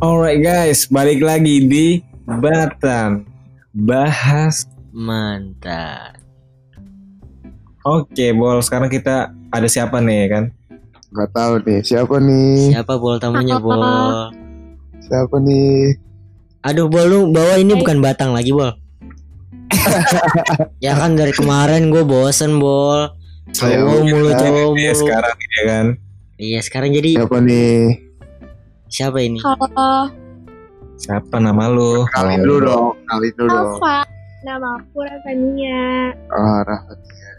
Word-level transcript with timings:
Alright 0.00 0.40
guys, 0.40 0.88
balik 0.88 1.20
lagi 1.20 1.60
di 1.62 1.86
Batan 2.24 3.28
Bahas 3.70 4.64
Mantap. 4.90 6.16
Oke 7.80 8.32
bol, 8.32 8.60
sekarang 8.60 8.88
kita 8.88 9.28
ada 9.48 9.68
siapa 9.68 10.00
nih 10.00 10.28
kan? 10.28 10.44
Gak 11.10 11.30
tahu 11.32 11.52
nih 11.62 11.80
siapa 11.82 12.16
nih? 12.16 12.72
Siapa 12.72 12.94
bol 12.96 13.16
tamunya 13.16 13.60
bol? 13.64 13.80
Siapa 15.00 15.36
nih? 15.38 15.96
Aduh 16.62 16.86
bol 16.86 17.04
lu 17.04 17.18
bawa 17.28 17.56
ini 17.56 17.72
bukan 17.72 18.00
batang 18.00 18.32
lagi 18.32 18.52
bol. 18.52 18.72
ya 20.84 20.92
kan 20.94 21.14
dari 21.14 21.32
kemarin 21.32 21.88
gue 21.88 22.02
bosen 22.02 22.56
bol. 22.56 23.12
Saya 23.50 23.82
Cowok 23.82 24.00
mulu 24.04 24.30
cowok 24.30 24.78
Ya 24.78 24.92
mulu. 24.94 24.94
sekarang 24.94 25.34
ya 25.34 25.62
kan 25.66 25.86
Iya 26.38 26.60
sekarang 26.62 26.90
jadi 26.94 27.18
Siapa 27.18 27.42
nih? 27.42 28.09
Siapa 28.90 29.22
ini? 29.22 29.38
Halo, 29.40 30.10
Siapa 31.00 31.40
nama 31.40 31.72
lu? 31.72 32.04
Kenalin 32.12 32.44
dulu 32.44 32.58
dong. 32.68 32.86
Kenalin 33.08 33.32
dulu 33.40 33.48
dong. 33.48 33.68
Alfa. 33.80 33.98
Nama 34.40 34.68
aku 34.76 34.98
Ravania. 35.04 36.12
Ah, 36.32 36.60
Rahmatia. 36.64 37.30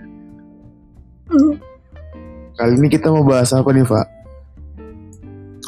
Kali 2.58 2.74
ini 2.78 2.88
kita 2.90 3.14
mau 3.14 3.22
bahas 3.22 3.54
apa 3.54 3.70
nih, 3.70 3.86
Pak? 3.86 4.08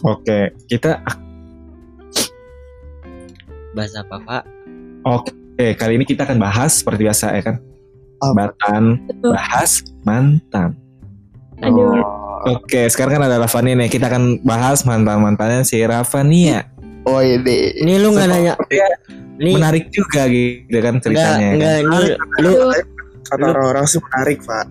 Oke, 0.04 0.52
kita 0.68 1.00
Bahasa 3.74 4.06
apa 4.06 4.18
pak? 4.22 4.44
Oke, 5.02 5.68
kali 5.74 5.98
ini 5.98 6.06
kita 6.06 6.30
akan 6.30 6.38
bahas 6.38 6.86
seperti 6.86 7.10
biasa 7.10 7.34
ya 7.34 7.42
kan? 7.42 7.56
Apa? 8.22 8.54
Batan 8.54 8.84
Betul. 9.10 9.32
bahas 9.34 9.72
mantan. 10.06 10.78
Aduh. 11.66 11.98
Oh, 11.98 12.23
Oke, 12.46 12.82
sekarang 12.88 13.14
kan 13.14 13.24
ada 13.24 13.38
Ravania 13.38 13.74
nih. 13.78 13.90
Kita 13.90 14.06
akan 14.06 14.24
bahas 14.42 14.84
mantan-mantannya 14.84 15.64
si 15.64 15.80
Ravania. 15.80 16.68
oh 17.04 17.20
ini. 17.20 17.76
Ini 17.78 17.94
lu 17.98 18.12
nggak 18.12 18.28
nanya? 18.28 18.54
Nih 19.34 19.54
Menarik 19.54 19.90
juga 19.90 20.24
gitu 20.26 20.78
kan 20.78 20.94
enggak 20.94 21.04
ceritanya. 21.04 21.36
kan? 21.42 21.54
enggak 21.54 21.76
ini 21.76 21.98
lu 22.40 22.52
Kata 23.24 23.44
orang-orang 23.46 23.86
sih 23.86 24.00
menarik, 24.00 24.40
Pak. 24.42 24.66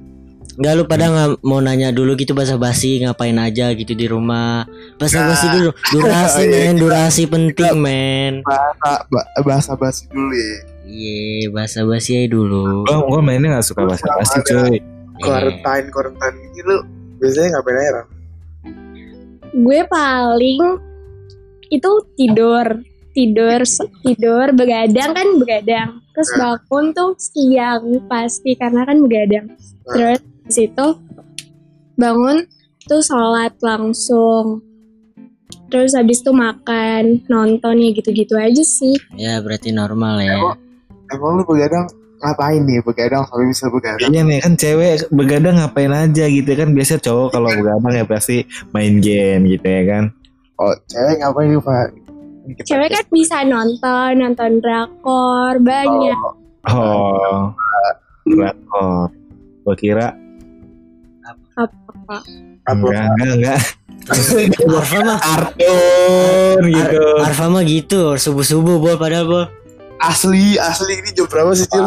enggak 0.53 0.73
lu 0.75 0.83
pada 0.85 1.05
nggak 1.07 1.29
mau 1.41 1.59
nanya 1.59 1.89
dulu 1.89 2.13
gitu 2.15 2.31
bahasa 2.31 2.55
basi 2.55 3.01
ngapain 3.01 3.35
aja 3.35 3.73
gitu 3.73 3.93
di 3.93 4.05
rumah. 4.05 4.69
Bahasa 4.97 5.25
basi 5.25 5.47
Nah. 5.47 5.53
dulu. 5.55 5.71
Durasi 5.91 6.37
Oh, 6.37 6.45
iya. 6.47 6.53
men, 6.63 6.75
durasi 6.79 7.23
penting 7.27 7.75
men. 7.75 8.33
Bahasa 8.43 8.91
ba- 9.07 9.29
bahasa 9.41 9.73
basi 9.75 10.05
dulu 10.07 10.31
ya. 10.31 10.57
Iya 10.85 11.49
bahasa 11.49 11.79
basi 11.83 12.11
aja 12.15 12.29
dulu. 12.29 12.85
Gua, 12.85 13.01
gua 13.03 13.21
mainnya 13.21 13.57
gak 13.57 13.67
suka 13.67 13.83
bahasa 13.83 14.05
basi 14.11 14.39
cuy. 14.43 14.77
Iya. 14.77 14.81
Quarantine, 15.19 15.87
quarantine 15.89 16.37
ini 16.45 16.61
lu 16.63 16.77
biasanya 17.23 17.49
ngapain 17.55 17.79
aja? 17.79 17.93
Ram? 17.95 18.07
Gue 19.55 19.81
paling 19.87 20.63
itu 21.71 21.91
tidur, 22.19 22.67
tidur, 23.15 23.61
tidur, 24.03 24.47
begadang 24.59 25.11
kan 25.15 25.29
begadang. 25.39 25.91
Terus 26.13 26.31
bangun 26.35 26.85
tuh 26.93 27.15
siang 27.17 28.03
pasti 28.11 28.59
karena 28.59 28.83
kan 28.83 28.99
begadang. 28.99 29.47
Terus 29.87 30.21
di 30.43 30.53
situ 30.53 30.87
bangun 31.95 32.43
tuh 32.91 33.01
sholat 33.01 33.55
langsung. 33.63 34.67
Terus 35.73 35.97
habis 35.97 36.21
itu 36.21 36.37
makan, 36.37 37.25
nonton 37.33 37.81
ya 37.81 37.97
gitu-gitu 37.97 38.37
aja 38.37 38.61
sih. 38.61 38.93
Ya 39.17 39.41
berarti 39.41 39.73
normal 39.73 40.21
ya. 40.21 40.37
Emang 41.09 41.41
lu 41.41 41.45
begadang 41.49 41.89
ngapain 42.23 42.63
nih? 42.63 42.79
Begadang 42.87 43.27
sampai 43.27 43.47
bisa 43.51 43.67
begadang? 43.69 44.11
Iya 44.15 44.23
nih 44.23 44.39
kan 44.39 44.55
cewek 44.55 45.11
begadang 45.11 45.55
ngapain 45.59 45.93
aja 45.93 46.25
gitu 46.31 46.51
kan 46.55 46.69
biasa 46.71 47.03
cowok 47.03 47.29
kalau 47.35 47.51
begadang 47.59 47.93
ya 47.93 48.05
pasti 48.07 48.47
main 48.71 49.03
game 49.03 49.51
gitu 49.51 49.67
ya 49.67 49.83
kan. 49.85 50.05
Oh, 50.63 50.73
cewek 50.87 51.19
ngapain 51.19 51.51
nih, 51.51 51.59
Pak? 51.59 51.87
Cewek 52.63 52.91
kan 52.95 53.05
bisa 53.11 53.37
nonton, 53.43 54.11
nonton 54.19 54.63
drakor, 54.63 55.59
banyak. 55.59 56.19
Oh, 56.71 57.51
drakor. 58.27 59.11
Gua 59.63 59.75
kira 59.79 60.15
Apa? 61.23 61.67
Apa? 61.67 62.19
enggak 62.67 63.07
enggak 63.15 63.35
enggak. 63.39 63.61
Arfa 64.67 64.99
mah 65.07 65.19
Kartun 65.23 66.63
gitu. 66.67 67.03
Ar- 67.23 67.31
Arfa 67.31 67.47
mah 67.47 67.63
gitu 67.63 68.03
subuh 68.19 68.43
subuh 68.43 68.83
bol 68.83 68.99
padahal 68.99 69.27
bol. 69.27 69.45
Asli, 70.03 70.59
asli. 70.59 70.99
Ini 70.99 71.11
jam 71.15 71.27
berapa 71.31 71.55
sih, 71.55 71.67
Cil? 71.71 71.87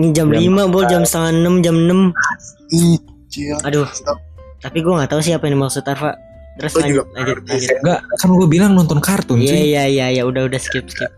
Ini 0.00 0.08
jam 0.16 0.28
5 0.32 0.72
bol. 0.72 0.84
Jam 0.88 1.04
setengah 1.04 1.30
enam 1.36 1.54
jam 1.60 1.76
6 1.76 2.72
Ih, 2.72 2.96
Cil. 3.28 3.56
Aduh. 3.62 3.84
Stop. 3.92 4.16
Tapi 4.60 4.80
gue 4.80 4.92
gak 4.92 5.10
tahu 5.12 5.20
siapa 5.20 5.44
yang 5.44 5.60
dimaksud 5.60 5.84
Arfa. 5.84 6.16
Terus 6.56 6.72
Gua 6.72 6.80
lanjut 6.84 6.92
juga 6.92 7.04
lanjut 7.16 7.36
ngerti. 7.40 7.50
lanjut. 7.52 7.76
Enggak, 7.80 8.00
kan 8.16 8.28
gue 8.32 8.48
bilang 8.48 8.72
nonton 8.76 8.98
kartun 9.00 9.38
Iya 9.40 9.56
iya 9.56 9.82
iya 9.88 10.06
ya 10.20 10.22
udah 10.28 10.44
udah 10.44 10.60
skip 10.60 10.84
skip. 10.88 11.08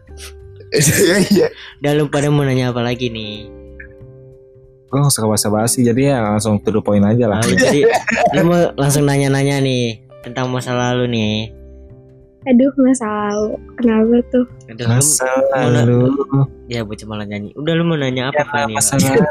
Iya, 0.72 1.16
iya. 1.28 1.46
Udah 1.82 1.92
lu 1.98 2.04
pada 2.06 2.30
mau 2.30 2.46
nanya 2.46 2.70
apa 2.70 2.80
lagi 2.80 3.10
nih? 3.10 3.50
Gue 4.86 4.98
gak 4.98 5.10
suka 5.10 5.26
bahasa 5.26 5.48
basi 5.48 5.82
jadi 5.82 6.14
ya 6.14 6.22
langsung 6.22 6.56
to 6.60 6.70
the 6.70 6.80
point 6.80 7.02
aja 7.02 7.26
lah. 7.26 7.42
Lalu 7.42 7.54
jadi 7.58 7.80
lu 8.38 8.42
mau 8.46 8.60
langsung 8.76 9.04
nanya-nanya 9.04 9.60
nih 9.60 10.00
Tentang 10.22 10.46
masa 10.48 10.72
lalu 10.72 11.10
nih 11.10 11.34
Aduh, 12.42 12.74
masa 12.74 13.06
lalu. 13.06 13.54
Kenapa 13.78 14.18
tuh? 14.34 14.44
Aduh, 14.66 14.86
mau 14.90 15.70
lalu. 15.70 15.98
ya 16.66 16.82
bocah 16.82 17.06
malah 17.06 17.22
nyanyi 17.22 17.54
Udah 17.54 17.72
lu 17.76 17.86
mau 17.86 17.94
nanya 17.94 18.34
apa 18.34 18.66
nih 18.66 18.74
Masa 18.74 18.98
lalu. 18.98 19.22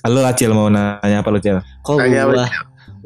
Halo 0.00 0.22
Acil 0.24 0.54
mau 0.54 0.72
nanya 0.72 1.20
apa 1.20 1.28
lu 1.28 1.38
Cil? 1.42 1.58
Kok 1.82 1.98
Nanya 1.98 2.24
apa, 2.24 2.32
gua 2.32 2.46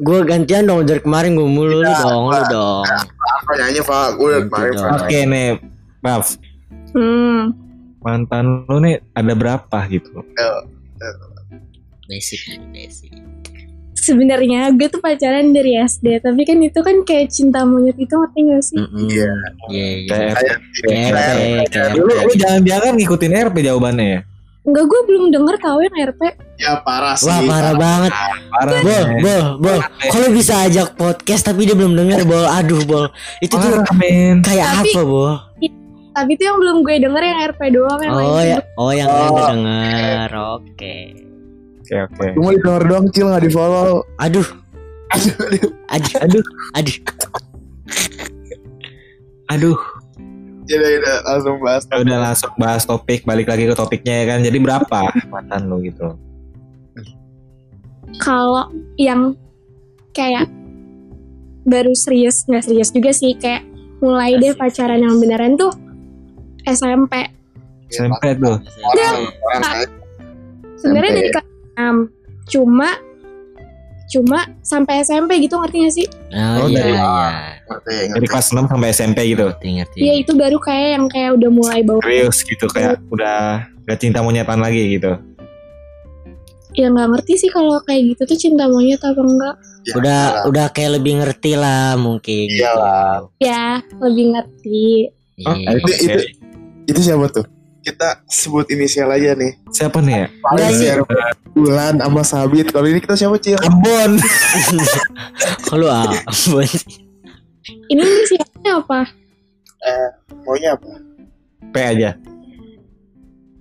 Gua 0.01 0.19
gantian 0.23 0.65
dong 0.65 0.87
dari 0.87 1.01
kemarin 1.01 1.35
gue 1.35 1.45
mulu 1.45 1.81
lu 1.81 1.85
Iya, 1.85 1.99
dong 2.05 2.25
lu 2.29 2.41
dong 2.47 2.85
Apa 2.87 3.53
nyanyi, 3.59 3.81
Pak? 3.83 4.07
Gue 4.15 4.27
udah 4.31 4.43
kemarin, 4.47 4.71
Pak. 4.71 4.79
dong. 4.79 5.01
Oke 5.03 5.19
nih, 5.27 5.49
maaf. 6.01 6.27
Hmm. 6.95 7.41
Mantan 8.01 8.45
lu 8.65 8.79
nih 8.81 9.03
ada 9.13 9.33
berapa 9.35 9.79
gitu? 9.89 10.23
Basic 12.07 12.41
nih 12.47 12.59
basic 12.71 13.13
Sebenarnya 14.01 14.73
gue 14.73 14.89
tuh 14.89 14.99
pacaran 14.99 15.53
dari 15.53 15.77
SD, 15.77 16.25
tapi 16.25 16.43
kan 16.43 16.57
itu 16.57 16.81
kan 16.81 17.05
kayak 17.05 17.29
cinta 17.29 17.63
monyet 17.63 17.95
itu 17.95 18.09
ngerti 18.11 18.39
gak 18.49 18.63
sih? 18.65 18.77
Iya. 18.81 19.31
Iya 19.69 19.87
iya 20.89 21.85
lu, 21.93 22.09
lu 22.09 22.33
jangan-jangan 22.35 22.97
ngikutin 22.97 23.33
RP 23.47 23.57
jawabannya 23.61 24.07
ya? 24.09 24.21
Enggak, 24.61 24.85
gue 24.87 25.01
belum 25.05 25.25
denger 25.33 25.57
tahu 25.57 25.79
yang 25.81 25.97
RP. 26.13 26.21
Ya 26.57 26.73
parah 26.81 27.17
sih. 27.17 27.29
Wah 27.29 27.41
parah 27.45 27.75
banget 27.75 28.13
Parah. 28.51 28.81
Bol, 28.81 29.05
men. 29.09 29.21
bol, 29.21 29.45
bol. 29.57 29.79
Kalau 30.13 30.29
bisa 30.31 30.55
ajak 30.65 30.97
podcast 30.97 31.43
tapi 31.45 31.65
dia 31.65 31.73
belum 31.73 31.93
denger, 31.93 32.25
bol. 32.25 32.45
Aduh, 32.45 32.85
bol. 32.85 33.09
Itu 33.41 33.57
tuh 33.57 33.81
men. 33.97 34.41
kayak 34.41 34.69
Tapi- 34.81 34.93
apa, 34.93 35.01
bol? 35.03 35.33
Tapi 36.11 36.31
itu 36.35 36.43
yang 36.43 36.59
belum 36.59 36.77
gue 36.83 36.97
denger 37.01 37.23
yang 37.23 37.39
RP 37.55 37.61
doang 37.71 38.01
yang 38.03 38.13
Oh 38.13 38.41
ya, 38.43 38.57
oh 38.77 38.91
yang 38.91 39.09
lain 39.09 39.23
Oh. 39.23 39.33
udah 39.33 39.47
denger. 39.49 40.29
Oke. 40.59 40.97
Oke 41.91 42.07
oke. 42.07 42.27
Cuma 42.39 42.55
denger 42.55 42.83
doang, 42.87 43.07
Cil, 43.11 43.27
nggak 43.27 43.43
di 43.43 43.51
follow. 43.51 44.07
Aduh, 44.23 44.47
Aduh, 45.11 45.35
aduh. 45.43 45.71
aduh, 46.23 46.45
Aduh, 46.79 46.97
aduh. 49.51 49.79
Ya 50.71 50.79
udah, 50.79 50.91
udah, 51.03 51.17
langsung 51.27 51.57
bahas. 51.59 51.83
Ya 51.91 51.97
udah 51.99 52.19
langsung 52.23 52.53
bahas 52.55 52.83
topik, 52.87 53.27
balik 53.27 53.51
lagi 53.51 53.67
ke 53.67 53.75
topiknya 53.75 54.23
ya 54.23 54.25
kan. 54.31 54.39
Jadi 54.47 54.59
berapa 54.63 55.01
mantan 55.35 55.67
lu 55.67 55.83
gitu? 55.83 56.15
Kalau 58.23 58.71
yang 58.95 59.35
kayak 60.15 60.47
baru 61.67 61.91
serius, 61.99 62.47
nggak 62.47 62.71
serius 62.71 62.95
juga 62.95 63.11
sih, 63.11 63.35
kayak 63.35 63.67
mulai 63.99 64.39
deh 64.39 64.55
pacaran 64.55 65.03
yang 65.03 65.19
beneran 65.19 65.59
tuh 65.59 65.75
SMP. 66.71 67.27
SMP 67.91 68.39
tuh. 68.39 68.63
Orang, 68.63 69.27
orang. 69.43 69.91
Sebenarnya 70.79 71.13
dari 71.19 71.31
kelas 71.35 71.50
6. 71.81 72.13
Cuma 72.47 72.89
cuma 74.11 74.43
sampai 74.61 75.01
SMP 75.01 75.39
gitu 75.39 75.55
ngerti 75.55 75.77
gak 75.81 75.95
sih? 75.95 76.07
Oh, 76.35 76.65
Oh, 76.65 76.67
iya, 76.67 76.77
dari- 76.77 76.93
iya. 76.93 77.11
Ngerti, 77.63 77.95
Dari 78.11 78.27
kelas 78.27 78.47
6 78.51 78.67
sampai 78.67 78.89
SMP 78.91 79.19
gitu. 79.29 79.47
Iya 79.95 80.15
itu 80.19 80.33
baru 80.35 80.59
kayak 80.59 80.89
yang 80.93 81.07
kayak 81.07 81.31
udah 81.39 81.51
mulai 81.51 81.81
bau. 81.81 82.03
Serius 82.03 82.43
gitu 82.43 82.67
kayak 82.67 82.99
udah 83.09 83.63
gak 83.87 83.99
cinta 83.99 84.19
monyetan 84.21 84.59
lagi 84.59 84.99
gitu. 84.99 85.15
Ya 86.71 86.87
nggak 86.87 87.09
ngerti 87.09 87.35
sih 87.37 87.51
kalau 87.51 87.83
kayak 87.83 88.15
gitu 88.15 88.23
tuh 88.31 88.39
cinta 88.39 88.67
monyet 88.67 89.03
apa 89.03 89.19
enggak? 89.19 89.55
Ya, 89.81 89.95
Udah, 89.97 90.21
lah. 90.23 90.43
udah 90.47 90.67
kayak 90.71 91.01
lebih 91.01 91.19
ngerti 91.19 91.53
lah 91.55 91.97
mungkin. 91.97 92.47
Iya 92.47 92.71
lah. 92.75 93.15
Ya 93.39 93.65
lebih 93.99 94.27
ngerti. 94.31 94.87
Oh, 95.41 95.55
Iya. 95.57 95.69
Itu, 95.79 95.91
itu, 95.99 96.19
itu 96.87 97.01
siapa 97.01 97.27
tuh? 97.27 97.47
Kita 97.81 98.23
sebut 98.29 98.69
inisial 98.69 99.09
aja 99.09 99.33
nih. 99.33 99.57
Siapa 99.73 100.05
nih 100.05 100.15
ya? 100.15 100.27
Enggak 100.53 100.71
sih. 100.77 100.89
Bulan 101.57 101.97
sama 101.97 102.23
Sabit. 102.23 102.69
Kalau 102.69 102.87
ini 102.87 103.01
kita 103.01 103.17
siapa, 103.17 103.41
Cil? 103.41 103.57
Ambon. 103.61 104.21
Kalau 105.69 105.89
apa? 105.89 106.21
Ini 107.89 108.03
inisialnya 108.03 108.73
apa? 108.85 109.01
Maunya 110.45 110.77
apa? 110.77 110.91
P 111.71 111.75
aja. 111.81 112.11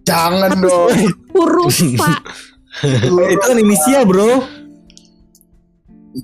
Jangan 0.04 0.51
dong. 0.60 0.89
Huruf 1.31 1.77
Pak. 1.95 2.22
Itu 3.33 3.44
kan 3.44 3.57
inisial 3.60 4.04
bro. 4.04 4.42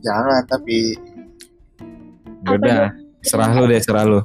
Jangan, 0.02 0.42
tapi 0.50 0.98
Udah, 2.46 2.94
serah 3.26 3.50
lu 3.58 3.66
deh, 3.66 3.82
serah 3.82 4.06
lu. 4.06 4.22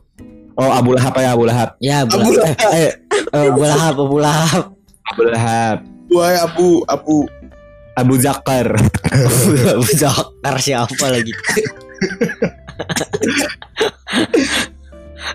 Oh, 0.61 0.71
Abu 0.77 0.93
Lahab 0.93 1.17
ya, 1.17 1.33
Abu 1.33 1.45
Lahab. 1.49 1.71
Ya, 1.81 2.05
Abu 2.05 2.21
bola. 2.21 2.53
Eh, 2.77 2.93
eh, 3.11 3.23
eh, 3.37 3.49
bola 3.51 3.75
hap, 3.77 3.97
bola 3.97 4.31
hap. 4.31 4.65
Abu 5.11 5.23
Lahab. 5.27 5.79
Wah 6.11 6.47
abu 6.47 6.69
abu. 6.87 7.19
Abu 7.99 8.15
Zakar. 8.17 8.71
Abu 9.75 9.91
Zakar 9.93 10.55
siapa 10.57 11.07
lagi? 11.11 11.35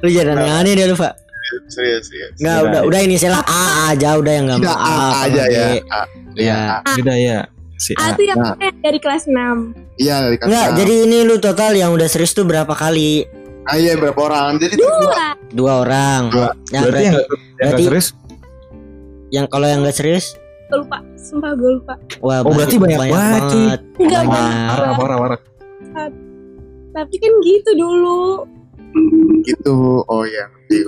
lu 0.02 0.10
jangan 0.10 0.36
aneh-aneh 0.40 0.74
deh 0.74 0.86
lu, 0.88 0.96
Pak. 0.98 1.14
Serius 1.70 2.10
serius. 2.10 2.34
Enggak, 2.42 2.58
Udah. 2.66 2.82
udah 2.90 3.00
ini 3.06 3.16
salah 3.16 3.44
A 3.46 3.94
aja 3.94 4.18
udah 4.18 4.34
yang 4.34 4.46
enggak 4.50 4.60
mau 4.66 4.76
A 4.76 5.30
aja 5.30 5.44
ya. 5.46 5.66
A. 5.86 6.02
Ya. 6.34 6.60
Udah 6.98 7.18
ya. 7.18 7.38
Si 7.78 7.92
A 7.94 8.12
A. 8.12 8.18
tuh 8.18 8.26
yang 8.26 8.40
Nah. 8.40 8.56
dari 8.58 9.00
kelas 9.00 9.28
6 9.28 9.76
Iya 9.96 10.16
dari 10.26 10.36
kelas 10.40 10.48
Enggak, 10.50 10.68
jadi 10.76 10.94
ini 11.06 11.18
lu 11.22 11.36
total 11.38 11.72
yang 11.76 11.92
udah 11.94 12.08
serius 12.08 12.34
tuh 12.34 12.44
berapa 12.44 12.72
kali? 12.72 13.28
Ah 13.66 13.76
iya 13.76 13.94
berapa 13.94 14.20
orang? 14.20 14.58
Jadi 14.58 14.78
dua. 14.78 14.94
Dua 14.96 15.26
Dua 15.52 15.72
orang. 15.82 16.22
Dua. 16.30 16.50
Ya, 16.70 16.80
Berarti 16.80 16.80
yang 16.80 16.86
berarti, 16.86 17.04
nggak- 17.06 17.28
yang 17.28 17.36
nggak 17.36 17.58
berarti- 17.58 17.86
serius? 17.86 18.08
yang 19.28 19.46
kalau 19.48 19.66
yang 19.66 19.80
enggak 19.82 19.98
serius, 19.98 20.26
Gue 20.66 20.82
lupa 20.82 20.98
Sumpah 21.16 21.52
gue 21.54 21.72
lupa 21.76 21.94
wah 22.20 22.40
Oh, 22.40 22.52
berarti 22.52 22.78
banyak 22.78 23.00
banget, 23.04 23.42
cuy. 23.48 23.66
Enggak 24.00 24.22
Banyak. 24.24 24.28
banyak 24.28 24.70
Parah, 24.72 24.92
parah, 24.96 25.18
parah. 25.20 25.40
Tapi 26.92 27.16
kan 27.16 27.32
gitu 27.42 27.72
dulu 27.76 28.22
gitu. 29.44 29.76
Oh 30.04 30.24
iya 30.24 30.48
ngerti. 30.48 30.88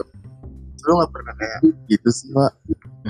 Lu 0.80 0.94
gak 0.96 1.12
pernah 1.12 1.34
kayak 1.36 1.60
gitu 1.86 2.10
sih 2.10 2.30
pak? 2.32 2.52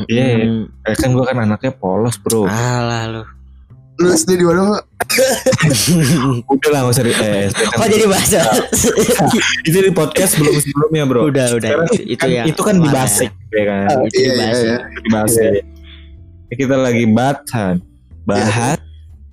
Iya. 0.07 0.25
Hmm. 0.41 0.63
Eh, 0.81 0.95
kan 0.95 1.09
gua 1.11 1.25
kan 1.25 1.37
anaknya 1.39 1.71
polos, 1.71 2.17
bro. 2.17 2.47
Alah 2.47 3.03
lu. 3.07 3.21
Lu 3.97 4.07
SD 4.09 4.35
di 4.35 4.43
mana 4.43 4.73
pak? 4.73 4.81
Udah 6.53 6.69
lah, 6.69 6.79
nggak 6.83 6.93
usah 6.93 7.03
di... 7.03 7.11
Eh, 7.11 7.47
kan- 7.49 7.69
Kok 7.73 7.87
jadi 7.87 8.05
bahasa? 8.05 8.39
itu 9.63 9.77
di 9.77 9.91
podcast 9.91 10.35
belum 10.35 10.53
sebelumnya, 10.57 11.03
bro. 11.05 11.19
udah, 11.25 11.47
udah. 11.53 11.69
Sekarang 11.69 11.87
Itu, 11.89 12.03
itu 12.05 12.17
kan, 12.17 12.29
ya. 12.29 12.43
itu 12.45 12.61
kan 12.61 12.75
di 12.77 12.89
basic, 12.89 13.31
ya 13.49 13.63
kan? 13.63 13.87
Itu 14.03 14.15
Iya, 14.15 14.29
dibahas. 14.29 14.57
iya, 14.57 14.75
Di 14.95 15.09
basic. 15.09 15.51
Kita 16.49 16.75
lagi 16.75 17.03
bahan. 17.05 17.75
Bahas. 18.23 18.77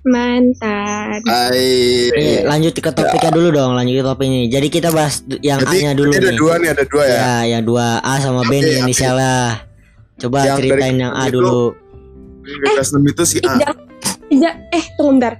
Mantan 0.05 1.17
Hai. 1.25 2.13
Eh, 2.13 2.45
lanjut 2.45 2.71
ke 2.71 2.91
topiknya 2.93 3.31
dulu 3.33 3.49
dong, 3.49 3.73
lanjut 3.73 3.97
ke 3.97 4.05
topiknya. 4.05 4.41
Jadi 4.51 4.67
kita 4.69 4.93
bahas 4.93 5.19
yang 5.41 5.57
A-nya 5.59 5.97
dulu 5.97 6.13
ada 6.13 6.29
nih. 6.29 6.37
dua 6.37 6.53
nih, 6.61 6.69
ada 6.71 6.83
dua 6.85 7.03
ya. 7.03 7.17
Ya, 7.17 7.57
yang 7.57 7.63
dua 7.65 7.85
A 7.99 8.21
sama 8.21 8.45
B 8.45 8.61
nih 8.61 8.77
oke. 8.77 8.81
inisialnya. 8.85 9.65
Coba 10.15 10.45
Yang 10.45 10.57
ceritain 10.61 10.97
yang 10.99 11.09
A 11.11 11.25
itu- 11.25 11.33
dulu. 11.35 11.73
Di 12.45 12.71
6 12.77 13.01
itu 13.03 13.23
si 13.25 13.37
A. 13.41 13.57
Jangan- 13.57 13.81
ja- 14.29 14.57
Eh 14.69 14.83
tunggu 14.93 15.17
bentar 15.17 15.33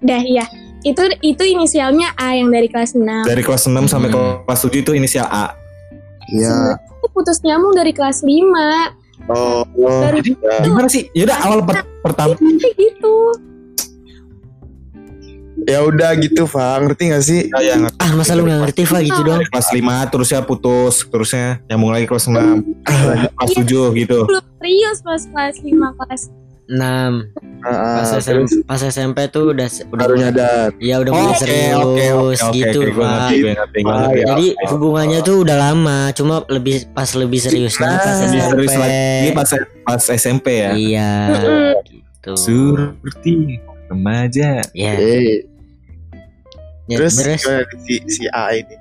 Dah 0.00 0.18
iya 0.18 0.44
itu 0.80 0.96
itu 1.20 1.42
inisialnya 1.44 2.16
A 2.16 2.32
yang 2.32 2.48
dari 2.48 2.64
kelas 2.66 2.96
6 2.96 3.04
Dari 3.22 3.42
kelas 3.42 3.64
6 3.64 3.84
sampai 3.84 4.08
Hmm. 4.08 4.40
kelas 4.42 4.60
7 4.62 4.80
itu 4.80 4.92
inisial 4.92 5.26
A. 5.26 5.52
Iya. 6.26 6.80
Itu 6.96 7.06
putus 7.10 7.40
nyambung 7.40 7.74
dari 7.74 7.92
kelas 7.92 8.22
5 8.22 8.96
Oh, 9.26 9.62
oh. 9.62 10.00
Dari 10.02 10.24
Jadi 10.24 10.32
gimana 10.62 10.88
sih? 10.88 11.04
Yaudah 11.12 11.38
awal 11.42 11.60
per- 11.62 11.84
pertama 12.00 12.32
Kayak 12.34 12.74
gitu 12.74 13.16
Ya 15.60 15.84
udah 15.84 16.16
gitu, 16.16 16.48
Pak. 16.48 16.76
Ngerti 16.80 17.02
gak 17.06 17.20
sih? 17.22 17.40
ya 17.52 17.76
yang 17.76 17.92
Ah, 17.94 18.16
masa 18.16 18.32
lu 18.32 18.48
nggak 18.48 18.64
ngerti, 18.64 18.82
Fa, 18.82 19.04
gitu 19.04 19.20
dong? 19.20 19.36
dari 19.36 19.46
kelas 19.46 19.68
5 19.68 20.08
terusnya 20.08 20.40
putus, 20.40 21.04
terusnya 21.04 21.60
nyambung 21.68 21.92
lagi 21.92 22.08
kelas 22.08 22.24
6, 22.24 22.64
lanjut 22.80 23.30
kelas 23.36 23.50
7 23.52 23.92
gitu. 23.94 24.18
Belum 24.24 24.44
serius 24.56 24.98
pas 25.04 25.20
kelas 25.22 25.56
5 25.60 25.92
kelas 25.94 26.22
6 26.70 27.34
Ah, 27.60 28.00
pas, 28.00 28.08
SM, 28.16 28.40
terus 28.40 28.52
pas 28.64 28.80
SMP 28.80 29.28
tuh 29.28 29.52
udah 29.52 29.68
udah 29.68 29.92
baru 30.00 30.14
mulai, 30.16 30.24
nyadar. 30.24 30.68
ya 30.80 30.96
udah 30.96 31.12
Oh, 31.12 31.16
mulai 31.18 31.28
Oke, 31.28 31.38
serius 31.38 31.76
oke, 31.76 31.84
oke, 31.84 32.06
oke, 32.40 32.54
gitu, 32.56 32.78
ngerti, 32.80 32.88
gue 32.88 33.04
Ah, 33.04 33.12
ngerti. 33.12 33.80
iya. 34.16 34.24
Jadi 34.24 34.46
hubungannya 34.64 35.18
tuh 35.20 35.36
udah 35.44 35.56
lama, 35.60 35.98
cuma 36.10 36.34
lebih 36.48 36.88
pas 36.90 37.10
lebih 37.12 37.36
seriusnya 37.36 37.84
Nah, 37.86 38.00
pas 38.00 38.16
lebih 38.16 38.40
SMP. 38.40 38.48
serius 38.48 38.74
lagi 38.80 39.28
pas 39.30 39.48
pas 39.84 40.02
SMP 40.08 40.46
ya. 40.56 40.70
Iya, 40.72 41.12
gitu. 41.84 42.32
Seperti 42.34 43.32
remaja. 43.86 44.48
Ya, 44.72 44.92
Eh, 44.96 45.44
ya, 46.86 46.96
terus 46.96 47.12
terus 47.20 47.44
si 47.82 47.94
si 48.08 48.24
A 48.26 48.56
ini? 48.56 48.72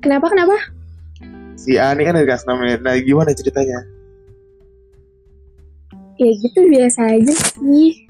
Kenapa 0.00 0.26
kenapa? 0.26 0.56
Si 1.54 1.76
A 1.76 1.92
ini 1.92 2.02
kan 2.02 2.16
dari 2.16 2.24
kelas 2.24 2.42
6 2.42 2.56
nih. 2.58 2.80
Nah, 2.80 2.96
gimana 2.98 3.30
ceritanya? 3.30 3.84
Ya 6.20 6.30
gitu 6.36 6.60
biasa 6.68 7.00
aja 7.16 7.32
sih 7.32 8.08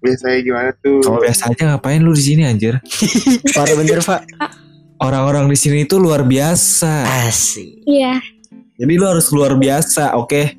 Biasanya 0.00 0.38
gimana 0.40 0.70
tuh? 0.80 1.04
Kalau 1.04 1.20
biasa 1.20 1.52
aja 1.52 1.62
ngapain 1.76 2.00
lu 2.00 2.16
di 2.16 2.24
sini 2.24 2.42
anjir? 2.48 2.80
parah 3.56 3.76
bener, 3.76 4.00
Pak. 4.00 4.24
Orang-orang 4.96 5.44
di 5.52 5.56
sini 5.60 5.84
itu 5.84 6.00
luar 6.00 6.24
biasa. 6.24 7.04
Asik. 7.28 7.84
Iya 7.84 8.16
Jadi 8.80 8.92
lu 8.96 9.04
harus 9.04 9.28
luar 9.28 9.60
biasa, 9.60 10.16
oke? 10.16 10.56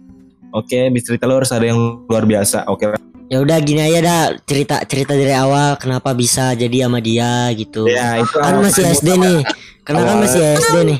Oke, 0.53 0.93
di 0.93 0.99
cerita 1.01 1.25
lu 1.25 1.41
harus 1.41 1.49
ada 1.49 1.65
yang 1.65 2.05
luar 2.05 2.29
biasa, 2.29 2.69
oke? 2.69 3.01
Ya 3.33 3.41
udah 3.41 3.57
gini 3.65 3.81
aja 3.81 3.99
dah, 4.03 4.23
cerita 4.45 4.83
cerita 4.85 5.17
dari 5.17 5.33
awal 5.33 5.79
kenapa 5.81 6.13
bisa 6.13 6.53
jadi 6.53 6.85
sama 6.85 7.01
dia 7.01 7.49
gitu. 7.57 7.89
Ya, 7.89 8.21
itu 8.21 8.37
Kan 8.37 8.61
masih 8.61 8.83
SD 8.93 9.09
nih. 9.17 9.39
Karena 9.81 10.01
kan 10.05 10.17
masih 10.21 10.41
SD 10.61 10.75
nih. 10.85 10.99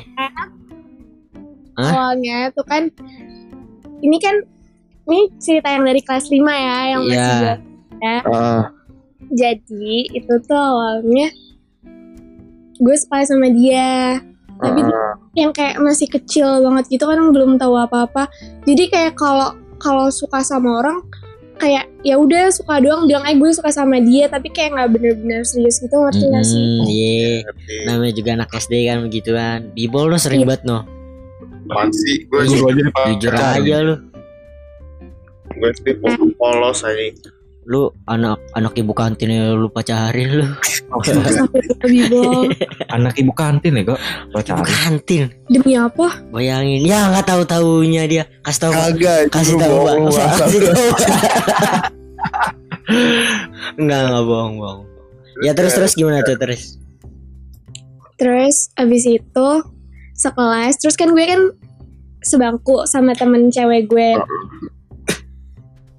Awalnya 1.78 2.50
tuh 2.52 2.66
kan 2.66 2.90
Ini 4.02 4.16
kan 4.18 4.34
Ini 5.02 5.20
cerita 5.36 5.68
yang 5.68 5.82
dari 5.82 6.00
kelas 6.00 6.26
5 6.26 6.36
ya 6.36 6.78
Yang 6.88 7.00
masih 7.02 7.12
Iya. 7.12 7.26
biasa. 7.26 8.14
Ah, 8.26 8.62
Jadi 9.28 9.90
itu 10.10 10.34
tuh 10.42 10.58
awalnya 10.58 11.28
Gue 12.76 12.96
suka 12.96 13.22
sama 13.22 13.46
dia 13.48 14.18
Tapi 14.56 14.80
ah, 14.80 15.14
yang 15.32 15.50
kayak 15.50 15.78
masih 15.78 16.06
kecil 16.06 16.60
banget 16.60 16.84
gitu 16.88 17.02
kan 17.02 17.18
belum 17.26 17.56
tahu 17.56 17.72
apa-apa 17.74 18.28
jadi 18.62 18.84
kayak 18.86 19.12
kalau 19.16 19.56
kalau 19.80 20.06
suka 20.06 20.38
sama 20.38 20.78
orang 20.78 21.00
kayak 21.54 21.88
ya 22.00 22.14
udah 22.14 22.46
suka 22.46 22.78
doang 22.78 23.08
bilang 23.08 23.24
aja 23.24 23.32
gue 23.32 23.50
suka 23.50 23.70
sama 23.70 23.96
dia 23.96 24.28
tapi 24.28 24.50
kayak 24.50 24.76
nggak 24.76 24.90
bener-bener 24.92 25.40
serius 25.40 25.80
gitu 25.80 25.96
ngerti 25.96 26.24
nggak 26.26 26.44
sih 26.44 26.60
Hmm, 26.60 26.84
iya. 26.84 27.48
Namanya 27.86 28.12
juga 28.12 28.30
anak 28.36 28.52
SD 28.52 28.74
kan 28.84 28.98
begitu 29.00 29.30
kan. 29.32 29.72
Bibol 29.72 30.06
lo 30.06 30.16
sering 30.16 30.42
Iya. 30.42 30.48
banget 30.48 30.62
no. 30.62 30.78
Apaan 31.64 31.88
sih? 31.90 32.14
Gue 32.28 32.44
Iya. 32.44 32.58
Lu 32.60 32.66
aja. 32.68 32.84
Jujur 33.08 33.32
aja 33.32 33.76
lu. 33.80 33.94
Gue 35.62 35.70
SD 35.70 36.02
polos 36.34 36.82
aja. 36.82 37.30
Lu 37.62 37.94
anak 38.10 38.42
anak 38.58 38.74
ibu 38.74 38.90
kantin 38.90 39.30
yang 39.30 39.54
lu 39.54 39.70
pacarin 39.70 40.42
lu. 40.42 40.46
Anak 42.92 43.16
ibu 43.16 43.32
kantin 43.32 43.80
ya, 43.80 43.82
kok? 43.86 43.96
Ibu 43.96 44.34
Pacaran. 44.34 44.66
kantin. 44.66 45.32
demi 45.48 45.72
apa 45.72 46.20
Bayangin. 46.28 46.84
Ya 46.84 47.08
nggak 47.08 47.24
tahu 47.24 47.48
taunya 47.48 48.04
dia. 48.04 48.28
Kasih 48.44 48.68
tahu. 48.68 48.72
Kasih 49.32 49.56
tahu, 49.56 49.76
Kasih- 50.12 50.36
tahu. 50.36 50.58
Enggak, 53.80 54.00
enggak 54.04 54.24
bohong, 54.28 54.54
bohong. 54.60 54.84
Ya 55.40 55.56
terus 55.56 55.72
terus 55.72 55.96
gimana 55.96 56.20
tuh 56.26 56.36
terus? 56.36 56.82
terus 58.22 58.70
abis 58.78 59.18
itu 59.18 59.48
sekelas 60.14 60.78
terus 60.78 60.94
kan 60.94 61.10
gue 61.10 61.26
kan 61.26 61.42
sebangku 62.22 62.86
sama 62.86 63.18
temen 63.18 63.50
cewek 63.50 63.90
gue 63.90 64.14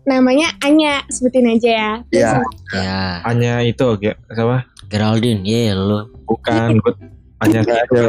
namanya 0.03 0.51
Anya 0.60 1.03
sebutin 1.07 1.48
aja 1.48 1.69
ya 1.69 1.91
Iya. 2.12 2.31
Ya, 2.74 2.98
Hanya 3.24 3.53
itu, 3.63 3.86
ya, 4.01 4.13
apa? 4.29 4.67
Geraldine, 4.91 5.41
ya 5.48 5.74
lu. 5.74 6.12
Bukan, 6.27 6.77
gue 6.77 6.93
hanya 7.41 7.60
Nggak 7.63 7.79
ada. 7.89 8.03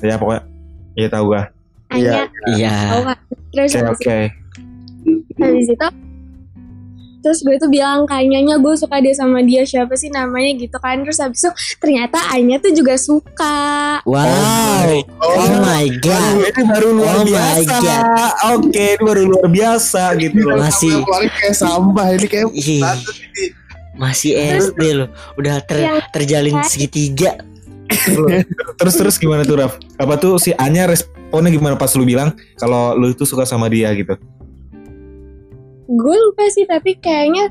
ya 0.00 0.14
pokoknya 0.16 0.42
Iya 0.96 1.08
tahu 1.08 1.24
gua. 1.32 1.42
Anya 1.90 2.28
Iya. 2.50 2.74
Oke, 3.50 3.80
oke. 3.82 4.18
habis 5.40 5.68
itu 5.68 5.86
terus 7.20 7.40
gue 7.40 7.56
tuh 7.56 7.68
bilang 7.68 8.04
kayaknya 8.04 8.56
gue 8.56 8.74
suka 8.74 8.96
dia 8.98 9.12
sama 9.12 9.40
dia 9.40 9.62
siapa 9.62 9.92
sih 9.92 10.08
namanya 10.08 10.56
gitu 10.56 10.76
kan 10.76 11.00
terus 11.00 11.16
habis 11.16 11.38
itu 11.38 11.50
ternyata 11.76 12.16
Anya 12.30 12.56
tuh 12.56 12.72
juga 12.72 12.96
suka 12.96 13.56
Wow. 14.02 15.04
Oh, 15.20 15.36
Oh 15.36 15.52
my 15.60 15.84
god. 16.00 16.40
Ini 16.40 16.62
baru 16.64 16.88
luar 16.92 17.14
Oh 17.14 17.22
my 17.22 17.28
biasa. 17.28 17.76
God. 17.78 18.32
Oke, 18.56 18.84
ini 18.96 19.02
baru 19.02 19.22
luar 19.28 19.46
biasa 19.46 20.02
gitu 20.16 20.38
loh. 20.40 20.56
Masih 20.58 20.92
kayak 21.04 21.54
sampah 21.54 22.06
ini 22.16 22.26
kayak 22.26 22.48
masih 23.92 24.32
SD 24.36 24.80
loh. 24.96 25.08
Udah 25.36 25.60
ter- 25.60 25.84
Yang- 25.84 26.08
terjalin 26.10 26.56
segitiga. 26.64 27.36
Terus 28.78 28.94
terus 28.94 29.14
gimana 29.18 29.42
tuh 29.42 29.58
Raf? 29.58 29.74
Apa 29.98 30.14
tuh 30.14 30.38
si 30.38 30.54
Anya 30.54 30.86
responnya 30.86 31.50
gimana 31.50 31.74
pas 31.74 31.90
lu 31.92 32.06
bilang 32.06 32.30
kalau 32.56 32.94
lu 32.94 33.10
itu 33.10 33.26
suka 33.26 33.42
sama 33.42 33.66
dia 33.66 33.90
gitu? 33.92 34.14
Gue 35.90 36.16
lupa 36.16 36.46
sih 36.48 36.62
tapi 36.64 36.94
kayaknya 36.96 37.50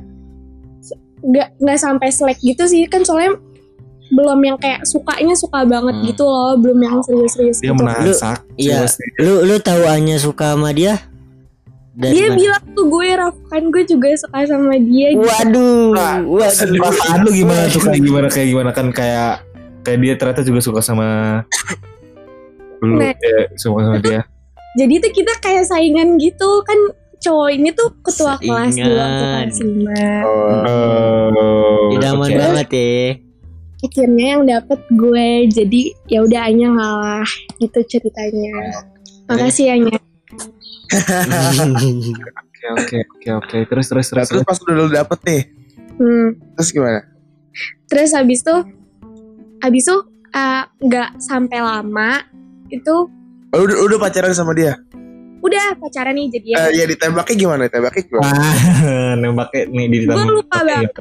nggak 1.22 1.60
nggak 1.60 1.75
sampai 1.77 2.08
selek 2.08 2.39
gitu 2.39 2.63
sih 2.63 2.86
kan 2.86 3.03
soalnya 3.03 3.36
belum 4.10 4.39
yang 4.41 4.58
kayak 4.58 4.81
sukanya 4.84 5.36
suka 5.36 5.62
banget 5.63 5.93
Hmm. 5.93 6.05
gitu 6.08 6.24
loh 6.24 6.55
belum 6.55 6.79
yang 6.79 6.98
serius-serius 7.00 7.60
Dia 7.60 7.69
gitu 7.69 7.77
menahan 7.77 8.03
Lu- 8.03 8.15
sak. 8.15 8.39
iya. 8.55 8.88
Lu 9.19 9.43
lu 9.43 9.55
tahu 9.60 9.84
Anya 9.86 10.17
suka 10.17 10.55
sama 10.55 10.72
dia? 10.72 10.98
Dari 11.91 12.15
dia 12.15 12.25
mana? 12.25 12.39
bilang 12.39 12.63
tuh 12.72 12.86
gue 12.88 13.08
Raf 13.12 13.36
kan 13.46 13.63
gue 13.67 13.84
juga 13.84 14.08
suka 14.15 14.39
sama 14.48 14.79
dia 14.79 15.12
gitu. 15.12 15.19
Waduh, 15.22 15.91
Nah, 15.91 16.15
waduh. 16.24 16.79
Perasaan 16.79 17.19
lu 17.22 17.31
gimana 17.36 17.67
tuh 17.67 17.81
kayak 17.84 18.01
gimana 18.01 18.27
kayak 18.29 18.48
gimana 18.48 18.69
kan 18.72 18.88
kayak 18.89 19.31
kayak 19.81 20.00
dia 20.00 20.13
ternyata 20.15 20.41
juga 20.41 20.60
suka 20.60 20.79
sama 20.79 21.08
lu 22.79 22.96
Nah. 22.96 23.12
ya 23.12 23.51
suka 23.53 23.79
sama 23.84 24.00
dia 24.00 24.24
jadi 24.79 24.93
tuh 24.98 25.12
kita 25.12 25.34
kayak 25.38 25.65
saingan 25.65 26.15
gitu 26.15 26.63
kan 26.63 26.79
cowok 27.20 27.50
ini 27.52 27.70
tuh 27.72 27.90
ketua 28.00 28.40
kelas 28.40 28.74
dulu 28.74 28.96
waktu 28.96 29.24
kelas 29.24 29.58
lima 29.60 30.08
Oh, 30.24 31.32
oh 31.36 31.94
Idaman 31.94 32.28
oke. 32.28 32.38
banget 32.38 32.68
ya. 32.72 33.04
akhirnya 33.80 34.26
yang 34.36 34.44
dapet 34.44 34.80
gue 34.92 35.28
jadi 35.48 35.82
ya 36.08 36.20
udah 36.22 36.42
Anya 36.48 36.68
ngalah 36.72 37.30
gitu 37.58 37.80
ceritanya 37.88 38.76
makasih 39.26 39.72
Anya 39.72 39.96
oke 40.90 41.38
oke 42.76 42.98
oke 43.08 43.30
oke 43.40 43.58
terus 43.68 43.88
terus 43.88 44.08
terus, 44.10 44.28
terus 44.28 44.44
pas 44.44 44.60
udah 44.60 44.76
lu 44.76 44.88
dapet 44.90 45.20
nih, 45.24 45.42
hmm. 45.96 46.28
terus 46.56 46.70
gimana? 46.72 47.02
terus 47.88 48.12
habis 48.12 48.40
tuh 48.42 48.62
habis 49.60 49.84
tuh 49.84 50.02
uh, 50.32 50.64
nggak 50.80 51.20
sampai 51.20 51.60
lama 51.60 52.24
itu 52.70 53.08
Oh, 53.50 53.66
udah, 53.66 53.82
udah 53.82 53.98
pacaran 53.98 54.30
sama 54.30 54.54
dia? 54.54 54.78
Udah 55.60 55.75
pacaran 55.75 56.16
nih 56.16 56.25
jadi 56.32 56.48
ya. 56.48 56.58
Eh, 56.58 56.70
ya 56.80 56.86
ditembaknya 56.88 57.36
gimana? 57.36 57.62
Ditembaknya 57.68 58.04
gimana? 58.08 58.32
ah 58.32 59.13
nembaknya 59.20 59.62
nih 59.68 59.86
di 59.92 59.98
gue 60.08 60.25
lupa 60.32 60.58
banget 60.63 60.96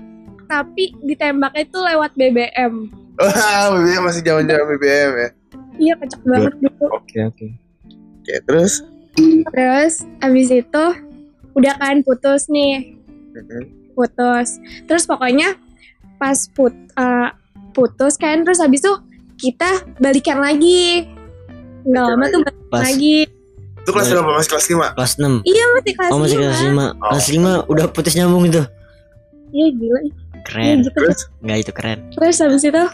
tapi 0.49 0.85
ditembaknya 1.05 1.63
itu 1.69 1.79
lewat 1.79 2.11
BBM 2.17 2.75
Wah, 3.19 3.75
BBM 3.75 4.03
masih 4.07 4.23
zaman-zaman 4.23 4.65
BBM 4.75 5.13
ya. 5.15 5.29
iya 5.79 5.93
kocak 5.99 6.23
banget 6.23 6.55
gitu. 6.63 6.85
Oke 6.91 7.19
oke. 7.27 7.47
Oke, 8.19 8.35
terus? 8.47 8.73
terus 9.51 9.95
habis 10.23 10.49
itu 10.55 10.85
udah 11.59 11.75
kan 11.83 12.03
putus 12.07 12.47
nih. 12.47 12.95
Putus. 13.99 14.63
Terus 14.87 15.03
pokoknya 15.11 15.59
pas 16.23 16.39
put 16.55 16.71
uh, 16.95 17.35
putus 17.75 18.15
kan 18.15 18.47
terus 18.47 18.63
habis 18.63 18.87
itu 18.87 18.95
kita 19.39 19.83
balikan 19.99 20.39
lagi. 20.39 21.11
Nggak 21.83 22.05
lama 22.07 22.25
tuh 22.31 22.41
balikan 22.47 22.71
Pas 22.71 22.83
lagi 22.87 23.38
Itu 23.89 23.97
kelas 23.97 24.13
berapa? 24.13 24.31
Masih 24.37 24.51
kelas 24.53 24.67
5? 24.69 24.97
kelas 25.01 25.13
6 25.17 25.49
iya 25.49 25.65
masih 25.73 25.93
kelas 25.97 26.11
Oh 26.13 26.19
masih 26.21 26.37
kelas 26.37 26.61
5 26.61 26.77
Oh. 26.77 27.09
Kelas 27.09 27.27
5 27.33 27.73
udah 27.73 27.87
putus 27.89 28.13
nyambung 28.21 28.45
itu. 28.45 28.61
Iya 29.49 29.67
gila. 29.73 30.01
Keren. 30.45 30.77
Gitu. 30.85 30.91
Terus? 30.93 31.19
Enggak 31.41 31.59
itu 31.65 31.73
keren. 31.73 31.99
Terus 32.13 32.37
habis 32.45 32.63
itu 32.69 32.85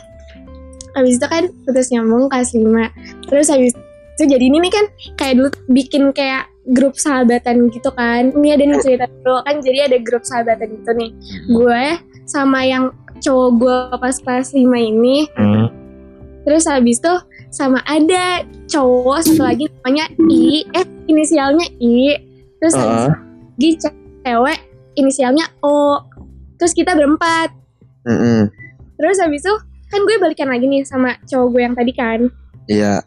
habis 0.94 1.14
itu 1.18 1.26
kan 1.26 1.42
putus 1.66 1.86
nyambung 1.90 2.30
kelas 2.30 2.54
5 2.54 3.26
terus 3.26 3.46
habis 3.50 3.74
itu 4.14 4.22
jadi 4.30 4.44
ini 4.46 4.62
nih 4.62 4.70
kan 4.70 4.86
kayak 5.18 5.34
dulu 5.34 5.50
bikin 5.74 6.14
kayak 6.14 6.46
grup 6.70 6.94
sahabatan 6.94 7.74
gitu 7.74 7.90
kan. 7.90 8.30
Ini 8.30 8.54
ada 8.54 8.62
nih 8.62 8.78
cerita 8.78 9.10
dulu. 9.10 9.42
Kan 9.42 9.66
jadi 9.66 9.90
ada 9.90 9.98
grup 9.98 10.22
sahabatan 10.22 10.78
gitu 10.78 10.90
nih. 10.94 11.10
Gue 11.50 11.84
sama 12.30 12.62
yang 12.62 12.94
cowok 13.18 13.50
gue 13.58 13.78
pas 13.98 14.14
kelas 14.14 14.54
5 14.54 14.62
ini. 14.62 15.26
Hmm. 15.34 15.66
terus 16.44 16.68
habis 16.68 17.00
itu 17.00 17.14
sama 17.54 17.78
ada 17.86 18.42
cowok 18.66 19.22
satu 19.22 19.46
lagi 19.46 19.70
namanya 19.70 20.10
I 20.26 20.66
eh 20.74 20.82
inisialnya 21.06 21.70
I 21.78 22.18
terus 22.58 22.74
Heeh. 22.74 23.06
lagi 23.54 23.70
cewek 24.20 24.58
inisialnya 24.94 25.46
O 25.62 26.02
terus 26.58 26.74
kita 26.74 26.92
berempat 26.92 27.54
Mm-mm. 28.04 28.50
Terus 28.94 29.16
habis 29.16 29.40
itu 29.40 29.54
kan 29.88 30.00
gue 30.00 30.16
balikan 30.18 30.46
lagi 30.46 30.66
nih 30.66 30.82
sama 30.82 31.16
cowok 31.24 31.48
gue 31.50 31.62
yang 31.62 31.74
tadi 31.74 31.92
kan. 31.92 32.20
Iya. 32.66 33.02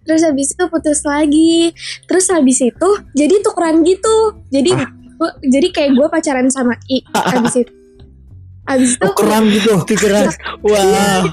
Terus 0.00 0.22
habis 0.22 0.54
itu 0.54 0.64
putus 0.64 1.02
lagi. 1.02 1.74
Terus 2.06 2.30
habis 2.30 2.58
itu 2.58 2.88
jadi 3.12 3.42
tukeran 3.42 3.82
gitu. 3.82 4.38
Jadi 4.48 4.70
gue- 5.12 5.36
jadi 5.44 5.68
kayak 5.70 5.90
gue 5.92 6.06
pacaran 6.08 6.48
sama 6.48 6.72
I 6.88 7.02
habis 7.10 7.52
itu. 7.60 7.72
Habis 8.64 8.94
itu 8.94 9.02
tukeran 9.02 9.44
gitu 9.50 9.72
Tukeran 9.82 10.30
Wow 10.62 11.26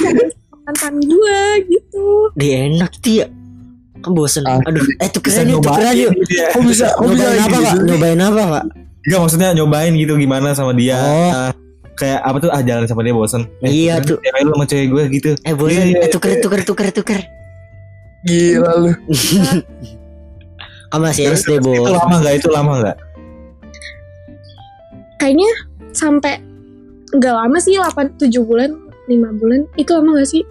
mantan 0.70 0.94
gue 0.96 1.40
gitu. 1.66 2.04
Dia 2.32 2.70
enak 2.70 2.92
tuh 2.96 3.12
ya 3.16 3.26
Kan 4.00 4.14
bosen 4.14 4.46
Ah, 4.46 4.62
Aduh 4.62 4.80
Eh 4.96 5.10
bisa 5.10 5.42
tukeran 5.42 5.44
yuk 5.44 5.58
nyobain 5.58 5.74
Tukeran 5.74 5.94
yuk 5.96 6.12
gitu 6.16 6.32
ya. 6.32 6.46
Kok 6.48 6.62
bisa? 6.64 6.86
Kok 6.94 7.04
bisa 7.04 7.20
Nyobain 7.20 7.42
apa 7.42 7.50
gitu? 7.50 7.66
pak 7.66 7.74
Nyobain 7.84 8.20
apa 8.20 8.42
pak 8.48 8.64
Enggak 9.00 9.18
maksudnya 9.18 9.48
nyobain 9.52 9.92
gitu 9.94 10.12
gimana 10.14 10.48
sama 10.52 10.72
dia 10.72 10.96
Oh. 10.96 11.30
Ah, 11.32 11.50
kayak 11.92 12.20
apa 12.22 12.36
tuh 12.38 12.48
ah 12.48 12.60
jalan 12.60 12.84
sama 12.84 13.02
dia 13.02 13.12
bosan 13.12 13.42
Iya, 13.60 13.94
tuh. 14.00 14.16
cewek 14.16 14.40
lu 14.40 14.50
sama 14.54 14.64
cewek 14.64 14.86
gue 14.88 15.04
gitu 15.12 15.30
Eh 15.42 15.52
bosen 15.52 15.74
Iya, 15.74 15.84
iya, 15.90 15.98
Eh 16.00 16.08
tuker 16.08 16.30
tuker 16.38 16.60
tuker 16.62 16.88
tuker 16.94 17.20
Gila 18.22 18.72
lu. 18.78 18.90
Kamu 20.90 21.02
masih 21.04 21.24
Terus, 21.24 21.40
SD 21.40 21.50
terus, 21.56 21.62
itu 21.62 21.80
bo 21.80 21.86
lama 21.88 22.14
nggak 22.18 22.34
itu 22.36 22.48
lama 22.48 22.72
nggak 22.78 22.96
Kayaknya 25.16 25.50
sampai 25.90 26.34
nggak 27.10 27.34
lama 27.36 27.56
sih 27.58 27.74
8 27.74 28.16
7 28.16 28.30
bulan 28.40 28.70
5 29.04 29.12
bulan 29.36 29.60
itu 29.74 29.90
lama 29.90 30.10
gak 30.14 30.28
sih? 30.28 30.42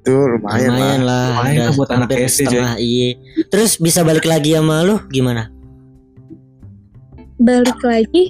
Itu 0.00 0.16
lumayan, 0.16 0.70
Lumayan 0.72 1.02
lah. 1.04 1.24
lah 1.28 1.28
Lumayan 1.44 1.60
lah 1.60 1.72
buat 1.76 1.90
anak 1.90 2.08
hampir 2.08 2.18
SD, 2.24 2.40
setengah, 2.42 2.72
Iya. 2.76 3.08
Terus 3.46 3.70
bisa 3.76 4.00
balik 4.00 4.24
lagi 4.24 4.56
sama 4.56 4.80
lu 4.80 4.96
Gimana? 5.06 5.52
Balik 7.36 7.80
lagi? 7.80 8.24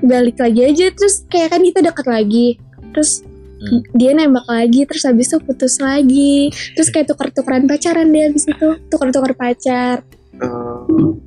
Balik 0.00 0.36
lagi 0.36 0.60
aja 0.64 0.86
terus 0.90 1.24
kayak 1.26 1.52
kan 1.52 1.60
kita 1.60 1.80
dekat 1.82 2.06
lagi. 2.06 2.46
Terus 2.92 3.20
Hmm. 3.60 3.84
dia 3.92 4.16
nembak 4.16 4.48
lagi 4.48 4.88
terus 4.88 5.04
habis 5.04 5.28
itu 5.28 5.36
putus 5.38 5.76
lagi. 5.76 6.48
Terus 6.72 6.88
kayak 6.88 7.12
tuker-tukeran 7.12 7.68
pacaran 7.68 8.08
dia 8.08 8.32
habis 8.32 8.48
itu. 8.48 8.68
Tuker-tuker 8.88 9.36
pacar. 9.36 10.00
Eh, 10.32 10.80
Hmm. 10.88 11.20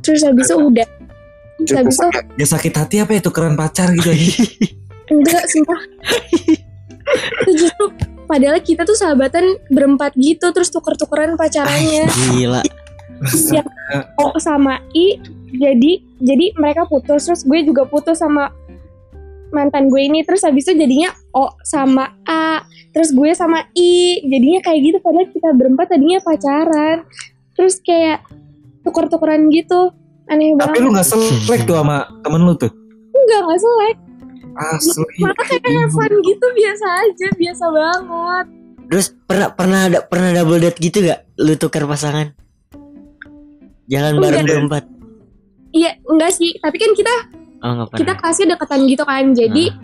terus 0.00 0.24
habis 0.24 0.48
itu 0.48 0.56
udah. 0.56 0.88
Cukup 1.58 1.76
habis 1.84 1.96
itu 1.98 2.08
ya 2.38 2.46
sakit 2.46 2.72
hati 2.72 2.96
apa 3.02 3.12
ya 3.12 3.20
tukeran 3.20 3.52
pacar 3.52 3.90
gitu 3.90 4.14
enggak 5.10 5.42
sumpah 5.50 5.80
itu 7.44 7.66
justru 7.66 7.84
padahal 8.28 8.60
kita 8.60 8.84
tuh 8.84 8.94
sahabatan 8.94 9.56
berempat 9.72 10.12
gitu 10.20 10.52
terus 10.52 10.68
tuker-tukeran 10.68 11.34
pacarannya. 11.34 12.06
Gila. 12.36 12.62
O 14.20 14.36
sama 14.38 14.84
I 14.94 15.18
jadi 15.48 16.04
jadi 16.20 16.46
mereka 16.60 16.84
putus 16.86 17.26
terus 17.26 17.42
gue 17.42 17.64
juga 17.64 17.88
putus 17.88 18.20
sama 18.20 18.52
mantan 19.48 19.88
gue 19.88 20.02
ini 20.04 20.20
terus 20.28 20.44
habis 20.44 20.68
itu 20.68 20.76
jadinya 20.76 21.08
O 21.32 21.48
sama 21.64 22.12
A 22.28 22.62
terus 22.92 23.16
gue 23.16 23.32
sama 23.32 23.64
I 23.72 24.22
jadinya 24.28 24.60
kayak 24.60 24.80
gitu 24.84 24.98
padahal 25.00 25.28
kita 25.32 25.48
berempat 25.56 25.86
tadinya 25.90 26.20
pacaran. 26.20 27.08
Terus 27.58 27.82
kayak 27.82 28.22
tuker-tukeran 28.86 29.50
gitu 29.50 29.90
aneh 30.28 30.52
tapi 30.60 30.78
banget. 30.78 30.84
lu 30.84 30.90
nggak 30.92 31.08
selek 31.08 31.60
tuh 31.64 31.74
sama 31.80 32.06
temen 32.22 32.44
lu 32.44 32.54
tuh? 32.54 32.70
Enggak 33.16 33.40
nggak 33.48 33.60
selek 33.64 33.96
asli 34.56 35.20
malah 35.20 35.44
kayak 35.44 35.88
fun 35.88 36.12
gitu 36.22 36.46
biasa 36.48 36.86
aja 37.04 37.28
biasa 37.34 37.64
banget 37.68 38.46
Terus 38.88 39.12
pernah 39.28 39.52
pernah 39.52 39.80
ada 39.84 40.00
pernah 40.00 40.32
double 40.32 40.64
date 40.64 40.80
gitu 40.80 41.04
gak? 41.04 41.28
Lu 41.36 41.52
tukar 41.54 41.84
pasangan? 41.84 42.32
Jalan 43.84 44.16
bareng 44.16 44.40
Enggak. 44.40 44.48
berempat. 44.48 44.84
iya 45.70 45.92
enggak 46.02 46.32
sih 46.32 46.56
tapi 46.56 46.80
kan 46.80 46.96
kita 46.96 47.14
Oh 47.58 47.84
kita 47.90 48.16
kelasnya 48.16 48.56
dekatan 48.56 48.88
gitu 48.88 49.04
kan 49.04 49.36
jadi 49.36 49.76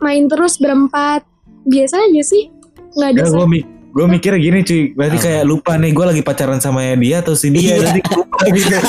main 0.00 0.26
terus 0.26 0.58
berempat 0.58 1.22
biasa 1.62 2.02
aja 2.02 2.22
sih 2.24 2.50
nggak 2.92 3.08
ada 3.14 3.20
Ya, 3.20 3.30
gue 3.30 3.46
gue 3.92 4.06
mikir 4.08 4.32
gini 4.40 4.64
cuy 4.64 4.96
berarti 4.96 5.18
Apa? 5.20 5.24
kayak 5.28 5.44
lupa 5.44 5.72
nih 5.76 5.92
gue 5.92 6.04
lagi 6.08 6.22
pacaran 6.24 6.58
sama 6.58 6.80
dia 6.96 7.20
atau 7.20 7.36
si 7.36 7.52
dia 7.52 7.76
Iya. 7.76 7.92
nanti 7.92 8.00
lupa 8.08 8.36
gitu 8.48 8.56
mikirnya 8.56 8.80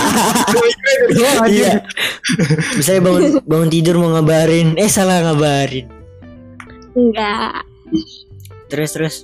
gitu. 1.11 1.51
Iya. 1.51 1.73
Misalnya 2.79 3.01
bangun 3.03 3.23
bangun 3.43 3.69
tidur 3.69 3.95
mau 3.99 4.15
ngabarin, 4.15 4.79
eh 4.79 4.87
salah 4.87 5.19
ngabarin. 5.27 5.85
enggak 6.95 7.67
Terus 8.71 8.89
terus. 8.95 9.15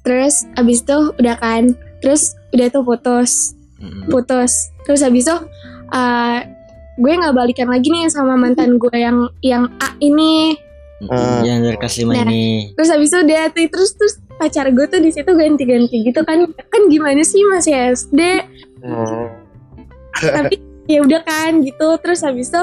Terus 0.00 0.34
abis 0.54 0.80
itu 0.80 0.98
udah 1.16 1.36
kan 1.36 1.74
Terus 2.00 2.32
udah 2.54 2.66
tuh 2.70 2.84
putus. 2.84 3.52
Putus 4.08 4.52
Terus 4.86 5.00
abis 5.02 5.26
itu 5.28 5.36
eh, 5.90 6.38
Gue 6.98 7.12
gak 7.14 7.30
balikan 7.30 7.70
lagi 7.70 7.88
nih 7.88 8.10
sama 8.10 8.34
mantan 8.34 8.74
gue 8.74 8.90
yang 8.92 9.30
yang 9.38 9.70
A 9.78 9.94
ini 10.02 10.56
Mm-mm. 10.98 11.46
Yang 11.46 11.58
dari 11.62 11.76
kelas 11.78 11.96
lima 12.02 12.12
Nah. 12.12 12.22
ini. 12.26 12.74
Terus 12.74 12.90
abis 12.90 13.08
itu 13.08 13.18
tuh 13.22 13.66
Terus 13.70 13.90
terus 13.94 14.14
pacar 14.34 14.66
gue 14.70 14.86
tuh 14.86 14.98
di 14.98 15.10
situ 15.10 15.30
ganti-ganti 15.30 15.96
gitu 16.02 16.20
kan 16.22 16.42
Kan 16.50 16.82
gimana 16.90 17.22
sih 17.22 17.38
masih 17.46 17.94
SD 17.94 18.20
Oh. 18.82 19.26
Tapi 20.18 20.58
ya 20.86 21.02
udah 21.02 21.22
kan 21.22 21.62
gitu 21.62 21.98
Terus 22.02 22.22
abis 22.22 22.50
itu 22.50 22.62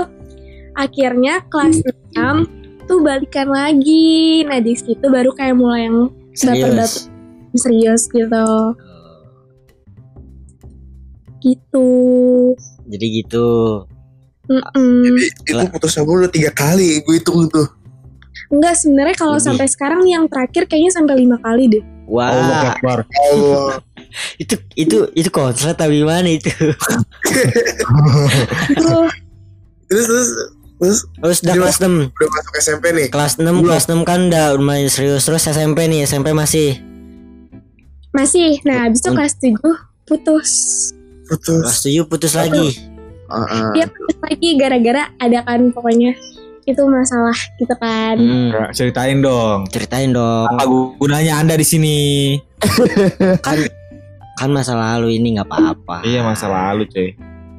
Akhirnya 0.75 1.43
kelas 1.47 1.79
6 2.15 2.87
Tuh 2.87 2.99
balikan 2.99 3.47
lagi 3.47 4.43
Nah 4.43 4.59
di 4.59 4.75
situ 4.75 5.05
baru 5.07 5.31
kayak 5.31 5.55
mulai 5.55 5.87
yang 5.87 6.11
Baper-baper 6.35 6.91
Serius. 6.91 7.07
serius 7.55 8.01
gitu 8.07 8.47
Gitu 11.39 11.87
Jadi 12.85 13.05
gitu. 13.23 13.47
Mm-mm. 14.45 15.01
Jadi 15.09 15.25
itu 15.49 15.63
putus 15.73 15.97
nyambung 15.97 16.21
udah 16.21 16.29
tiga 16.29 16.51
kali 16.53 17.01
gue 17.01 17.15
hitung 17.17 17.49
tuh. 17.49 17.65
Enggak 18.51 18.75
sebenarnya 18.77 19.15
kalau 19.17 19.37
sampai 19.41 19.67
sekarang 19.67 20.05
nih 20.05 20.19
yang 20.19 20.25
terakhir 20.29 20.69
kayaknya 20.69 20.91
sampai 20.93 21.15
lima 21.17 21.37
kali 21.41 21.71
deh. 21.71 21.83
Wah, 22.05 22.29
Allah 22.29 22.77
Akbar. 22.77 22.99
Allah. 23.09 23.81
itu 24.41 24.55
itu 24.77 24.97
itu 25.17 25.29
konslet 25.33 25.75
tapi 25.75 25.99
gimana 26.03 26.29
itu? 26.29 26.49
Terus 29.85 30.05
terus 30.09 30.29
Terus 30.75 31.07
Terus 31.07 31.39
udah 31.39 31.55
kelas 31.55 31.77
6 31.79 31.87
udah 32.11 32.29
masuk 32.35 32.53
SMP 32.59 32.85
nih. 32.91 33.07
Kelas 33.07 33.39
6 33.39 33.47
kelas 33.63 33.83
6 33.87 34.03
kan 34.03 34.19
udah 34.27 34.59
lumayan 34.59 34.91
serius 34.91 35.23
Terus 35.23 35.47
SMP 35.47 35.87
nih 35.87 36.03
SMP 36.03 36.35
masih 36.35 36.83
Masih. 38.11 38.59
Nah, 38.63 38.87
habis 38.87 39.03
itu 39.03 39.11
kelas 39.11 39.33
7 39.39 39.55
putus. 40.07 40.51
Putus. 41.31 41.63
Kelas 41.63 41.79
7 41.83 42.11
putus 42.11 42.33
lagi 42.35 42.75
Heeh. 43.25 43.67
Dia 43.73 43.85
putus 43.89 44.17
lagi 44.21 44.49
gara-gara 44.59 45.03
ada 45.17 45.39
kan 45.47 45.71
pokoknya 45.71 46.13
itu 46.65 46.81
masalah 46.83 47.37
gitu 47.55 47.73
kan. 47.75 48.17
Hmm, 48.17 48.49
Ceritain 48.71 49.21
dong. 49.21 49.69
Ceritain 49.69 50.09
dong 50.09 50.49
Apa 50.49 50.65
gunanya 50.97 51.37
Anda 51.37 51.53
di 51.53 51.63
sini? 51.63 51.97
Kan 53.45 53.57
kan 54.35 54.49
masa 54.49 54.75
lalu 54.75 55.15
ini 55.15 55.37
nggak 55.37 55.47
apa-apa 55.47 56.03
Iya 56.03 56.19
masa 56.19 56.49
lalu 56.49 56.83
cuy. 56.85 57.13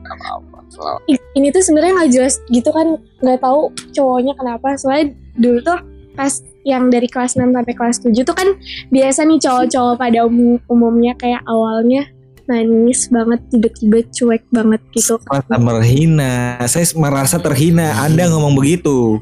Apa-apa. 0.05 0.59
Selalu. 0.69 0.99
I- 1.09 1.25
Ini 1.35 1.49
tuh 1.51 1.63
sebenarnya 1.63 1.93
nggak 1.95 2.13
jelas 2.13 2.35
gitu 2.47 2.69
kan, 2.69 2.87
nggak 3.21 3.39
tahu 3.39 3.69
cowoknya 3.93 4.33
kenapa. 4.35 4.75
Soalnya 4.75 5.07
dulu 5.35 5.59
tuh 5.63 5.79
pas 6.13 6.33
yang 6.65 6.89
dari 6.89 7.07
kelas 7.07 7.35
6 7.35 7.53
sampai 7.53 7.73
kelas 7.73 7.97
7 8.01 8.25
tuh 8.25 8.33
kan 8.33 8.49
biasa 8.89 9.23
nih 9.23 9.39
cowok-cowok 9.39 9.95
pada 9.97 10.25
umum- 10.25 10.61
umumnya 10.67 11.13
kayak 11.15 11.45
awalnya 11.45 12.09
nangis 12.47 13.11
banget 13.11 13.43
tiba-tiba 13.51 13.99
cuek 14.09 14.43
banget 14.49 14.81
gitu 14.91 15.19
Merasa 15.23 15.59
terhina. 15.59 16.33
Saya 16.65 16.87
merasa 16.95 17.37
terhina. 17.37 17.87
Anda 18.01 18.31
ngomong 18.31 18.55
begitu. 18.55 19.19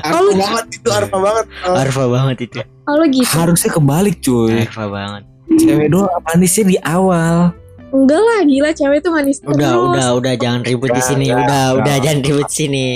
Arfa 0.00 0.32
banget 0.32 0.66
itu, 0.72 0.88
arfa 0.88 1.16
banget. 1.16 1.44
Oh, 1.62 1.76
Arfa 1.76 2.04
banget 2.08 2.36
itu 2.42 2.58
Oh 2.84 3.04
gitu? 3.04 3.28
Harusnya 3.30 3.70
kebalik 3.70 4.16
cuy. 4.20 4.64
Arfa 4.64 4.86
banget 4.86 5.22
Cewek 5.46 5.88
doang 5.88 6.10
manisnya 6.24 6.64
di 6.66 6.76
awal. 6.80 7.52
Enggak 7.86 8.18
lah 8.18 8.40
gila 8.42 8.70
cewek 8.72 8.98
tuh 8.98 9.12
manis 9.14 9.38
Udah 9.40 9.54
terus. 9.70 9.86
udah 9.86 10.06
udah 10.18 10.34
jangan 10.34 10.60
ribut 10.66 10.90
di 10.90 10.98
sini 10.98 11.30
udah, 11.30 11.38
Udah 11.38 11.46
udah. 11.46 11.78
udah 11.78 11.94
jangan 12.02 12.20
ribut 12.20 12.46
di 12.50 12.56
sini 12.56 12.86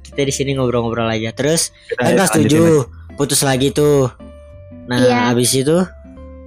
Kita 0.00 0.20
di 0.24 0.32
sini 0.32 0.50
ngobrol-ngobrol 0.56 1.04
aja 1.04 1.30
Terus 1.36 1.68
kan 1.92 2.08
Ayo, 2.08 2.16
kelas 2.16 2.30
lanjutin 2.32 2.64
7 3.12 3.16
Putus 3.20 3.40
lagi 3.44 3.68
tuh 3.70 4.08
Nah 4.88 4.98
Iya. 4.98 5.30
habis 5.30 5.52
itu 5.52 5.76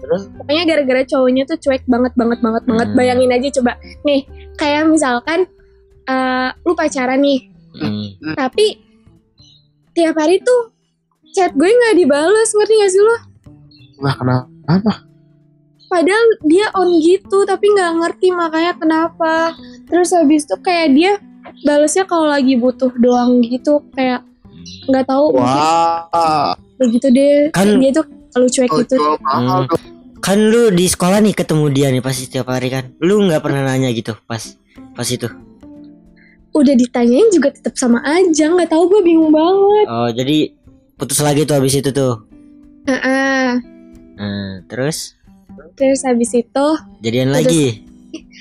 Pokoknya 0.08 0.64
gara-gara 0.66 1.02
cowoknya 1.06 1.44
tuh 1.46 1.58
cuek 1.60 1.84
banget 1.86 2.14
banget 2.16 2.40
banget 2.42 2.64
banget. 2.64 2.88
Hmm. 2.92 2.98
Bayangin 2.98 3.32
aja 3.34 3.48
coba. 3.62 3.72
Nih, 4.04 4.22
kayak 4.56 4.84
misalkan 4.88 5.40
eh 6.06 6.50
lu 6.62 6.74
pacaran 6.78 7.18
nih, 7.18 7.50
hmm, 7.82 8.38
tapi 8.38 8.78
tiap 9.98 10.14
hari 10.16 10.38
tuh 10.40 10.70
chat 11.34 11.50
gue 11.58 11.66
nggak 11.66 11.98
dibales, 11.98 12.50
ngerti 12.54 12.74
gak 12.78 12.92
sih 12.94 13.02
lo? 13.02 13.16
Lah 14.06 14.14
kenapa? 14.14 14.94
Padahal 15.90 16.26
dia 16.46 16.68
on 16.76 17.00
gitu, 17.02 17.46
tapi 17.48 17.72
nggak 17.74 17.92
ngerti 18.02 18.28
makanya 18.34 18.74
kenapa. 18.78 19.56
Terus 19.90 20.14
habis 20.14 20.46
itu 20.46 20.56
kayak 20.62 20.88
dia 20.94 21.12
balesnya 21.66 22.06
kalau 22.06 22.30
lagi 22.30 22.54
butuh 22.58 22.92
doang 23.02 23.42
gitu, 23.42 23.82
kayak 23.96 24.22
nggak 24.90 25.06
tahu 25.06 25.34
mungkin 25.34 25.62
Wah. 26.12 26.54
begitu 26.78 27.08
deh. 27.10 27.50
Kan- 27.54 27.80
dia 27.82 27.92
tuh 27.94 28.06
kalau 28.30 28.48
cuek 28.50 28.70
Oh, 28.70 28.78
gitu. 28.84 28.96
Hmm. 29.00 29.66
Kan 30.25 30.50
lu 30.50 30.74
di 30.74 30.89
sekolah 30.89 31.22
nih 31.22 31.38
ketemu 31.38 31.65
dia 31.70 31.88
nih 31.94 32.01
pasti 32.01 32.25
setiap 32.25 32.50
hari 32.50 32.74
kan 32.74 32.98
Lu 32.98 33.22
nggak 33.22 33.46
pernah 33.46 33.62
nanya 33.62 33.94
gitu 33.94 34.17
pas 34.25 34.41
pas 34.98 35.05
itu 35.05 35.29
Udah 36.50 36.74
ditanyain 36.74 37.29
juga 37.29 37.51
tetap 37.51 37.75
sama 37.75 38.00
aja, 38.01 38.48
nggak 38.48 38.72
tahu 38.72 38.88
gue 38.88 39.01
bingung 39.03 39.27
banget. 39.29 39.86
Oh 39.91 40.08
jadi 40.08 40.55
putus 40.96 41.20
lagi 41.20 41.44
tuh 41.44 41.60
habis 41.60 41.77
itu 41.77 41.91
tuh 41.91 42.25
Heeh. 42.89 43.60
Nah, 44.17 44.63
Terus 44.65 45.13
Terus 45.75 46.01
habis 46.01 46.32
itu 46.34 46.67
jadian 47.05 47.29
Putus. 47.29 47.38
lagi 47.46 47.65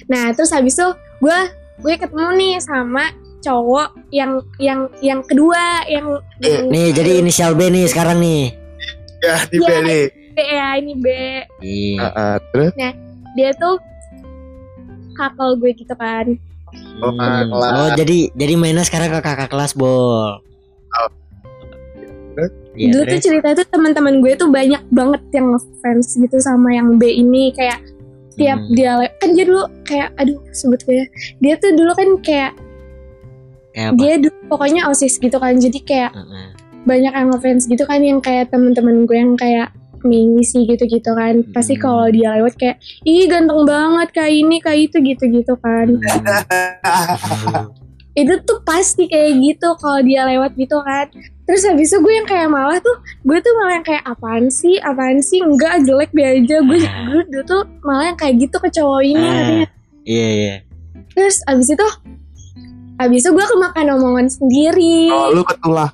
Nah, 0.06 0.30
terus 0.32 0.54
habis 0.54 0.72
itu 0.72 0.88
gue 1.20 1.38
gue 1.84 1.94
ketemu 2.00 2.30
nih 2.38 2.54
sama 2.62 3.12
cowok 3.42 4.08
yang 4.08 4.40
yang 4.56 4.88
yang 5.04 5.20
kedua 5.20 5.84
yang, 5.84 6.16
yang 6.40 6.70
Nih 6.70 6.96
jadi 6.96 7.20
inisial 7.20 7.52
B 7.52 7.68
nih 7.68 7.92
sekarang 7.92 8.24
nih 8.24 8.56
Ya, 9.20 9.36
di 9.52 9.56
Iya. 9.58 9.68
B 9.68 9.70
nih. 9.84 10.04
B 10.34 10.42
ya 10.42 10.68
ini 10.76 10.92
B. 10.99 11.06
Iya 11.62 12.10
Heeh, 12.10 12.34
terus 12.50 12.73
Dia 13.34 13.50
tuh 13.54 13.78
kakak 15.14 15.50
gue 15.58 15.70
gitu 15.75 15.94
kan. 15.94 16.26
Oh, 16.99 17.10
Hmm. 17.10 17.50
kelas. 17.50 17.70
Oh 17.73 17.88
jadi 17.94 18.18
jadi 18.34 18.54
mainnya 18.54 18.82
sekarang 18.82 19.10
ke 19.10 19.20
kakak 19.23 19.50
kelas 19.50 19.75
bol. 19.75 20.42
Iya, 22.75 22.90
Dulu 22.90 23.02
tuh 23.06 23.20
cerita 23.23 23.54
tuh 23.54 23.66
teman-teman 23.70 24.18
gue 24.18 24.34
tuh 24.34 24.50
banyak 24.50 24.82
banget 24.90 25.23
yang 25.30 25.54
ngefans 25.54 26.18
gitu 26.18 26.42
sama 26.42 26.75
yang 26.75 26.99
B 26.99 27.06
ini 27.06 27.54
kayak 27.54 27.78
tiap 28.34 28.58
Hmm. 28.58 28.75
dia 28.75 28.99
kan 29.23 29.30
dia 29.30 29.47
dulu 29.47 29.62
kayak 29.86 30.10
aduh 30.18 30.42
sebut 30.50 30.82
gue 30.82 30.99
ya. 30.99 31.06
Dia 31.38 31.54
tuh 31.62 31.70
dulu 31.78 31.94
kan 31.94 32.08
kayak 32.18 32.52
Kayak 33.70 33.90
apa? 33.90 33.99
dia 34.02 34.14
dulu 34.18 34.34
pokoknya 34.50 34.90
osis 34.90 35.23
gitu 35.23 35.38
kan. 35.38 35.54
Jadi 35.54 35.78
kayak 35.86 36.10
Heeh. 36.10 36.47
banyak 36.82 37.12
yang 37.14 37.28
ngefans 37.30 37.70
gitu 37.70 37.86
kan 37.86 38.02
yang 38.02 38.18
kayak 38.18 38.50
temen-temen 38.50 39.06
gue 39.06 39.14
yang 39.16 39.38
kayak 39.38 39.70
mengisi 40.04 40.62
gitu-gitu 40.64 41.10
kan 41.10 41.40
pasti 41.50 41.75
Hmm. 41.75 41.82
kalau 41.82 42.06
dia 42.06 42.36
lewat 42.36 42.54
kayak 42.54 42.76
ih 43.02 43.25
ganteng 43.25 43.64
banget 43.64 44.08
kayak 44.12 44.32
ini 44.36 44.56
kayak 44.58 44.80
itu 44.86 44.97
gitu-gitu 45.02 45.54
kan 45.56 45.86
Hmm. 45.90 47.73
itu 48.14 48.34
tuh 48.40 48.62
pasti 48.62 49.04
kayak 49.04 49.32
gitu 49.36 49.69
kalau 49.75 49.99
dia 50.00 50.23
lewat 50.25 50.54
gitu 50.54 50.78
kan 50.78 51.10
terus 51.43 51.67
habis 51.67 51.90
itu 51.90 51.99
gue 51.99 52.14
yang 52.14 52.25
kayak 52.25 52.47
malah 52.47 52.78
tuh 52.78 52.95
gue 53.21 53.38
tuh 53.38 53.52
malah 53.54 53.75
yang 53.75 53.84
kayak 53.84 54.04
apaan 54.04 54.47
sih 54.47 54.78
apaan 54.78 55.19
sih 55.19 55.43
enggak 55.43 55.82
jelek 55.82 56.08
dia 56.12 56.30
aja 56.32 56.56
gue 56.62 56.78
gue 56.78 57.21
dulu 57.26 57.43
tuh 57.45 57.62
malah 57.80 58.04
yang 58.06 58.17
kayak 58.17 58.38
gitu 58.38 58.56
ke 58.56 58.69
cowok 58.71 59.02
ini 59.02 59.19
Ah, 59.21 59.34
katanya 59.34 59.67
Iya 60.04 60.28
iya. 60.30 60.54
terus 61.10 61.36
habis 61.43 61.69
itu 61.69 61.86
habis 62.95 63.21
itu 63.21 63.30
gue 63.30 63.47
kemakan 63.47 63.86
omongan 63.95 64.28
sendiri 64.28 65.10
Oh, 65.10 65.32
lu 65.32 65.43
ketulah. 65.43 65.90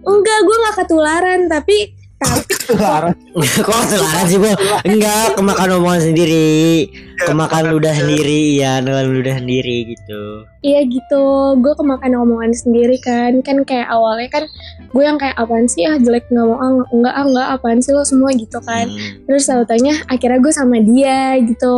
enggak 0.00 0.38
gue 0.38 0.56
nggak 0.58 0.76
ketularan 0.76 1.40
tapi 1.46 1.76
Kok 2.20 3.80
ketularan 3.82 4.26
sih 4.26 4.36
bol? 4.36 4.52
Enggak, 4.84 5.34
kemakan 5.34 5.68
omongan 5.74 6.02
sendiri. 6.06 6.86
Kemakan 7.18 7.72
ludah 7.72 7.92
sendiri, 7.92 8.54
iya, 8.54 8.78
nelan 8.78 9.10
ludah 9.10 9.36
sendiri 9.36 9.90
gitu. 9.90 10.44
Iya 10.60 10.84
gitu, 10.84 11.24
gue 11.56 11.72
kemakan 11.74 12.12
omongan 12.18 12.52
sendiri 12.52 12.96
kan 12.98 13.40
Kan 13.40 13.60
kayak 13.62 13.88
awalnya 13.88 14.28
kan 14.30 14.44
gue 14.86 15.02
yang 15.02 15.16
kayak 15.16 15.32
apaan 15.34 15.64
sih 15.64 15.84
ah 15.84 15.96
jelek 15.96 16.28
nggak 16.28 16.42
mau 16.42 16.56
ah 16.56 16.70
enggak 16.90 17.14
ah 17.14 17.24
enggak 17.24 17.48
apaan 17.50 17.78
sih 17.78 17.90
lo 17.90 18.02
semua 18.02 18.28
gitu 18.32 18.58
kan 18.60 18.84
Hmm. 18.84 19.24
Terus 19.24 19.46
tau-taunya 19.46 19.94
akhirnya 20.06 20.38
gue 20.38 20.52
sama 20.52 20.76
dia 20.78 21.38
gitu 21.40 21.76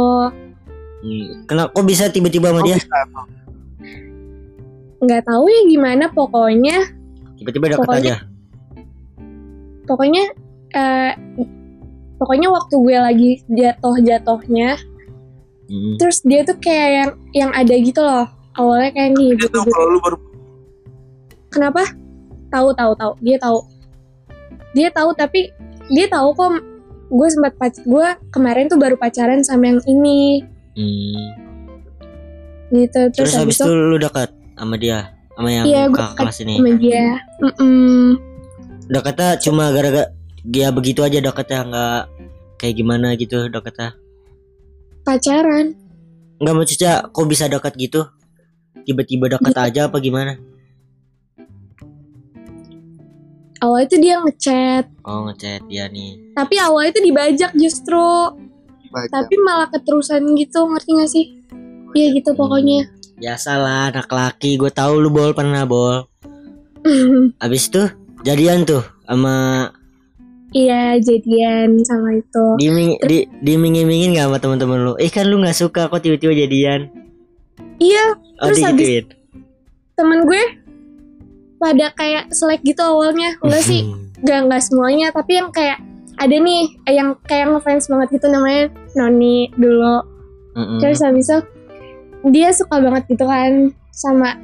Hmm. 1.02 1.44
Kenapa 1.44 1.70
kok 1.72 1.85
bisa 1.85 2.07
tiba-tiba 2.09 2.50
sama 2.50 2.62
dia? 2.62 2.78
nggak 4.98 5.22
tahu 5.24 5.44
ya 5.44 5.61
gimana 5.66 6.05
pokoknya 6.09 6.78
Tiba-tiba 7.35 7.66
deket 7.68 7.81
Pokoknya- 7.81 8.18
aja. 8.18 8.32
Pokoknya 9.85 10.25
eh, 10.73 11.12
Pokoknya 12.16 12.49
waktu 12.49 12.75
gue 12.77 12.97
lagi 12.97 13.31
jatuh-jatuhnya 13.49 14.71
Hmm. 15.62 15.97
Terus 15.97 16.21
dia 16.21 16.45
tuh 16.45 16.59
kayak 16.61 16.88
yang, 16.92 17.11
yang 17.33 17.51
ada 17.55 17.73
gitu 17.73 17.97
loh 17.99 18.29
Awalnya 18.55 18.92
kayak 18.92 19.11
nih 19.16 19.31
Dia 19.35 19.49
gitu, 19.49 19.57
tahu 19.57 19.73
kalau 19.73 19.88
lu 19.88 19.99
baru 19.99 20.16
Kenapa? 21.49 21.83
Tahu 22.49 22.68
tahu 22.73 22.92
tahu. 22.92 23.12
Dia 23.21 23.37
tahu. 23.37 23.59
Dia 24.73 24.88
tahu 24.88 25.11
tapi 25.12 25.49
dia 25.88 26.09
tahu 26.09 26.33
kok 26.33 26.61
gue 27.09 27.29
sempat 27.29 27.53
pac 27.57 27.77
gue 27.79 28.07
kemarin 28.29 28.68
tuh 28.68 28.77
baru 28.77 28.97
pacaran 28.97 29.40
sama 29.40 29.68
yang 29.68 29.81
ini 29.85 30.45
Hmm. 30.73 31.29
gitu 32.73 33.12
terus, 33.12 33.33
Terus 33.33 33.37
habis 33.37 33.57
itu 33.61 33.68
lu 33.68 33.97
dekat 33.97 34.33
sama 34.57 34.77
dia, 34.77 35.12
sama 35.37 35.49
yang 35.49 35.64
Iya, 35.68 35.83
kelas 35.92 36.37
ini. 36.40 36.57
sama 36.57 36.73
dia 36.77 37.05
Mm-mm. 38.83 38.90
Dekatnya 38.90 39.38
cuma 39.38 39.71
gara-gara 39.71 40.11
dia 40.42 40.68
begitu 40.68 41.01
aja 41.01 41.18
dekatnya 41.18 41.61
nggak 41.64 42.01
kayak 42.57 42.75
gimana 42.75 43.14
gitu 43.14 43.47
dekatnya. 43.47 43.95
pacaran 45.03 45.75
Nggak 46.37 46.55
mau 46.57 46.64
Cica, 46.64 46.92
kok 47.07 47.27
bisa 47.27 47.47
dekat 47.47 47.75
gitu? 47.77 48.03
Tiba-tiba 48.83 49.31
dekat 49.31 49.53
Iya. 49.53 49.62
aja 49.64 49.81
apa 49.87 49.99
gimana? 49.99 50.35
awalnya 53.59 53.87
tuh 53.88 54.01
dia 54.01 54.16
ngechat 54.18 54.85
Oh 55.03 55.23
ngechat 55.25 55.62
dia 55.66 55.87
nih. 55.87 56.18
tapi 56.35 56.59
awalnya 56.59 56.90
tuh 56.92 57.05
dibajak 57.05 57.55
justru 57.55 58.03
baca. 58.90 59.07
tapi 59.09 59.35
malah 59.38 59.71
keterusan 59.71 60.35
gitu 60.35 60.66
ngerti 60.66 60.90
gak 60.92 61.07
sih 61.09 61.25
iya 61.92 62.11
gitu 62.11 62.35
pokoknya 62.35 62.90
Biasalah 63.14 63.95
anak 63.95 64.11
laki, 64.11 64.59
gue 64.59 64.66
tahu 64.68 64.99
lu 64.99 65.07
bol 65.07 65.31
pernah 65.31 65.62
bol. 65.62 66.11
Abis 67.38 67.71
itu 67.71 67.87
jadian 68.22 68.62
tuh 68.62 68.82
sama 69.02 69.68
iya 70.52 70.96
jadian 70.96 71.80
sama 71.82 72.14
itu 72.14 72.44
diming 72.56 72.96
di 73.02 73.18
dimingin-mingin 73.40 74.14
gak 74.14 74.26
sama 74.26 74.38
teman-teman 74.38 74.78
lu? 74.82 74.92
Eh 74.96 75.08
kan 75.08 75.24
lu 75.24 75.38
nggak 75.38 75.56
suka 75.56 75.87
kok 75.87 76.00
tiba-tiba 76.00 76.32
jadian? 76.37 76.92
iya 77.78 78.14
Oh 78.38 78.48
Terus 78.48 78.61
habis- 78.61 78.78
digituin. 78.80 79.06
temen 79.92 80.18
gue 80.22 80.42
pada 81.58 81.87
kayak 81.92 82.30
selek 82.30 82.61
gitu 82.62 82.80
awalnya 82.80 83.38
enggak 83.38 83.62
sih 83.62 83.82
Gak, 84.20 84.46
nggak 84.46 84.62
semuanya 84.62 85.11
tapi 85.11 85.35
yang 85.35 85.50
kayak 85.50 85.82
ada 86.14 86.30
nih 86.32 86.70
eh, 86.85 86.94
yang 86.94 87.18
kayak 87.22 87.50
ngefans 87.50 87.87
banget 87.87 88.08
gitu 88.12 88.26
namanya 88.28 88.70
Noni 88.94 89.50
dulu 89.52 89.98
Mm-mm. 90.52 90.78
terus 90.78 91.00
habis 91.00 91.26
itu 91.26 91.38
dia 92.28 92.50
suka 92.50 92.78
banget 92.78 93.02
gitu 93.08 93.24
kan 93.24 93.70
sama 93.90 94.38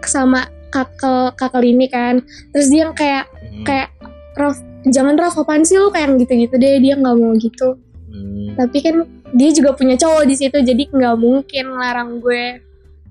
sama 0.00 0.48
kakel 0.70 1.34
kakel 1.34 1.62
ini 1.62 1.86
kan 1.86 2.22
terus 2.50 2.66
dia 2.66 2.86
yang 2.86 2.94
kayak 2.94 3.26
Hmm. 3.50 3.66
kayak 3.66 3.88
Raf 4.32 4.56
jangan 4.86 5.14
Raf 5.14 5.34
apaan 5.36 5.62
sih 5.62 5.74
lu 5.74 5.90
kayak 5.90 6.16
gitu-gitu 6.16 6.54
deh 6.54 6.78
dia 6.78 6.94
nggak 6.94 7.12
mau 7.12 7.34
gitu 7.34 7.76
Hmm. 8.06 8.54
tapi 8.56 8.78
kan 8.78 9.02
dia 9.32 9.50
juga 9.50 9.70
punya 9.72 9.94
cowok 9.94 10.24
di 10.24 10.34
situ 10.34 10.56
jadi 10.56 10.82
nggak 10.88 11.16
mungkin 11.16 11.64
larang 11.72 12.18
gue 12.18 12.62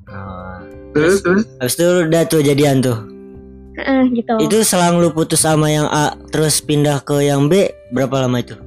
Oh. 0.08 0.58
Terus 0.90 1.22
terus 1.22 1.46
Habis 1.60 1.74
itu 1.76 1.86
lu 1.86 2.00
udah 2.04 2.24
tuh 2.26 2.42
jadian 2.42 2.82
tuh. 2.82 2.98
ah 3.78 4.04
gitu 4.10 4.34
Itu 4.42 4.58
selang 4.62 4.98
lu 4.98 5.08
putus 5.10 5.40
sama 5.40 5.70
yang 5.70 5.86
A 5.86 6.12
terus 6.28 6.60
pindah 6.60 7.00
ke 7.00 7.22
yang 7.22 7.46
B 7.46 7.64
berapa 7.90 8.26
lama 8.26 8.38
itu? 8.38 8.58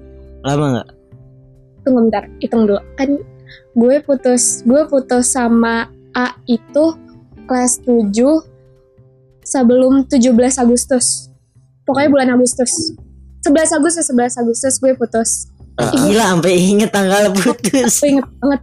Lama 0.40 0.64
nggak? 0.72 0.88
tunggu 1.83 2.07
bentar 2.07 2.31
hitung 2.38 2.64
dulu 2.64 2.78
kan 2.94 3.11
gue 3.74 3.96
putus 4.00 4.62
gue 4.62 4.87
putus 4.87 5.26
sama 5.28 5.90
A 6.12 6.38
itu 6.46 6.94
kelas 7.44 7.83
7 7.83 8.14
sebelum 9.42 10.07
17 10.07 10.33
Agustus 10.59 11.28
pokoknya 11.83 12.09
bulan 12.09 12.28
Agustus 12.33 12.94
11 13.42 13.78
Agustus 13.78 14.07
11 14.09 14.40
Agustus 14.40 14.74
gue 14.78 14.92
putus 14.94 15.31
Gila 15.72 16.37
sampai 16.37 16.52
inget 16.55 16.92
tanggal 16.92 17.33
putus. 17.33 17.98
gue 17.98 18.09
inget 18.12 18.28
banget 18.38 18.61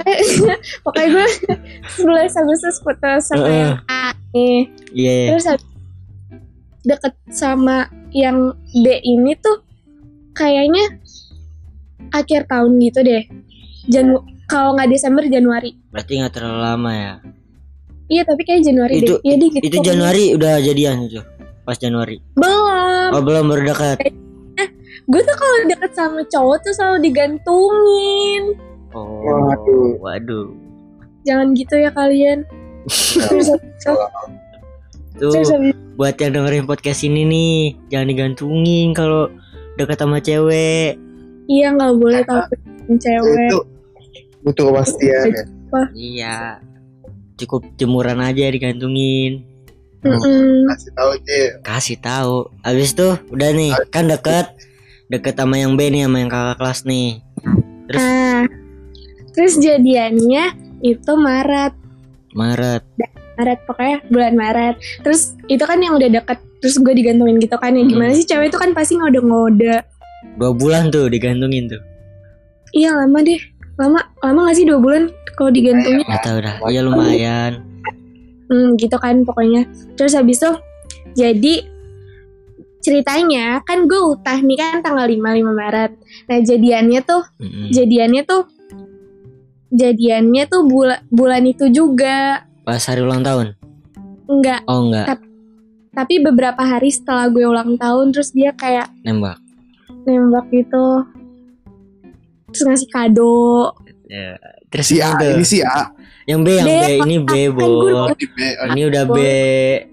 pokoknya 0.84 1.08
gue 1.10 1.28
11 1.98 2.42
Agustus 2.42 2.76
putus 2.80 3.22
sama 3.26 3.46
Heeh. 3.46 3.56
yang 3.56 3.74
A 3.86 4.04
nih 4.30 4.58
Iya. 4.90 5.12
iya. 5.12 5.28
terus 5.30 5.46
deket 6.80 7.14
sama 7.30 7.86
yang 8.10 8.52
B 8.72 8.84
ini 8.98 9.36
tuh 9.36 9.62
kayaknya 10.32 10.96
akhir 12.10 12.48
tahun 12.48 12.80
gitu 12.80 13.00
deh 13.00 13.22
Janu 13.86 14.20
kalau 14.46 14.74
nggak 14.74 14.90
Desember 14.90 15.22
Januari 15.24 15.76
Berarti 15.90 16.12
nggak 16.16 16.32
terlalu 16.32 16.58
lama 16.58 16.90
ya. 16.92 17.14
Iya 18.10 18.22
tapi 18.22 18.42
kayak 18.42 18.62
Januari 18.62 18.98
Itu- 18.98 19.16
deh 19.16 19.18
iya 19.22 19.34
deh 19.36 19.48
gitu 19.48 19.64
Itu. 19.64 19.76
Januari 19.80 20.24
udah 20.34 20.54
jadian 20.58 21.06
itu. 21.06 21.22
Pas 21.62 21.76
Januari. 21.76 22.18
belum 22.34 23.08
Oh 23.10 23.22
belum 23.22 23.44
baru 23.46 23.62
dekat. 23.64 23.98
gue 25.06 25.20
tuh 25.20 25.36
kalau 25.36 25.58
deket 25.66 25.92
sama 25.92 26.20
cowok 26.24 26.58
tuh 26.60 26.72
selalu 26.72 26.98
digantungin 27.04 28.44
Oh. 28.90 29.22
Waduh. 29.22 29.94
Waduh. 29.98 30.46
jangan 31.20 31.52
gitu 31.52 31.76
ya 31.76 31.90
kalian 31.90 32.42
Tuh 35.14 35.34
buat 35.94 36.16
yang 36.16 36.32
dengerin 36.32 36.64
podcast 36.64 37.02
ini 37.02 37.22
nih 37.22 37.56
jangan 37.88 38.08
digantungin 38.08 38.88
kalau 38.90 39.28
dekat 39.76 39.98
sama 39.98 40.16
cewek. 40.18 40.96
iya 41.44 41.68
nggak 41.70 41.92
boleh 41.94 42.22
takut 42.24 42.56
cewek 42.88 43.46
itu 43.46 43.58
butuh 44.40 44.64
kepastian 44.72 45.26
ya. 45.28 45.44
Iya. 45.92 46.36
Cukup 47.40 47.64
jemuran 47.74 48.20
aja 48.20 48.46
digantungin. 48.46 49.42
Mm-mm. 50.00 50.64
Kasih 50.66 50.92
tahu 50.92 51.10
Cil. 51.22 51.48
Kasih 51.60 51.98
tahu. 51.98 52.34
Habis 52.60 52.90
tuh 52.92 53.16
udah 53.28 53.50
nih 53.50 53.72
kan 53.88 54.04
deket 54.04 54.48
deket 55.08 55.34
sama 55.34 55.56
yang 55.56 55.74
B 55.74 55.88
nih 55.88 56.04
sama 56.04 56.16
yang 56.18 56.28
kakak 56.28 56.56
kelas 56.56 56.80
nih. 56.84 57.08
Terus 57.86 58.02
ah 58.02 58.44
terus 59.30 59.54
jadiannya 59.56 60.44
itu 60.80 61.12
Maret 61.12 61.72
Maret. 62.32 62.82
Maret 63.34 63.58
pokoknya 63.64 63.96
bulan 64.06 64.34
Maret 64.34 64.74
terus 65.00 65.32
itu 65.46 65.60
kan 65.60 65.76
yang 65.76 65.94
udah 65.94 66.12
deket 66.12 66.38
terus 66.58 66.76
gue 66.76 66.92
digantungin 66.92 67.38
gitu 67.38 67.56
kan 67.56 67.72
ya 67.72 67.82
gimana 67.82 68.10
Hmm. 68.10 68.18
sih 68.18 68.26
cewek 68.26 68.48
itu 68.48 68.58
kan 68.58 68.70
pasti 68.70 68.94
ngode-ngode 68.94 69.80
Dua 70.36 70.52
bulan 70.52 70.88
tuh 70.88 71.08
digantungin 71.08 71.66
tuh. 71.66 71.80
iya 72.70 72.92
lama 72.92 73.18
deh 73.18 73.40
lama 73.80 74.00
lama 74.20 74.38
gak 74.44 74.54
sih 74.54 74.64
dua 74.64 74.76
bulan 74.76 75.08
kalau 75.32 75.48
digantungin 75.48 76.04
Gak 76.04 76.20
tau 76.20 76.36
dah. 76.38 76.54
Iya 76.62 76.84
lumayan. 76.84 77.64
hmm, 78.46 78.76
gitu 78.76 78.94
kan 78.94 79.24
pokoknya 79.24 79.64
terus 79.94 80.12
habis 80.12 80.36
itu 80.36 80.52
jadi 81.14 81.64
ceritanya 82.78 83.60
kan 83.62 83.84
gue 83.84 84.00
utah 84.00 84.36
nih 84.36 84.56
kan 84.56 84.80
tanggal 84.80 85.04
5 85.04 85.16
5 85.16 85.20
Maret 85.54 85.90
nah 86.26 86.38
jadiannya 86.40 87.00
tuh 87.02 87.22
Mm-mm. 87.36 87.68
jadiannya 87.70 88.22
tuh 88.22 88.42
jadiannya 89.70 90.44
tuh 90.44 90.62
bulan 90.64 91.00
bulan 91.08 91.42
itu 91.44 91.68
juga 91.68 92.44
Pas 92.60 92.82
hari 92.82 93.00
ulang 93.00 93.22
tahun. 93.22 93.56
enggak 94.26 94.60
Oh 94.64 94.84
enggak 94.84 95.18
tapi 95.90 96.18
beberapa 96.18 96.60
hari 96.60 96.88
setelah 96.88 97.26
gue 97.26 97.42
ulang 97.42 97.74
tahun 97.74 98.10
terus 98.10 98.30
dia 98.30 98.50
kayak 98.52 98.86
nembak. 99.00 99.36
nembak 100.04 100.46
gitu 100.48 101.02
terus 102.52 102.64
ngasih 102.66 102.90
kado 102.90 103.74
Ya. 104.10 104.34
Terus 104.74 104.86
Si 104.90 104.98
ini 104.98 105.06
A 105.06 105.10
ini 105.22 105.44
si 105.46 105.58
A. 105.62 105.94
Yang 106.26 106.40
B 106.42 106.48
yang 106.58 106.66
B, 106.66 106.74
B 106.74 106.90
ini 107.06 107.16
B 107.22 107.32
bol. 107.54 107.70
Oh. 107.94 108.10
Oh, 108.10 108.66
Ini 108.74 108.82
udah 108.90 109.04
B. 109.06 109.18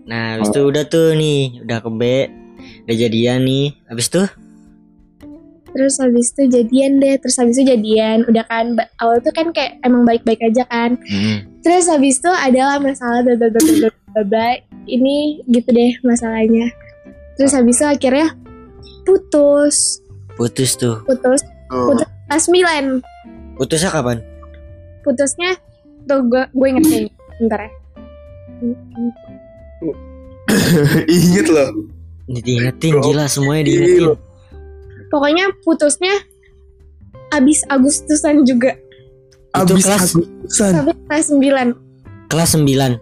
Nah, 0.10 0.38
habis 0.38 0.50
itu 0.54 0.62
udah 0.65 0.84
tuh 0.89 1.13
nih, 1.13 1.62
udah 1.62 1.78
ke 1.82 1.89
B. 1.93 2.02
Udah 2.86 2.96
jadian 2.98 3.46
nih. 3.46 3.78
Habis 3.89 4.10
tuh 4.10 4.26
terus 5.78 6.02
habis 6.02 6.34
itu 6.34 6.50
jadian 6.50 6.98
deh 6.98 7.22
terus 7.22 7.38
habis 7.38 7.54
itu 7.62 7.70
jadian 7.70 8.26
udah 8.26 8.41
kan 8.50 8.74
awal 8.98 9.22
tuh 9.22 9.30
kan 9.30 9.54
kayak 9.54 9.78
emang 9.86 10.10
baik-baik 10.10 10.41
aja 10.41 10.65
kan 10.65 10.98
mm, 10.98 11.62
terus 11.62 11.86
habis 11.86 12.17
itu 12.17 12.32
adalah 12.34 12.82
masalah 12.82 13.22
bla 13.22 13.38
bla 13.38 13.50
bla 13.54 14.24
bla 14.26 14.50
ini 14.89 15.46
gitu 15.46 15.70
deh 15.70 15.93
masalahnya 16.02 16.74
terus 17.38 17.54
habis 17.54 17.78
itu 17.78 17.86
akhirnya 17.86 18.34
putus 19.06 20.02
putus 20.34 20.74
tuh. 20.82 21.06
putus 21.06 21.46
Tuh. 21.70 21.93
putus 21.93 22.10
kelas 22.28 22.46
9 22.46 23.02
Putusnya 23.56 23.90
kapan? 23.90 24.18
putusnya 25.00 25.56
tuh 26.04 26.20
gue 26.24 26.44
gue 26.46 26.68
inget 26.68 26.86
nih 26.86 27.04
bentar 27.38 27.60
ya 27.62 27.72
Ingat 31.08 31.48
loh. 31.48 31.70
Ini 32.26 32.40
diingetin 32.42 32.94
gila 32.98 33.26
semuanya 33.26 33.63
diingetin. 33.66 34.20
pokoknya 35.08 35.48
putusnya 35.62 36.12
abis 37.30 37.63
Agustusan 37.66 38.44
juga 38.44 38.76
Itu 39.54 39.74
Abis 39.74 39.84
kelas 39.86 40.02
Agustusan. 40.10 40.72
sampai 40.74 40.96
kelas 41.06 41.26
9 41.30 42.28
kelas 42.28 42.50
9. 42.54 43.00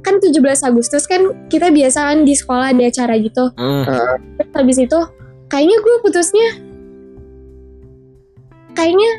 kan 0.00 0.14
17 0.20 0.36
Agustus 0.64 1.02
kan 1.04 1.20
kita 1.48 1.68
biasa 1.68 1.98
kan 2.04 2.22
di 2.22 2.30
sekolah 2.32 2.70
ada 2.70 2.84
acara 2.84 3.14
gitu 3.16 3.50
Heeh. 3.50 4.14
Terus 4.36 4.52
habis 4.54 4.78
itu 4.78 5.00
kayaknya 5.48 5.76
gue 5.76 5.94
putusnya 6.00 6.46
kayaknya 8.74 9.10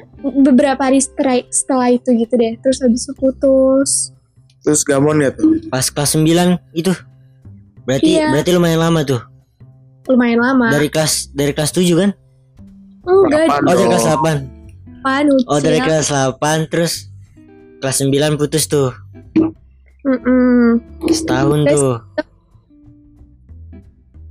beberapa 0.42 0.82
hari 0.82 1.00
setelah, 1.00 1.42
setelah 1.48 1.90
itu 1.90 2.10
gitu 2.14 2.34
deh 2.34 2.54
terus 2.60 2.80
habis 2.80 3.04
itu 3.04 3.14
putus 3.16 4.12
Terus 4.62 4.82
gamon 4.82 5.20
ya 5.20 5.30
tuh. 5.30 5.62
pas 5.66 5.86
kelas 5.86 6.14
9 6.14 6.26
itu. 6.74 6.90
Berarti 7.84 8.18
Iya. 8.18 8.34
berarti 8.34 8.52
lumayan 8.52 8.82
lama 8.82 9.02
tuh. 9.02 9.22
lumayan 10.06 10.38
lama 10.38 10.70
Dari 10.70 10.86
kelas 10.88 11.30
dari 11.32 11.50
kelas 11.50 11.72
7 11.72 11.86
kan? 11.96 12.12
enggak 13.04 13.46
Delapan 13.46 13.62
Oh, 13.62 13.70
dari 13.72 13.84
kelas 13.88 14.06
8. 14.06 14.38
depan 14.92 15.24
Oh, 15.46 15.60
dari 15.60 15.78
usia. 15.78 15.86
kelas 15.86 16.08
8 16.10 16.58
terus 16.66 16.94
kelas 17.78 17.98
9 18.00 18.34
putus 18.36 18.66
tuh. 18.66 18.90
Mm-mm. 20.02 20.82
Setahun 21.08 21.60
Terus- 21.64 21.78
tuh. 21.80 21.98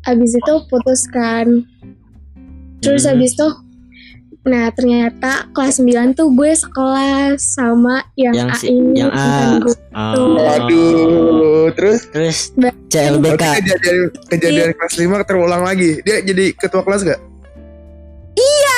habis 0.05 0.33
itu 0.33 0.55
putus 0.69 1.09
kan 1.09 1.47
terus 2.79 3.03
Hmm. 3.03 3.17
habis 3.17 3.33
itu 3.33 3.49
nah 4.45 4.69
ternyata 4.71 5.49
kelas 5.51 5.81
9 5.81 6.13
tuh 6.13 6.29
gue 6.31 6.53
sekelas 6.53 7.41
sama 7.41 8.05
yang, 8.15 8.37
Yang 8.37 8.49
A 8.49 8.57
si- 8.57 8.69
ini 8.69 8.93
yang 8.95 9.09
A. 9.09 9.57
gue. 9.59 9.73
Oh. 9.91 10.37
Aduh, 10.37 11.73
terus 11.73 12.09
Terus 12.09 12.53
CLBK. 12.87 13.41
Kejadian 13.59 13.97
kejadian 14.29 14.69
Iya. 14.69 14.77
kelas 14.77 14.95
5 14.95 15.25
terulang 15.25 15.63
lagi. 15.63 15.97
Dia 16.01 16.21
jadi 16.21 16.53
ketua 16.53 16.81
kelas 16.81 17.03
gak? 17.05 17.21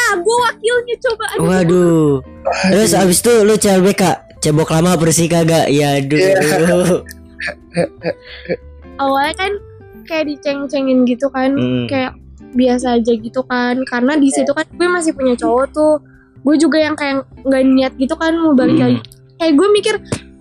ah 0.07 0.15
gue 0.15 0.37
wakilnya 0.41 0.97
coba 1.03 1.25
aduh. 1.29 1.43
Waduh. 1.43 2.07
Terus 2.71 2.95
abis 2.95 3.19
itu 3.19 3.33
lu 3.43 3.55
CLBK 3.57 4.03
cebok 4.39 4.71
lama 4.71 4.95
bersih 4.95 5.27
kagak? 5.27 5.67
Ya 5.67 5.99
aduh. 5.99 6.15
Iya. 6.15 7.03
awalnya 8.97 9.35
kan 9.35 9.53
kayak 10.07 10.31
diceng-cengin 10.31 11.03
gitu 11.05 11.27
kan 11.29 11.53
Hmm. 11.53 11.91
kayak 11.91 12.15
biasa 12.53 12.97
aja 12.97 13.13
gitu 13.13 13.41
kan 13.43 13.77
karena 13.85 14.15
di 14.15 14.29
situ 14.29 14.49
kan 14.51 14.65
gue 14.67 14.89
masih 14.89 15.13
punya 15.13 15.35
cowok 15.35 15.65
tuh 15.71 15.95
gue 16.41 16.57
juga 16.57 16.79
yang 16.79 16.95
kayak 16.95 17.17
nggak 17.43 17.63
niat 17.67 17.93
gitu 17.95 18.15
kan 18.15 18.33
mau 18.33 18.53
balik 18.53 18.75
Hmm. 18.75 18.85
lagi 18.87 18.99
kayak 19.37 19.53
gue 19.55 19.69
mikir 19.71 19.95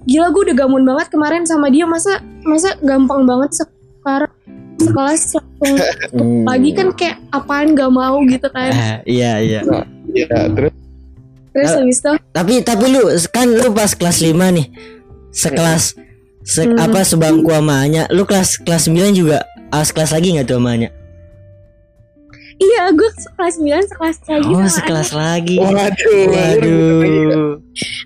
gila 0.06 0.28
gue 0.30 0.42
udah 0.44 0.58
gamun 0.58 0.84
banget 0.84 1.08
kemarin 1.10 1.44
sama 1.44 1.68
dia 1.68 1.84
masa 1.84 2.18
masa 2.42 2.78
gampang 2.80 3.24
banget 3.24 3.50
sekarang 3.58 4.32
sekelas 4.78 5.22
langsung 5.34 5.46
Hmm. 6.14 6.44
lagi 6.44 6.72
kan 6.72 6.92
kayak 6.92 7.18
apaan 7.30 7.74
gak 7.74 7.90
mau 7.90 8.20
gitu 8.24 8.46
kan 8.48 8.70
Ah, 8.70 8.98
iya 9.04 9.40
iya. 9.40 9.60
Iya, 10.08 10.28
terus 10.52 10.74
terus 11.50 11.70
Ah. 11.70 11.78
habis 11.80 11.98
itu 11.98 12.12
Tapi 12.30 12.54
tapi 12.62 12.86
lu 12.88 13.02
kan 13.30 13.48
lu 13.50 13.72
pas 13.72 13.88
kelas 13.90 14.20
5 14.22 14.52
nih. 14.52 14.68
Sekelas 15.30 15.96
se- 16.42 16.64
Hmm. 16.66 16.76
apa 16.78 17.02
sebangku 17.02 17.50
sama 17.50 17.82
Anya. 17.82 18.04
Lu 18.10 18.24
kelas 18.24 18.60
kelas 18.60 18.88
9 18.88 19.12
juga 19.12 19.42
as 19.70 19.90
kelas 19.90 20.12
lagi 20.12 20.32
nggak 20.32 20.46
tuh 20.46 20.56
sama 20.56 20.70
Anya? 20.72 20.90
Iya 22.58 22.88
gue 22.90 23.10
sekelas 23.14 23.54
9 23.58 23.92
sekelas 23.92 24.18
lagi 24.26 24.50
Oh, 24.50 24.64
sekelas 24.66 25.10
lagi. 25.12 25.56
waduh. 25.58 26.26
Waduh. 26.26 27.00
Anya. 27.02 27.38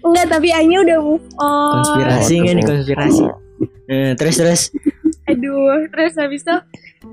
enggak 0.02 0.26
tapi 0.28 0.50
Anya 0.50 0.78
udah 0.82 0.98
move 1.00 1.26
on 1.38 1.74
Konspirasi 1.76 2.34
Oh, 2.34 2.40
nggak 2.40 2.54
nih 2.54 2.62
tuh. 2.62 2.70
konspirasi? 2.72 3.24
Eh, 3.88 4.12
terus 4.16 4.36
terus. 4.36 4.62
aduh 5.26 5.86
terus 5.88 6.14
habis 6.16 6.42
itu 6.42 6.56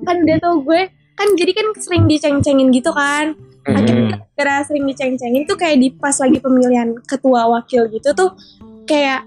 kan 0.00 0.16
udah 0.18 0.36
tau 0.38 0.56
gue 0.58 0.88
kan 1.14 1.28
jadi 1.34 1.52
kan 1.52 1.66
sering 1.74 2.04
diceng-cengin 2.06 2.68
gitu 2.70 2.88
kan 2.90 3.36
akhirnya 3.62 4.24
gara 4.32 4.62
sering 4.62 4.84
diceng-cengin 4.84 5.44
tuh 5.44 5.52
kayak 5.54 5.76
di 5.76 5.88
pas 5.90 6.16
lagi 6.16 6.38
pemilihan 6.38 6.96
ketua 7.02 7.44
wakil 7.46 7.84
gitu 7.86 8.08
tuh 8.12 8.32
kayak 8.84 9.20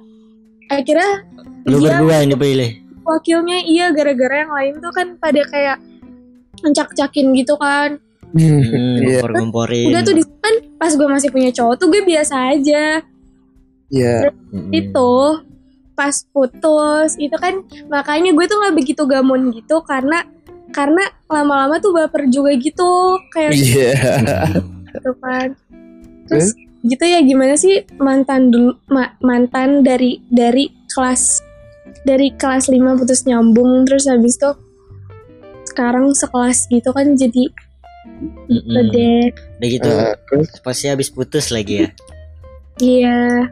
akhirnya 0.67 1.21
Lu 1.65 1.77
dia 1.77 1.85
berdua 1.91 2.13
yang 2.19 2.29
dipilih. 2.31 2.69
wakilnya 3.03 3.61
iya 3.61 3.89
gara-gara 3.89 4.35
yang 4.39 4.49
lain 4.51 4.73
tuh 4.79 4.89
kan 4.89 5.07
pada 5.15 5.41
kayak 5.43 5.77
mencak-cakin 6.61 7.31
gitu 7.33 7.55
kan 7.55 7.97
Hmm, 8.29 8.61
Iya. 9.01 9.25
ngompor-ngomporin. 9.25 9.89
udah 9.89 10.01
tuh 10.01 10.13
di 10.13 10.21
kan 10.21 10.53
pas 10.75 10.93
gue 10.93 11.07
masih 11.07 11.29
punya 11.29 11.49
cowok 11.49 11.75
tuh 11.75 11.87
gue 11.87 12.01
biasa 12.03 12.35
aja 12.51 13.01
Iya. 13.89 14.29
Itu 14.69 15.41
pas 15.91 16.13
putus 16.25 17.17
itu 17.17 17.33
kan 17.33 17.59
makanya 17.85 18.29
gue 18.29 18.45
tuh 18.45 18.55
nggak 18.55 18.71
begitu 18.73 19.03
gamon 19.03 19.49
gitu 19.49 19.81
karena 19.81 20.23
karena 20.69 21.01
lama-lama 21.25 21.75
tuh 21.77 21.91
baper 21.91 22.23
juga 22.25 22.53
gitu 22.53 22.87
kayak 23.29 23.51
Iya. 23.51 23.91
gitu 24.87 25.11
kan 25.17 25.57
terus 26.23 26.53
gitu 26.79 27.03
ya 27.03 27.19
gimana 27.19 27.57
sih 27.57 27.81
mantan 27.97 28.47
dulu 28.47 28.77
ma- 28.87 29.17
mantan 29.19 29.81
dari 29.81 30.21
dari 30.23 30.69
kelas 30.87 31.41
dari 32.01 32.31
kelas 32.31 32.69
5 32.69 32.79
putus 32.95 33.25
nyambung 33.25 33.83
terus 33.83 34.05
habis 34.05 34.37
itu 34.37 34.53
sekarang 35.79 36.11
sekelas 36.11 36.67
gitu 36.67 36.91
kan 36.91 37.15
jadi 37.15 37.47
Mm-mm. 38.51 38.67
gede 38.67 39.31
Udah 39.59 39.69
gitu. 39.71 39.87
Eh, 39.87 40.15
terus 40.27 40.49
Pasti 40.59 40.91
habis 40.91 41.07
putus 41.07 41.55
lagi 41.55 41.87
ya. 41.87 41.89
iya 42.83 43.47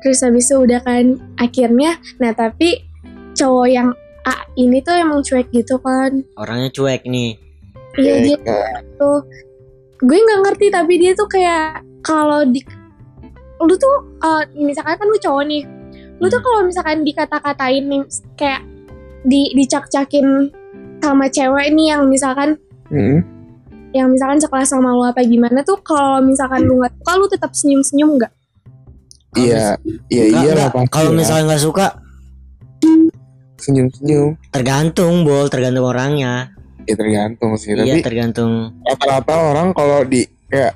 terus 0.00 0.24
habis 0.24 0.48
itu 0.48 0.56
udah 0.56 0.80
kan 0.80 1.20
akhirnya 1.36 2.00
nah 2.16 2.32
tapi 2.32 2.80
cowok 3.36 3.68
yang 3.68 3.88
A 4.24 4.36
ini 4.54 4.80
tuh 4.80 4.96
emang 4.96 5.20
cuek 5.20 5.48
gitu 5.48 5.76
kan 5.76 6.24
Orangnya 6.36 6.68
cuek 6.70 7.04
nih. 7.04 7.36
iya 7.96 8.14
dia 8.20 8.36
eh, 8.36 8.80
tuh 8.96 9.20
gue 10.00 10.16
nggak 10.16 10.40
ngerti 10.44 10.66
tapi 10.68 10.96
dia 10.96 11.12
tuh 11.12 11.24
kayak 11.24 11.80
kalau 12.00 12.44
di 12.44 12.60
lu 13.60 13.76
tuh 13.76 13.96
eh, 14.20 14.44
misalkan 14.56 14.96
kan 14.96 15.04
lu 15.04 15.16
cowok 15.16 15.44
nih 15.44 15.64
lu 16.16 16.26
tuh 16.28 16.40
kalau 16.40 16.64
misalkan 16.64 17.00
dikata-katain 17.00 17.84
nih 17.84 18.02
kayak 18.36 18.62
di 19.24 19.52
dicak-cakin 19.52 20.48
sama 21.02 21.26
cewek 21.26 21.72
nih 21.72 21.86
yang 21.90 22.02
misalkan 22.06 22.54
mm, 22.88 23.18
yang 23.90 24.06
misalkan 24.06 24.38
sekelas 24.38 24.68
sama 24.68 24.90
lu 24.90 25.02
apa 25.02 25.20
gimana 25.20 25.60
tuh 25.60 25.80
kalau 25.80 26.20
misalkan 26.20 26.62
lu 26.62 26.78
nggak 26.78 26.94
suka 26.94 27.12
lu 27.14 27.26
tetap 27.26 27.50
senyum-senyum 27.52 28.10
nggak 28.16 28.32
Iya. 29.30 29.78
Iya 30.10 30.24
iya 30.42 30.66
Kalau 30.90 31.14
lah. 31.14 31.16
misalnya 31.16 31.54
nggak 31.54 31.62
suka, 31.62 31.86
senyum-senyum 33.56 34.34
tergantung 34.50 35.22
bol, 35.22 35.46
tergantung 35.46 35.86
orangnya. 35.86 36.50
ya 36.82 36.94
tergantung 36.98 37.54
sih 37.54 37.70
Iya, 37.70 37.86
tapi 37.86 37.98
tergantung 38.02 38.74
rata-rata 38.82 39.34
orang 39.52 39.70
kalau 39.70 40.02
di 40.02 40.26
kayak 40.50 40.74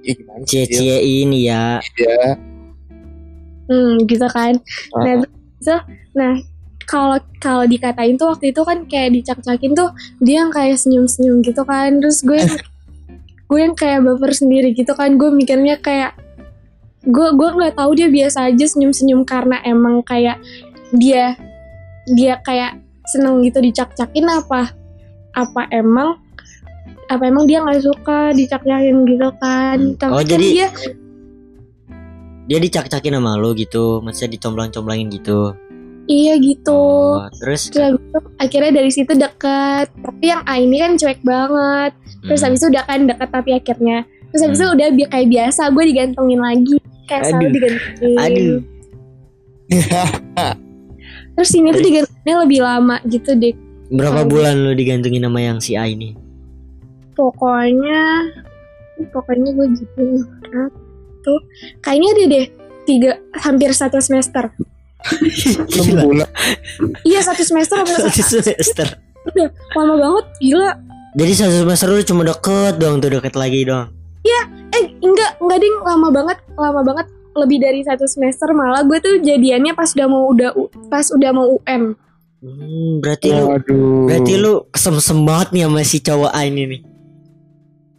gimana 0.00 0.40
sih, 0.40 0.64
cie-ciein 0.64 1.28
ya. 1.36 1.76
ya 1.92 2.40
hmm 3.68 4.06
gitu 4.06 4.24
kan 4.26 4.56
Ah. 4.92 5.02
nah 5.04 5.14
so, 5.58 5.74
nah 6.12 6.32
kalau 6.92 7.16
kalau 7.40 7.64
dikatain 7.64 8.20
tuh 8.20 8.36
waktu 8.36 8.52
itu 8.52 8.60
kan 8.60 8.84
kayak 8.84 9.16
dicak-cakin 9.16 9.72
tuh 9.72 9.88
dia 10.20 10.44
yang 10.44 10.52
kayak 10.52 10.76
senyum-senyum 10.76 11.40
gitu 11.40 11.64
kan. 11.64 11.96
Terus 12.04 12.20
gue 12.20 12.36
yang- 12.36 12.60
gue 13.48 13.58
yang 13.64 13.72
kayak 13.72 14.04
baper 14.04 14.36
sendiri 14.36 14.76
gitu 14.76 14.92
kan. 14.92 15.16
Gue 15.16 15.32
mikirnya 15.32 15.80
kayak 15.80 16.12
gue 17.02 17.28
gue 17.32 17.48
nggak 17.48 17.80
tahu 17.80 17.96
dia 17.96 18.12
biasa 18.12 18.52
aja 18.52 18.64
senyum-senyum 18.68 19.24
karena 19.24 19.58
emang 19.64 20.04
kayak 20.04 20.36
dia 20.92 21.32
dia 22.12 22.36
kayak 22.44 22.76
seneng 23.08 23.40
gitu 23.40 23.58
dicak-cakin 23.58 24.28
apa 24.28 24.70
apa 25.32 25.62
emang 25.72 26.20
apa 27.08 27.22
emang 27.24 27.48
dia 27.48 27.64
nggak 27.64 27.82
suka 27.82 28.36
dicak-cakin 28.36 29.08
gitu 29.08 29.28
kan. 29.40 29.96
Tapi 29.96 30.12
Oh, 30.12 30.20
kan 30.20 30.28
jadi- 30.28 30.52
dia 30.52 30.68
Dia 32.42 32.58
dicak-cakin 32.58 33.16
sama 33.16 33.38
lu 33.38 33.54
gitu, 33.54 34.02
maksudnya 34.02 34.34
dicomblang-comblangin 34.34 35.08
gitu. 35.14 35.54
Iya 36.04 36.34
gitu. 36.36 36.82
Oh, 37.18 37.28
terus? 37.38 37.68
Terus 37.68 37.94
habis 37.94 38.02
itu 38.02 38.18
akhirnya 38.36 38.72
dari 38.72 38.90
situ 38.90 39.12
deket 39.12 39.86
Tapi 39.92 40.24
yang 40.24 40.42
A 40.44 40.54
ini 40.56 40.76
kan 40.78 40.94
cuek 40.94 41.20
banget. 41.22 41.92
Terus 42.22 42.38
Hmm. 42.38 42.46
habis 42.48 42.58
itu 42.58 42.68
udah 42.70 42.84
kan 42.84 43.00
deket 43.04 43.28
tapi 43.28 43.50
akhirnya. 43.52 43.98
Terus 44.30 44.42
habis 44.42 44.58
itu 44.58 44.66
Hmm. 44.66 44.76
udah 44.76 44.88
bi- 44.90 45.10
kayak 45.10 45.28
biasa 45.28 45.62
gue 45.68 45.84
digantungin 45.86 46.40
lagi. 46.40 46.76
Kayak 47.04 47.22
selalu 47.26 47.48
digantungin. 47.50 48.18
Aduh. 48.18 48.60
Terus 51.32 51.50
ini 51.52 51.68
tuh 51.70 51.82
digantunginnya 51.82 52.36
lebih 52.44 52.60
lama 52.60 52.96
gitu 53.06 53.30
deh. 53.32 53.54
Berapa 53.88 54.20
Aduh. 54.22 54.30
bulan 54.30 54.54
lu 54.58 54.72
digantungin 54.72 55.22
sama 55.22 55.40
yang 55.40 55.58
si 55.58 55.74
A 55.74 55.84
ini? 55.84 56.16
Pokoknya 57.12 58.28
Pokoknya 59.10 59.50
gue 59.52 59.66
gitu. 59.74 60.04
Tuh. 61.22 61.40
Kayaknya 61.80 62.08
ada 62.08 62.24
deh 62.28 62.46
Tiga 62.82 63.12
Hampir 63.36 63.70
satu 63.72 63.98
semester 63.98 64.50
bulan 65.98 66.28
Iya 67.02 67.20
satu 67.22 67.42
semester 67.42 67.82
apa 67.82 67.90
Satu 68.08 68.22
semester. 68.42 68.86
Udah 69.22 69.48
lama 69.74 69.94
banget 69.98 70.26
Gila. 70.40 70.70
Jadi 71.12 71.32
satu 71.36 71.54
semester 71.62 71.86
lu 71.88 72.02
cuma 72.02 72.22
deket 72.24 72.74
doang 72.80 72.98
tuh 72.98 73.10
deket 73.12 73.34
lagi 73.36 73.62
doang. 73.62 73.92
Eh 74.72 74.84
enggak 75.04 75.36
Enggak 75.38 75.58
ding. 75.60 75.76
Lama 75.84 76.08
banget 76.08 76.38
Lama 76.54 76.80
banget. 76.80 77.06
Lebih 77.32 77.58
dari 77.60 77.80
satu 77.80 78.04
semester 78.04 78.48
Malah 78.52 78.84
gue 78.84 78.98
tuh 79.00 79.14
jadiannya 79.20 79.72
pas 79.72 79.88
udah 79.92 80.06
mau 80.08 80.28
udah 80.28 80.50
Pas 80.88 81.06
udah 81.12 81.30
mau 81.32 81.46
UN 81.60 81.96
Hmm, 82.42 82.98
berarti 82.98 83.30
lu 83.30 83.54
waduh. 83.54 84.10
berarti 84.10 84.32
lu 84.34 84.66
kesem-sem 84.74 85.14
banget 85.22 85.54
nih 85.54 85.62
sama 85.62 85.80
si 85.86 86.02
cowok 86.02 86.26
A 86.34 86.42
ini 86.42 86.62
nih. 86.66 86.80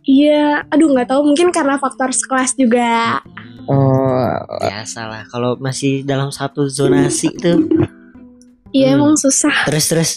Iya, 0.04 0.68
aduh 0.68 0.92
nggak 0.92 1.08
tahu 1.08 1.22
mungkin 1.24 1.48
karena 1.50 1.80
faktor 1.80 2.12
sekelas 2.12 2.54
juga. 2.54 3.24
oh, 3.66 4.28
Biasa 4.60 5.08
lah 5.08 5.24
kalau 5.26 5.56
masih 5.56 6.04
dalam 6.04 6.28
satu 6.28 6.68
zonasi 6.68 7.32
tuh. 7.34 7.64
Iya 8.70 8.92
Hmm. 8.92 8.98
emang 9.00 9.14
susah. 9.16 9.64
Terus 9.66 9.86
terus 9.88 10.12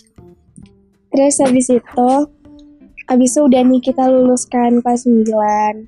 Terus 1.06 1.36
habis 1.40 1.70
itu, 1.70 2.10
habis 3.06 3.30
itu 3.30 3.40
udah 3.40 3.62
nih 3.62 3.80
kita 3.80 4.04
lulus 4.04 4.44
kan 4.44 4.80
kelas 4.80 5.06
9 5.06 5.86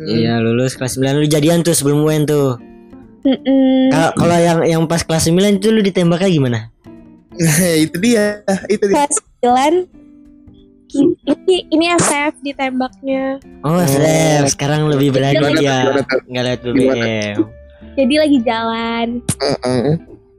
Iya 0.00 0.40
lulus 0.40 0.74
kelas 0.74 0.96
9 0.96 1.20
lu 1.20 1.26
jadian 1.26 1.60
tuh 1.60 1.70
sebelum 1.70 2.02
UN 2.02 2.24
tuh. 2.24 2.58
Kalau 3.88 4.10
kalau 4.16 4.36
yang 4.36 4.58
yang 4.64 4.82
pas 4.84 5.00
kelas 5.00 5.28
9 5.28 5.58
itu 5.58 5.68
lu 5.68 5.78
ditembaknya 5.78 6.28
gimana? 6.28 6.60
itu 7.84 7.96
dia 7.98 8.40
itu 8.66 8.84
dia 8.84 9.04
Kelas 9.04 9.16
9 9.42 9.86
ki- 9.86 10.03
ini 10.94 11.56
ini 11.68 11.86
SF 11.94 12.40
ditembaknya. 12.42 13.42
Oh, 13.66 13.74
Oh. 13.76 13.84
Srem, 13.84 14.46
sekarang 14.46 14.86
lebih 14.88 15.14
berani 15.14 15.36
Gimana 15.38 15.50
tuh, 15.50 15.60
dia. 15.60 15.76
Enggak 16.30 16.42
lihat 16.46 16.60
BBM. 16.62 17.36
Jadi 17.94 18.14
lagi 18.18 18.38
jalan. 18.42 19.08
Heeh. 19.38 19.94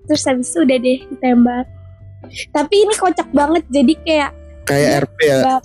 Terus 0.05 0.23
habis 0.27 0.47
itu 0.51 0.59
udah 0.63 0.77
deh 0.77 0.99
ditembak. 1.11 1.65
Tapi 2.51 2.75
ini 2.83 2.93
kocak 2.97 3.29
banget. 3.31 3.63
Jadi 3.71 3.93
kayak 4.03 4.31
kayak 4.65 4.89
RP 5.05 5.17
ya 5.29 5.61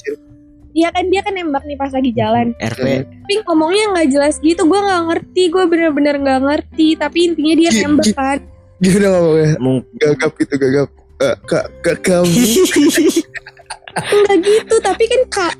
dia 0.71 0.87
kan 0.95 1.03
dia 1.11 1.19
kan 1.27 1.35
nembak 1.35 1.67
nih 1.67 1.75
pas 1.75 1.91
lagi 1.91 2.15
jalan. 2.15 2.55
RP. 2.63 2.87
Tapi 3.03 3.35
ngomongnya 3.43 3.85
nggak 3.91 4.09
jelas 4.15 4.39
gitu. 4.39 4.63
Gue 4.71 4.79
nggak 4.79 5.03
ngerti. 5.11 5.43
Gue 5.51 5.65
bener-bener 5.67 6.15
nggak 6.23 6.41
ngerti. 6.47 6.95
Tapi 6.95 7.19
intinya 7.33 7.55
dia 7.59 7.71
nembak 7.75 8.11
kan. 8.15 8.39
gimana 8.81 9.09
ngomongnya 9.13 9.61
gagap 10.01 10.33
itu 10.41 10.55
gagap 10.57 10.89
Eh, 11.21 11.37
kak 11.45 11.69
kak 11.85 12.01
kamu 12.01 12.33
Enggak 13.93 14.39
gitu, 14.41 14.75
tapi 14.79 15.05
kan 15.05 15.23
kak 15.29 15.55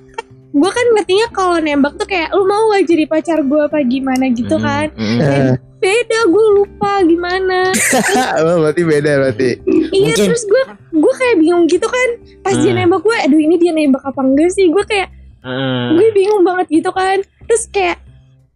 gue 0.51 0.67
kan 0.67 0.87
ngertinya 0.93 1.27
kalau 1.31 1.57
nembak 1.59 1.95
tuh 1.95 2.05
kayak 2.05 2.27
lu 2.31 2.43
mau 2.43 2.71
gak 2.71 2.83
jadi 2.85 3.07
pacar 3.07 3.39
gue 3.41 3.61
apa 3.61 3.79
gimana 3.83 4.27
gitu 4.29 4.51
Mm, 4.53 4.59
kan 4.61 4.87
mm. 4.91 5.53
Beda 5.79 6.19
gue 6.27 6.47
lupa 6.53 6.93
gimana 7.03 7.71
oh, 8.43 8.59
berarti 8.61 8.83
beda 8.83 9.13
berarti 9.17 9.51
iya 9.89 10.11
Mungkin. 10.11 10.27
terus 10.27 10.43
gue 10.43 10.63
gue 10.93 11.15
kayak 11.15 11.37
bingung 11.39 11.65
gitu 11.65 11.87
kan 11.87 12.09
pas 12.41 12.53
dia 12.53 12.67
Hmm. 12.69 12.83
nembak 12.83 13.01
gue 13.01 13.17
aduh 13.17 13.39
ini 13.39 13.57
dia 13.57 13.71
nembak 13.71 14.03
apa 14.03 14.21
enggak 14.21 14.51
sih 14.51 14.67
gue 14.67 14.85
kayak 14.85 15.09
Heeh. 15.41 15.87
gue 15.95 16.07
bingung 16.13 16.43
banget 16.43 16.67
gitu 16.69 16.91
kan 16.91 17.17
terus 17.47 17.65
kayak 17.67 18.03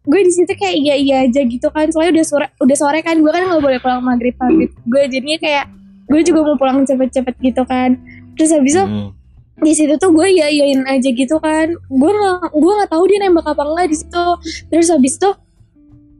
gue 0.04 0.20
di 0.20 0.32
situ 0.34 0.50
kayak 0.52 0.74
iya 0.76 0.94
iya 0.94 1.16
aja 1.24 1.40
gitu 1.40 1.68
kan 1.70 1.88
soalnya 1.88 2.12
udah 2.12 2.26
sore 2.26 2.46
udah 2.58 2.76
sore 2.76 3.00
kan 3.00 3.16
gue 3.16 3.30
kan 3.30 3.40
nggak 3.40 3.62
boleh 3.62 3.78
pulang 3.78 4.02
maghrib 4.02 4.34
maghrib 4.36 4.68
gue 4.74 5.02
jadinya 5.08 5.38
kayak 5.38 5.64
gue 6.04 6.20
juga 6.22 6.42
mau 6.42 6.58
pulang 6.58 6.82
cepet-cepet 6.82 7.34
gitu 7.40 7.62
kan 7.62 7.96
terus 8.34 8.50
habis 8.50 8.74
itu 8.74 8.82
Mm. 8.82 9.08
Di 9.54 9.72
situ 9.72 9.94
tuh 9.96 10.10
gue 10.10 10.26
ya 10.34 10.50
iyain 10.50 10.82
aja 10.84 11.08
gitu 11.10 11.36
kan. 11.38 11.70
Gue 11.86 12.10
nggak 12.10 12.50
gue 12.50 12.72
nggak 12.74 12.90
tahu 12.90 13.04
dia 13.06 13.18
nembak 13.22 13.46
apa 13.46 13.62
enggak 13.62 13.86
di 13.92 13.96
situ. 13.96 14.26
Terus 14.70 14.88
habis 14.90 15.14
itu 15.14 15.30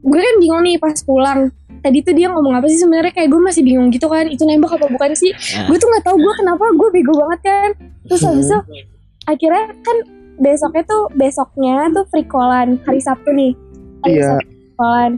gue 0.05 0.21
kan 0.21 0.35
bingung 0.39 0.61
nih 0.63 0.77
pas 0.79 0.95
pulang. 1.03 1.51
Tadi 1.83 2.01
tuh 2.01 2.13
dia 2.17 2.31
ngomong 2.33 2.57
apa 2.57 2.65
sih 2.71 2.79
sebenarnya? 2.79 3.13
Kayak 3.13 3.29
gue 3.35 3.41
masih 3.43 3.61
bingung 3.61 3.91
gitu 3.93 4.07
kan 4.07 4.25
itu 4.25 4.41
nembak 4.47 4.79
apa 4.79 4.87
bukan 4.87 5.11
sih? 5.13 5.33
Ya. 5.35 5.67
gue 5.67 5.77
tuh 5.77 5.87
nggak 5.91 6.03
tahu 6.07 6.17
gue 6.17 6.33
kenapa 6.39 6.63
gue 6.73 6.89
bego 6.95 7.13
banget 7.13 7.39
kan. 7.43 7.69
Terus 8.09 8.21
habis 8.23 8.47
itu 8.47 8.59
akhirnya 9.25 9.65
kan 9.83 9.97
besoknya 10.35 10.83
tuh 10.87 11.03
besoknya 11.15 11.75
tuh 11.91 12.05
free 12.09 12.27
callan 12.27 12.79
hari 12.87 13.01
Sabtu 13.03 13.29
nih. 13.35 13.51
Hari 14.05 14.13
Iya. 14.15 14.27
Sabtu 14.31 14.47
free 14.47 14.73
callan. 14.79 15.11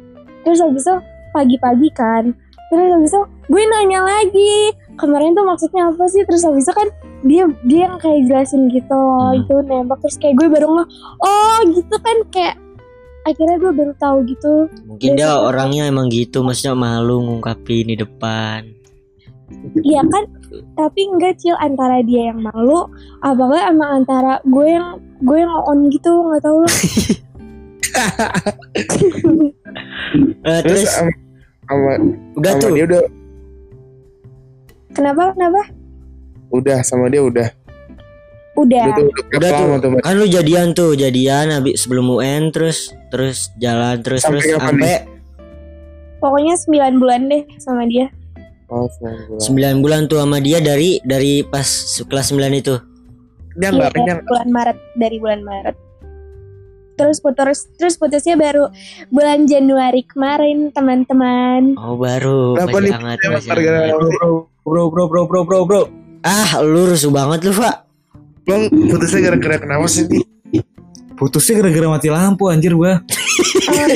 Terus 0.43 0.59
habis 0.63 0.83
itu 0.83 0.95
pagi-pagi 1.35 1.89
kan. 1.93 2.23
Terus 2.67 2.87
habis 2.91 3.11
itu 3.13 3.21
gue 3.47 3.63
nanya 3.63 3.99
lagi 4.03 4.55
kemarin 4.99 5.31
tuh 5.31 5.45
maksudnya 5.47 5.87
apa 5.87 6.03
sih? 6.11 6.23
Terus 6.27 6.43
habis 6.43 6.65
itu 6.67 6.73
kan 6.75 6.87
dia 7.23 7.43
dia 7.65 7.81
yang 7.87 7.97
kayak 7.97 8.25
jelasin 8.25 8.69
gitu 8.69 8.93
loh 8.93 9.31
Hmm. 9.31 9.41
itu 9.41 9.55
nembak 9.65 9.97
terus 10.01 10.17
kayak 10.17 10.35
gue 10.37 10.47
baru 10.47 10.65
nggak 10.69 10.89
oh 11.19 11.57
gitu 11.71 11.95
kan 11.97 12.17
kayak 12.29 12.55
akhirnya 13.23 13.57
gue 13.57 13.71
baru 13.73 13.93
tahu 13.97 14.17
gitu 14.25 14.53
Mungkin 14.87 15.09
dia 15.13 15.35
orangnya 15.35 15.83
emang 15.85 16.07
gitu, 16.07 16.41
maksudnya 16.41 16.73
malu 16.73 17.19
ngungkapin 17.21 17.91
di 17.91 17.99
depan. 17.99 18.63
Iya 19.79 19.99
kan 20.07 20.23
tapi 20.75 21.07
enggak 21.07 21.35
cil 21.37 21.55
antara 21.57 21.99
dia 22.01 22.31
yang 22.31 22.39
malu 22.39 22.87
apa 23.19 23.39
enggak 23.39 23.65
emang 23.67 23.89
antara 23.99 24.33
gue 24.43 24.67
yang 24.69 24.87
gue 25.19 25.37
yang 25.39 25.51
on 25.63 25.87
gitu 25.87 26.11
nggak 26.23 26.39
tahu 26.39 26.57
loh 26.63 26.71
Eh, 30.43 30.59
terus 30.63 30.83
terus 30.83 30.91
sama, 30.91 31.11
sama, 31.67 31.91
udah 32.35 32.51
sama 32.53 32.61
tuh. 32.61 32.71
dia 32.71 32.83
udah 32.87 33.03
kenapa 34.91 35.23
kenapa 35.31 35.61
udah 36.51 36.79
sama 36.83 37.11
dia 37.11 37.21
udah 37.23 37.47
udah 38.57 38.83
udah 38.89 38.93
tuh 38.97 39.07
udah 39.37 39.79
tuh. 39.81 39.89
Kan 40.01 40.17
lu 40.17 40.25
jadian 40.25 40.73
tuh, 40.73 40.97
jadian 40.97 41.53
habis 41.53 41.85
sebelum 41.85 42.09
UN 42.09 42.49
terus 42.49 42.89
terus 43.13 43.53
jalan 43.61 44.01
terus 44.01 44.25
Sampai 44.25 44.41
terus 44.41 44.57
sampai 44.57 44.93
pokoknya 46.17 46.57
9 46.57 46.97
bulan 46.97 47.29
deh 47.29 47.45
sama 47.61 47.85
dia 47.85 48.09
oh 48.73 48.89
sembilan 48.89 49.37
9 49.37 49.53
bulan 49.53 49.75
bulan 49.85 50.01
tuh 50.09 50.17
sama 50.25 50.37
dia 50.41 50.57
dari 50.57 50.97
dari 51.05 51.45
pas 51.45 51.67
kelas 52.09 52.33
9 52.33 52.57
itu. 52.57 52.75
Iya, 53.57 53.69
nggak 53.73 53.93
dari 53.93 54.21
bulan 54.25 54.47
Maret 54.49 54.77
dari 54.97 55.17
bulan 55.21 55.41
Maret 55.45 55.77
terus 56.97 57.21
putus 57.21 57.69
terus 57.77 57.95
putusnya 57.95 58.33
baru 58.33 58.73
bulan 59.13 59.45
Januari 59.45 60.01
kemarin 60.09 60.73
teman-teman 60.73 61.77
Oh, 61.77 61.93
baru. 61.93 62.57
Kenapa 62.57 62.77
nih? 62.81 62.93
sih? 63.37 63.53
Bro, 64.65 64.89
bro, 64.89 65.05
bro, 65.07 65.23
bro, 65.29 65.41
bro, 65.45 65.61
bro. 65.63 65.81
Ah, 66.21 66.61
lu 66.61 66.87
rusuh 66.87 67.09
banget 67.09 67.43
lu, 67.43 67.53
Pak. 67.53 67.75
Bang 68.47 68.71
putusnya 68.71 69.19
gara-gara 69.21 69.59
kenapa 69.59 69.85
sih 69.85 70.07
nih 70.07 70.23
Putusnya 71.17 71.59
gara-gara 71.59 71.87
mati 71.91 72.07
lampu 72.07 72.47
anjir 72.47 72.71
gua. 72.71 73.01
Eh, 73.67 73.87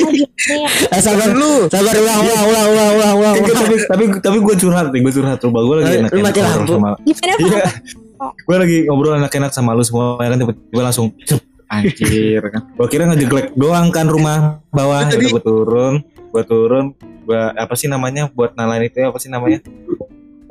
ya? 0.92 0.98
Sabar 0.98 1.30
lu 1.32 1.70
Sabar 1.70 1.94
ulang 1.94 2.20
ulang 2.20 2.44
ulang 2.44 2.66
ulang 2.68 2.90
ulang 2.92 3.14
ulang. 3.16 3.34
Gua- 3.38 3.54
tapi 3.54 3.74
tapi 3.86 4.04
tapi 4.18 4.36
gue 4.42 4.54
curhat 4.58 4.90
nih, 4.90 5.00
gue 5.00 5.12
curhat 5.14 5.38
rumah 5.40 5.62
gue 5.62 5.76
lagi 5.80 5.92
enak 6.02 6.10
lu 6.10 6.20
mati 6.20 6.40
lampu. 6.42 6.72
sama 6.74 6.90
gimana. 7.00 7.34
Pak? 7.38 8.32
gue 8.38 8.56
lagi 8.58 8.76
ngobrol 8.86 9.14
enak-enak 9.18 9.50
sama 9.50 9.70
lu 9.72 9.82
semua 9.82 10.18
ya 10.18 10.30
kan 10.30 10.38
tiba-tiba 10.38 10.82
langsung 10.82 11.06
cep 11.22 11.40
anjir 11.70 12.42
kan. 12.44 12.60
Gue 12.74 12.86
kira 12.90 13.04
ngejeglek 13.06 13.54
doang 13.54 13.88
kan 13.88 14.06
rumah 14.06 14.58
bawah 14.68 15.06
gue 15.08 15.40
turun, 15.40 16.02
gue 16.04 16.42
turun, 16.44 16.84
gue 16.98 17.40
apa 17.54 17.74
sih 17.74 17.86
namanya 17.86 18.28
buat 18.28 18.52
nalain 18.52 18.82
itu 18.84 18.98
ya, 18.98 19.14
apa 19.14 19.18
sih 19.18 19.30
namanya? 19.30 19.62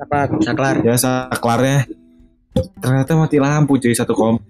Apa 0.02 0.34
Saklar. 0.42 0.76
Ya 0.82 0.98
saklarnya. 0.98 1.86
Ternyata 2.82 3.12
mati 3.16 3.38
lampu 3.38 3.78
cuy 3.78 3.94
satu 3.94 4.12
kom. 4.12 4.42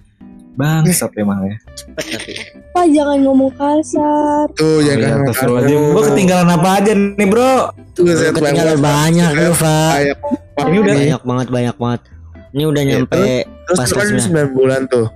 Bangsat 0.52 1.12
emang 1.16 1.48
ya. 1.48 1.56
Pak 2.72 2.86
jangan 2.88 3.20
ngomong 3.22 3.52
kasar 3.54 4.52
tuh 4.52 4.64
Oh, 4.68 4.80
jangan 4.80 5.00
iya, 5.00 5.16
Astagfirullahaladzim. 5.22 5.82
Gue 5.92 6.04
ketinggalan 6.12 6.50
apa 6.50 6.70
aja 6.74 6.92
nih 6.92 7.28
bro? 7.28 7.54
tuh 7.92 8.04
Lu 8.04 8.12
saya 8.14 8.32
ketinggalan 8.32 8.78
banyak 8.78 9.30
lu, 9.34 9.52
Pak. 9.54 9.92
Ini 10.62 10.78
udah 10.78 10.94
Banyak 10.94 11.22
banget 11.24 11.48
banyak 11.50 11.76
banget. 11.76 12.02
Ini 12.52 12.64
udah 12.68 12.82
Ya, 12.82 12.90
nyampe 12.90 13.24
terus 13.48 13.78
Pas 13.78 13.88
itu 13.88 13.96
kan 13.96 14.08
kelas 14.10 14.28
9 14.28 14.52
bulan 14.52 14.82
tuh 14.86 15.08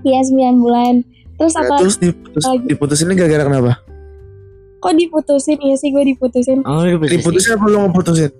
Iya 0.00 0.20
9 0.22 0.62
bulan 0.62 0.94
Terus 1.34 1.52
Nah, 1.52 1.62
apa 1.64 1.74
terus 1.76 1.96
diputus, 1.98 2.44
lagi? 2.44 2.62
diputusinnya 2.64 3.14
gara-gara 3.16 3.42
kenapa 3.44 3.72
Kok 4.78 4.94
diputusin 4.94 5.58
Iya 5.58 5.74
sih 5.74 5.90
gue 5.90 6.04
diputusin 6.06 6.62
Oh, 6.62 6.86
diputusin. 6.86 7.18
diputusin 7.18 7.50
apa 7.58 7.64
lu 7.66 7.78
ngeputusin 7.84 8.30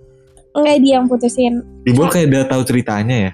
Enggak 0.53 0.77
dia 0.79 0.93
yang 0.95 1.07
putusin 1.07 1.61
Ibu 1.85 2.03
kayak 2.07 2.27
udah 2.29 2.45
tahu 2.47 2.63
ceritanya 2.65 3.17
ya. 3.19 3.33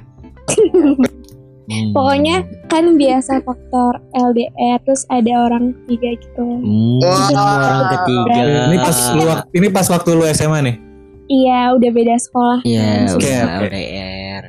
Hmm. 1.65 1.97
Pokoknya 1.97 2.37
kan 2.69 2.93
biasa 2.93 3.41
faktor 3.41 3.97
LDR 4.13 4.77
Terus 4.85 5.09
ada 5.09 5.49
orang 5.49 5.73
ketiga 5.81 6.21
gitu 6.21 6.45
Hmm, 6.61 7.01
Wah. 7.01 7.25
orang 7.33 7.85
ketiga. 7.91 8.41
Ini 8.69 8.77
pas 8.79 8.99
lu 9.11 9.25
ini 9.51 9.67
pas 9.73 9.87
waktu 9.89 10.11
lu 10.13 10.25
SMA 10.29 10.61
nih. 10.61 10.77
Iya 11.25 11.73
udah 11.73 11.91
beda 11.91 12.17
sekolah 12.21 12.61
Iya, 12.63 13.09
Oke, 13.09 13.25
udah 13.25 13.41
oke. 13.57 13.69
LDR. 13.73 14.43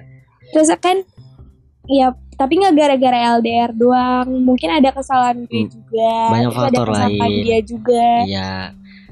Terus 0.51 0.69
kan 0.75 0.97
Ya 1.87 2.07
tapi 2.35 2.59
nggak 2.59 2.75
gara-gara 2.75 3.39
LDR 3.39 3.71
doang 3.71 4.27
Mungkin 4.43 4.67
ada 4.73 4.91
kesalahan 4.91 5.47
gue 5.47 5.55
Hmm. 5.55 5.71
juga 5.71 6.13
Banyak 6.27 6.43
Terus 6.43 6.59
ada 6.59 6.67
faktor 6.67 6.87
kesalahan 6.91 7.15
lain. 7.31 7.43
dia 7.47 7.59
juga 7.63 8.07
Iya. 8.27 8.51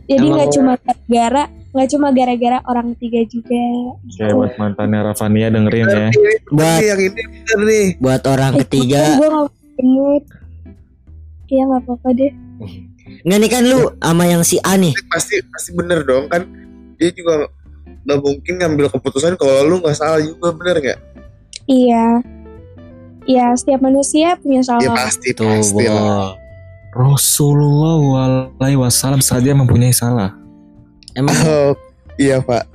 Jadi 0.04 0.26
nggak 0.28 0.50
cuma 0.52 0.74
gara 1.08 1.44
nggak 1.74 1.88
cuma 1.90 2.14
gara-gara 2.14 2.62
orang 2.64 2.94
ketiga 2.96 3.26
juga 3.26 3.64
Kayak 4.14 4.34
buat 4.38 4.54
mantannya 4.56 5.00
Ravania 5.04 5.48
dengerin 5.50 5.88
ya. 5.90 6.08
Buat 6.54 6.80
yang 6.80 7.02
ini 7.02 7.22
bener 7.26 7.60
nih 7.66 7.86
buat 7.98 8.24
orang 8.24 8.54
ketiga. 8.62 9.18
gue 9.18 9.26
nggak 9.28 9.48
bener 9.74 10.22
Iya 11.50 11.64
nggak 11.66 11.82
apa-apa 11.82 12.10
deh 12.14 12.32
Nggak 13.26 13.40
nih 13.40 13.50
kan 13.50 13.64
lu 13.66 13.80
sama 13.96 14.24
yang 14.26 14.42
si 14.42 14.58
A 14.62 14.74
nih. 14.74 14.94
pasti 15.10 15.42
pasti 15.44 15.70
bener 15.74 16.06
dong 16.06 16.30
kan 16.30 16.46
dia 16.96 17.10
juga 17.10 17.50
nggak 18.06 18.20
mungkin 18.20 18.54
ngambil 18.58 18.86
keputusan 18.90 19.34
kalau 19.34 19.66
lu 19.66 19.82
nggak 19.82 19.98
salah 19.98 20.22
juga 20.22 20.54
bener 20.54 20.78
nggak 20.78 21.00
Iya 21.66 22.22
Iya 23.24 23.46
setiap 23.56 23.82
manusia 23.82 24.36
punya 24.38 24.60
ya 24.60 24.68
salah 24.68 24.94
pasti 24.94 25.32
Tuh, 25.32 25.48
pasti 25.48 25.86
lah 25.88 26.36
Bol. 26.36 26.44
Rasulullah 26.94 27.98
alaihi 28.62 28.78
wasallam 28.78 29.18
saja 29.18 29.50
mempunyai 29.58 29.90
salah. 29.90 30.38
Emang 31.13 31.38
oh 31.45 31.73
iya 32.17 32.41
pak 32.41 32.65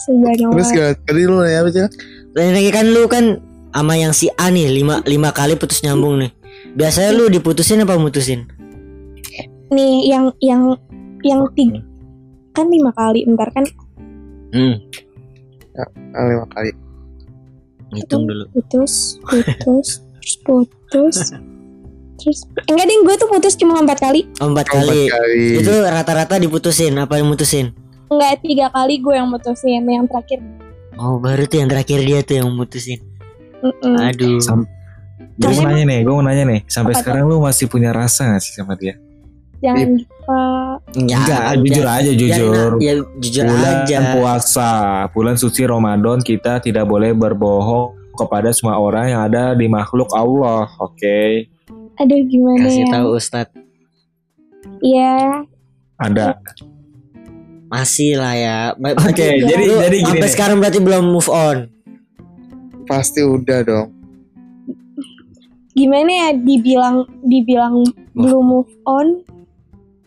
terus 0.00 0.70
gimana? 0.72 0.96
tadi 1.06 1.22
lu 1.28 1.36
nanya 1.38 1.60
apa 1.62 1.68
sih 1.70 1.82
Lain 2.30 2.54
lagi 2.54 2.70
kan 2.70 2.86
lu 2.90 3.10
kan 3.10 3.42
sama 3.74 3.94
yang 3.98 4.14
si 4.14 4.30
A 4.38 4.50
nih 4.54 4.70
lima, 4.70 5.02
lima 5.06 5.34
kali 5.34 5.58
putus 5.58 5.82
nyambung 5.82 6.18
nih. 6.18 6.30
Biasanya 6.78 7.10
lu 7.10 7.26
diputusin 7.26 7.82
apa 7.82 7.98
mutusin? 7.98 8.46
Nih 9.74 10.10
yang 10.10 10.30
yang 10.38 10.78
yang 11.26 11.42
tiga 11.54 11.82
kan 12.54 12.66
lima 12.70 12.90
kali 12.94 13.26
bentar 13.26 13.50
kan 13.54 13.66
Hmm, 14.50 14.82
ah, 15.78 16.26
lima 16.26 16.46
kali 16.50 16.70
hitung 17.94 18.26
dulu. 18.26 18.46
putus 18.54 19.18
putus 19.22 20.02
terus 20.18 20.34
putus 20.42 21.16
terus 22.20 22.38
enggak 22.62 22.84
ding 22.84 23.02
gue 23.02 23.14
tuh 23.14 23.26
putus 23.26 23.54
cuma 23.54 23.78
empat 23.78 23.98
kali 23.98 24.28
Oh, 24.38 24.48
empat 24.48 24.68
Oh, 24.68 24.76
empat 24.76 24.86
kali. 24.86 25.02
kali 25.06 25.44
Itu 25.58 25.72
rata-rata 25.80 26.36
diputusin 26.36 26.92
apa 26.94 27.16
yang 27.16 27.26
mutusin? 27.26 27.72
enggak 28.06 28.38
tiga 28.40 28.66
kali 28.68 28.98
gue 28.98 29.14
yang 29.14 29.26
mutusin 29.26 29.82
yang 29.82 30.04
terakhir 30.04 30.38
Oh, 30.94 31.16
baru 31.16 31.44
tuh 31.44 31.58
yang 31.58 31.68
terakhir 31.68 31.98
dia 31.98 32.20
tuh 32.20 32.36
yang 32.36 32.50
mutusin. 32.50 33.00
Mm-mm. 33.58 33.96
Aduh. 33.98 34.36
Sam- 34.38 34.68
Gue 35.32 35.48
mau 35.50 35.64
nanya 35.64 35.84
nih, 35.86 36.00
gue 36.02 36.12
mau 36.12 36.20
nanya 36.20 36.44
nih, 36.46 36.60
sampai 36.66 36.92
Apa 36.92 36.96
tuh? 36.96 37.02
sekarang 37.02 37.24
lu 37.24 37.40
masih 37.40 37.64
punya 37.64 37.90
rasa 37.90 38.28
gak 38.28 38.42
sih 38.42 38.52
sama 38.52 38.76
dia? 38.76 39.00
jangan 39.58 39.92
lupa 39.94 40.42
Ya, 40.98 41.16
Enggak, 41.16 41.40
jujur 41.58 41.86
aja, 41.86 42.10
jujur. 42.10 42.70
Ya, 42.76 42.92
jujur 43.14 43.44
bulan 43.46 43.76
aja. 43.84 43.98
puasa, 44.12 44.70
bulan 45.10 45.36
suci 45.36 45.64
Ramadan 45.64 46.20
kita 46.20 46.58
tidak 46.58 46.84
boleh 46.84 47.12
berbohong 47.12 47.92
kepada 48.14 48.48
semua 48.50 48.76
orang 48.76 49.08
yang 49.08 49.20
ada 49.22 49.52
di 49.52 49.64
makhluk 49.66 50.08
Allah, 50.10 50.68
oke? 50.76 51.48
Aduh 52.00 52.20
gimana 52.24 52.64
Kasih 52.64 52.82
ya 52.82 52.90
tahu 52.90 53.08
Ustadz. 53.14 53.54
Iya 54.80 55.44
Ada. 55.96 56.40
Masih 57.68 58.16
lah 58.16 58.34
ya. 58.34 58.58
Oke, 58.74 58.88
berarti 59.20 59.44
jadi 59.46 59.64
lu 59.68 59.76
jadi 59.78 59.96
gini 60.00 60.08
sampai 60.08 60.26
nih. 60.26 60.32
sekarang 60.32 60.56
berarti 60.58 60.78
belum 60.80 61.04
move 61.06 61.28
on. 61.28 61.58
pasti 62.82 63.22
udah 63.22 63.62
dong 63.62 63.88
gimana 65.70 66.10
ya 66.10 66.28
dibilang 66.34 67.06
dibilang 67.22 67.86
belum 68.12 68.42
move 68.42 68.72
on 68.82 69.22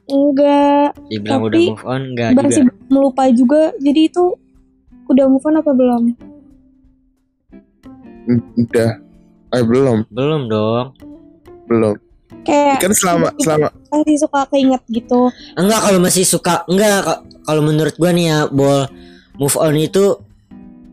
enggak 0.05 0.91
Dibilang 1.07 1.47
udah 1.47 1.55
Tapi 1.55 1.71
move 1.71 1.85
on 1.87 2.01
enggak 2.11 2.29
masih 2.35 2.67
juga. 2.67 2.73
melupa 2.91 3.23
juga 3.31 3.61
jadi 3.79 4.11
itu 4.11 4.35
udah 5.07 5.25
move 5.31 5.47
on 5.47 5.55
apa 5.55 5.71
belum 5.71 6.03
udah 8.59 8.91
eh 9.49 9.63
belum 9.63 9.97
Belum 10.11 10.41
dong. 10.47 10.85
Belum. 11.73 11.95
Kayak 12.43 12.77
kan 12.81 12.91
selama 12.91 13.27
selama 13.39 13.67
masih 13.89 14.17
suka 14.19 14.39
keinget 14.49 14.81
gitu. 14.89 15.29
Enggak 15.53 15.79
kalau 15.81 15.99
masih 16.01 16.23
suka 16.23 16.61
enggak 16.65 17.01
ka- 17.01 17.21
kalau 17.45 17.61
menurut 17.61 17.95
gua 17.95 18.11
nih 18.11 18.25
ya 18.27 18.37
bol 18.47 18.85
move 19.37 19.57
on 19.57 19.73
itu 19.73 20.17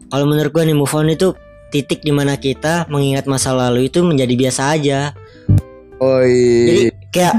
kalau 0.09 0.25
menurut 0.25 0.51
gua 0.51 0.65
nih 0.65 0.77
move 0.77 0.93
on 0.93 1.09
itu 1.09 1.33
titik 1.71 2.01
di 2.01 2.11
mana 2.11 2.35
kita 2.35 2.87
mengingat 2.89 3.25
masa 3.25 3.53
lalu 3.53 3.87
itu 3.87 4.03
menjadi 4.03 4.35
biasa 4.37 4.63
aja. 4.75 5.01
oh 5.99 6.23
Jadi 6.25 6.81
iya 6.87 6.93
kayak 7.11 7.35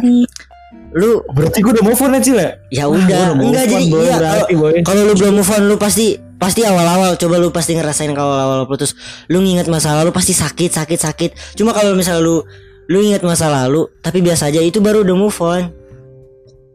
lu 0.91 1.23
Berarti 1.31 1.63
gue 1.63 1.71
udah 1.71 1.85
move 1.87 2.01
on 2.03 2.13
aja 2.15 2.31
lah. 2.35 2.51
ya? 2.67 2.83
Udah 2.85 3.31
enggak 3.31 3.65
jadi 3.65 3.85
iya 3.87 4.17
kalau 4.19 4.45
kalau 4.83 5.01
lu 5.07 5.13
belum 5.15 5.33
move 5.39 5.51
on 5.51 5.63
lu 5.67 5.75
pasti 5.75 6.15
pasti 6.35 6.65
awal-awal 6.65 7.15
coba 7.15 7.37
lu 7.37 7.47
pasti 7.47 7.77
ngerasain 7.77 8.11
kalau 8.11 8.33
awal-awal 8.33 8.65
putus. 8.65 8.97
Lu 9.27 9.39
nginget 9.39 9.67
masa 9.67 9.93
lalu 9.93 10.11
pasti 10.11 10.33
sakit 10.33 10.71
sakit 10.73 10.99
sakit. 10.99 11.31
Cuma 11.55 11.71
kalau 11.71 11.93
misalnya 11.93 12.23
lu 12.23 12.43
lu 12.91 12.99
inget 12.99 13.23
masa 13.23 13.47
lalu 13.47 13.87
tapi 14.01 14.19
biasa 14.19 14.51
aja 14.51 14.59
itu 14.59 14.77
baru 14.77 15.01
udah 15.01 15.15
move 15.15 15.39
on 15.39 15.71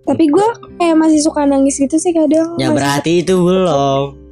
tapi 0.02 0.24
gue 0.24 0.46
kayak 0.76 0.96
masih 0.96 1.20
suka 1.20 1.44
nangis 1.44 1.76
gitu 1.76 1.92
sih 1.94 2.10
kadang 2.10 2.56
ya 2.56 2.66
Masih- 2.66 2.74
berarti 2.74 3.12
itu 3.20 3.34
belum 3.36 4.24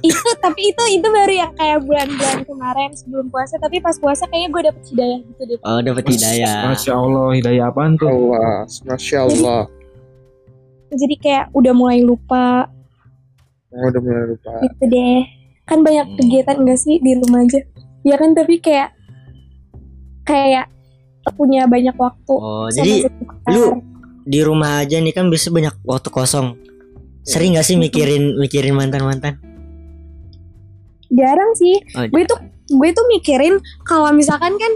itu 0.00 0.20
tapi 0.38 0.60
itu 0.66 0.82
itu 0.92 1.08
baru 1.08 1.32
yang 1.34 1.52
kayak 1.52 1.78
bulan-bulan 1.82 2.38
kemarin 2.42 2.90
sebelum 2.92 3.26
puasa 3.26 3.56
tapi 3.56 3.80
pas 3.80 3.96
puasa 3.96 4.24
kayaknya 4.24 4.48
gue 4.48 4.62
dapet 4.62 4.82
hidayah 4.86 5.18
gitu 5.20 5.42
deh 5.46 5.58
Oh 5.62 5.80
dapat 5.80 6.04
hidayah. 6.06 6.56
Masya 6.68 6.92
Allah 6.94 7.26
hidayah 7.32 7.64
apaan 7.66 7.92
tuh? 7.94 8.06
Allah, 8.06 8.64
masya 8.84 9.18
Allah. 9.22 9.62
jadi 10.90 11.14
kayak 11.16 11.44
udah 11.52 11.72
mulai 11.72 12.00
lupa 12.00 12.68
Oh, 13.70 13.86
udah 13.86 14.00
mulai 14.00 14.24
lupa. 14.28 14.52
gitu 14.62 14.84
deh 14.84 15.20
kan 15.64 15.78
banyak 15.80 16.06
Hmm. 16.06 16.16
kegiatan 16.18 16.56
enggak 16.58 16.78
sih 16.78 16.96
di 16.96 17.12
rumah 17.16 17.40
aja 17.40 17.60
ya 18.02 18.14
kan 18.16 18.30
tapi 18.32 18.58
kayak 18.58 18.90
kayak 20.22 20.66
punya 21.30 21.64
banyak 21.64 21.92
waktu 21.92 22.32
Oh 22.32 22.66
sama 22.66 22.76
jadi 22.76 22.92
sekitar. 23.04 23.50
lu 23.50 23.64
di 24.22 24.40
rumah 24.40 24.80
aja 24.80 24.96
nih 24.96 25.10
kan 25.10 25.26
bisa 25.26 25.48
banyak 25.48 25.72
waktu 25.82 26.08
kosong. 26.08 26.56
Sering 27.22 27.52
gak 27.52 27.64
sih 27.64 27.76
mikirin 27.76 28.36
mikirin 28.36 28.72
mantan 28.72 29.02
mantan? 29.02 29.34
jarang 31.10 31.50
sih 31.52 31.74
Oh, 31.92 32.06
gue 32.06 32.22
tuh 32.22 32.38
gue 32.70 32.90
tuh 32.90 33.02
mikirin 33.08 33.58
kalau 33.82 34.08
misalkan 34.10 34.54
kan 34.54 34.72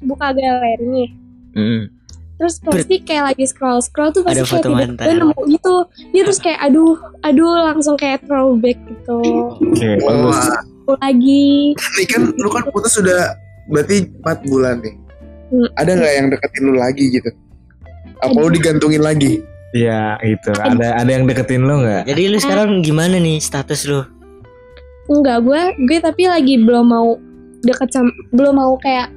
buka 0.00 0.32
galeri 0.32 0.80
nih 0.82 1.08
Hmm. 1.52 1.88
terus 2.36 2.60
pasti 2.60 3.00
kayak 3.00 3.32
lagi 3.32 3.44
scroll 3.44 3.80
scroll 3.80 4.08
tuh 4.10 4.20
pasti 4.20 4.36
Ada 4.36 4.44
kayak 4.44 4.52
foto 4.54 4.66
tiba-tiba 4.66 4.88
mantan. 4.92 5.06
nemu 5.20 5.40
gitu 5.50 5.74
dia 6.12 6.22
terus 6.22 6.36
kayak 6.38 6.60
aduh 6.62 6.96
aduh 7.20 7.52
langsung 7.62 7.94
kayak 7.94 8.24
throwback 8.24 8.76
gitu 8.82 9.20
Oke, 9.56 9.88
bagus. 9.98 10.36
Wah, 10.84 10.96
lagi 10.98 11.72
Nih 11.72 12.06
kan 12.06 12.22
lu 12.30 12.48
kan 12.48 12.64
putus 12.68 12.92
sudah 12.94 13.36
berarti 13.66 14.04
4 14.16 14.22
bulan 14.44 14.80
nih. 14.80 14.94
Hmm. 15.46 15.68
Ada 15.74 15.90
nggak 15.94 16.12
yang 16.12 16.26
deketin 16.28 16.62
lu 16.62 16.74
lagi 16.74 17.04
gitu? 17.08 17.30
Apa 18.18 18.34
lu 18.34 18.48
digantungin 18.48 19.00
lagi? 19.00 19.38
Iya, 19.70 20.16
itu. 20.20 20.50
Ada 20.52 20.98
ada 20.98 21.10
yang 21.10 21.24
deketin 21.24 21.62
lo 21.62 21.78
nggak? 21.78 22.02
Jadi 22.04 22.22
lu 22.26 22.38
sekarang 22.38 22.80
gimana 22.80 23.16
nih 23.16 23.38
status 23.38 23.84
lu? 23.84 24.02
enggak 25.06 25.38
gue 25.40 25.60
gue 25.86 25.98
tapi 26.02 26.26
lagi 26.26 26.58
belum 26.58 26.82
mau 26.84 27.14
deket 27.62 27.94
sama 27.94 28.10
belum 28.34 28.58
mau 28.58 28.74
kayak 28.74 29.14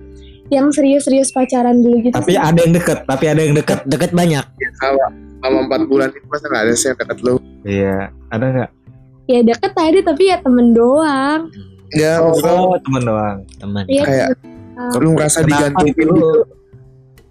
yang 0.50 0.70
serius-serius 0.70 1.30
pacaran 1.30 1.82
dulu 1.82 1.98
gitu 2.00 2.14
Tapi 2.14 2.34
sih. 2.34 2.38
ada 2.38 2.60
yang 2.60 2.74
deket, 2.74 3.00
tapi 3.06 3.26
ada 3.26 3.42
yang 3.42 3.54
deket. 3.54 3.80
Deket 3.86 4.12
banyak. 4.12 4.46
Ya, 4.56 4.70
sama 4.78 5.06
sama 5.40 5.58
4 5.68 5.90
bulan 5.90 6.10
itu 6.10 6.26
masa 6.26 6.46
nggak 6.46 6.64
ada 6.64 6.74
sih 6.74 6.88
yang 6.88 6.98
deket 7.00 7.18
lu? 7.20 7.34
Iya, 7.64 7.98
ada 8.30 8.46
nggak? 8.48 8.70
ya 9.26 9.40
deket 9.42 9.72
tadi 9.72 10.00
tapi 10.02 10.24
ya 10.26 10.38
temen 10.40 10.74
doang 10.74 11.54
Ya, 11.90 12.18
Oh, 12.20 12.78
temen 12.80 13.02
doang. 13.02 13.38
Teman. 13.58 13.82
Iya 13.86 14.04
Kayak- 14.04 14.30
temen. 14.80 15.04
lu 15.04 15.12
digantungin 15.46 15.92
itu? 15.92 16.08
gitu. 16.08 16.16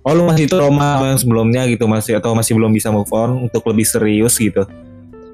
Oh, 0.00 0.12
lu 0.12 0.24
masih 0.24 0.46
trauma 0.46 0.88
sama 0.94 1.06
yang 1.06 1.20
sebelumnya 1.20 1.62
gitu 1.64 1.84
masih 1.84 2.16
atau 2.16 2.32
masih 2.32 2.52
belum 2.54 2.70
bisa 2.70 2.88
move 2.88 3.10
on 3.10 3.44
untuk 3.44 3.60
lebih 3.64 3.84
serius 3.84 4.36
gitu? 4.36 4.64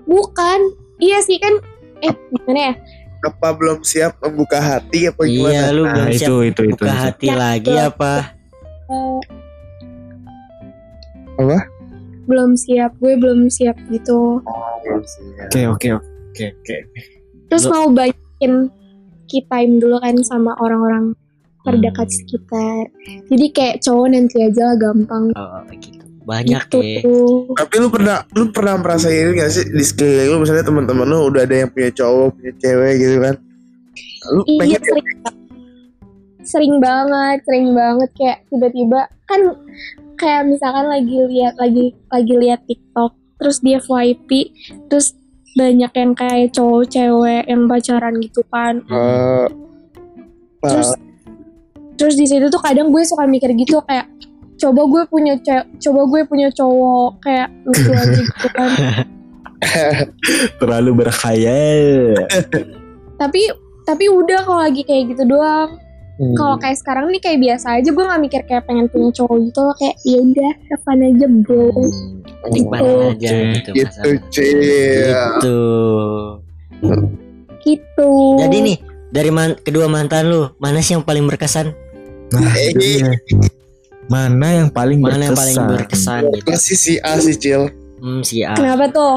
bukan 0.05 0.61
iya 0.99 1.17
sih 1.19 1.39
kan 1.39 1.55
eh 2.01 2.12
gimana 2.31 2.61
ya 2.61 2.75
Apa 3.23 3.51
belum 3.51 3.81
siap 3.81 4.21
membuka 4.21 4.59
hati 4.59 5.09
apa 5.09 5.25
Iya 5.25 5.33
gimana? 5.33 5.65
lu 5.71 5.83
Nah, 5.83 5.93
belum 5.95 6.09
siap 6.12 6.29
itu 6.29 6.35
itu 6.45 6.62
itu. 6.62 6.73
buka 6.75 6.87
itu. 6.87 7.01
hati 7.01 7.27
Ya, 7.27 7.35
lagi 7.35 7.73
betul. 7.73 7.87
apa? 7.87 8.12
Eh, 8.85 9.21
Apa? 11.37 11.59
belum 12.25 12.51
siap 12.55 12.93
gue 12.97 13.15
belum 13.15 13.41
siap 13.47 13.77
gitu 13.87 14.41
Oh, 14.41 14.73
belum 14.81 15.03
siap. 15.03 15.49
Oke, 15.49 15.61
oke, 15.67 15.89
oke, 15.95 16.45
oke. 16.53 16.77
terus 17.47 17.65
Lu- 17.65 17.71
mau 17.71 17.87
banyakin 17.91 18.53
key 19.25 19.41
time 19.43 19.77
dulu 19.77 19.97
kan 19.99 20.17
sama 20.21 20.53
orang-orang 20.59 21.12
terdekat 21.65 22.09
Hmm. 22.09 22.17
sekitar 22.21 22.83
jadi 23.33 23.47
kayak 23.51 23.77
cowok 23.81 24.07
nanti 24.12 24.37
aja 24.45 24.62
lah 24.73 24.77
gampang 24.77 25.25
Oh 25.35 25.61
gitu. 25.73 26.05
Banyak 26.25 26.73
gitu 26.73 26.81
ya. 26.81 27.01
Tapi 27.53 27.75
lu 27.85 27.89
pernah 27.93 28.25
lu 28.33 28.49
pernah 28.49 28.81
merasa 28.81 29.12
ini 29.12 29.37
gak 29.37 29.53
sih 29.53 29.69
di 29.69 29.85
sekeliling 29.85 30.29
lu 30.33 30.37
misalnya 30.41 30.65
teman-teman 30.65 31.05
lu 31.05 31.29
udah 31.29 31.45
ada 31.45 31.53
yang 31.53 31.69
punya 31.69 31.93
cowok, 31.93 32.41
punya 32.41 32.53
cewek 32.65 32.93
gitu 32.97 33.17
kan? 33.21 33.35
Lu 34.33 34.41
iya 34.49 34.61
pengen 34.65 34.81
sering 34.81 35.09
sering 36.45 36.75
banget 36.81 37.39
sering 37.45 37.69
banget 37.77 38.11
kayak 38.17 38.39
tiba-tiba 38.49 39.01
kan 39.29 39.41
kayak 40.17 40.43
misalkan 40.49 40.87
lagi 40.89 41.17
lihat 41.29 41.55
lagi 41.61 41.93
lagi 42.12 42.35
lihat 42.41 42.61
TikTok 42.69 43.12
terus 43.41 43.61
dia 43.65 43.81
FYP 43.81 44.53
terus 44.89 45.12
banyak 45.55 45.93
yang 45.93 46.12
kayak 46.17 46.53
cowok 46.53 46.89
cewek 46.89 47.45
yang 47.49 47.69
pacaran 47.69 48.15
gitu 48.21 48.41
kan 48.53 48.81
eh, 48.89 49.47
terus 50.65 50.89
terus 51.95 52.14
di 52.14 52.24
situ 52.24 52.47
tuh 52.47 52.59
kadang 52.59 52.88
gue 52.88 53.03
suka 53.03 53.24
mikir 53.24 53.51
gitu 53.53 53.78
kayak 53.82 54.07
coba 54.55 54.82
gue 54.84 55.03
punya 55.07 55.34
coba 55.76 56.01
gue 56.05 56.20
punya 56.24 56.49
cowok 56.49 57.11
kayak 57.20 57.49
lucu 57.64 57.90
aja 57.90 58.12
gitu 58.14 58.49
kan 58.57 58.70
Terlalu 60.57 60.90
berkhayal. 60.99 62.14
tapi 63.16 63.49
tapi 63.82 64.05
udah 64.07 64.40
kalau 64.42 64.61
lagi 64.61 64.82
kayak 64.82 65.12
gitu 65.12 65.24
doang 65.26 65.80
Hmm. 66.14 66.30
kalau 66.36 66.55
kayak 66.57 66.78
sekarang 66.78 67.11
nih 67.11 67.18
kayak 67.18 67.42
biasa 67.42 67.74
aja 67.74 67.90
gue 67.90 67.99
nggak 68.01 68.22
mikir 68.22 68.40
kayak 68.45 68.62
pengen 68.64 68.86
punya 68.86 69.11
cowok 69.11 69.34
gitu 69.40 69.59
loh 69.61 69.74
kayak 69.74 69.97
ya 70.01 70.18
udah 70.20 70.53
fun 70.78 71.03
aja 71.03 71.26
bro 71.42 71.66
Hmm, 71.66 72.22
Gitu. 72.47 72.70
aja 72.70 73.30
gitu 73.51 73.68
gitu 73.72 73.90
masalah. 73.90 74.22
cil 74.30 75.11
Gitu. 75.18 75.59
gitu 77.64 78.11
Jadi 78.38 78.57
nih 78.62 78.76
dari 79.11 79.30
man- 79.30 79.59
kedua 79.59 79.86
mantan 79.86 80.28
lu 80.28 80.55
mana 80.57 80.78
sih 80.78 80.95
yang 80.95 81.03
paling 81.03 81.26
berkesan? 81.26 81.74
Nah, 82.37 82.55
Eh, 82.55 83.14
mana 84.05 84.47
yang 84.55 84.68
paling 84.68 84.99
Mana 84.99 85.16
yang 85.22 85.32
berkesan? 85.32 85.39
paling 85.57 85.57
berkesan 85.72 86.22
gitu? 86.30 86.47
masih 86.47 86.76
si 86.76 86.93
A 86.99 87.12
si 87.16 87.32
Cil 87.35 87.62
Hmm, 87.97 88.20
si 88.20 88.43
A. 88.43 88.53
kenapa 88.53 88.85
tuh 88.87 89.14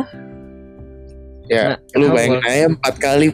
ya 1.46 1.76
Nah, 1.76 1.78
lu 1.94 2.06
kenapa? 2.06 2.16
bayangin 2.16 2.42
aja 2.42 2.66
empat 2.70 2.96
kali 2.98 3.28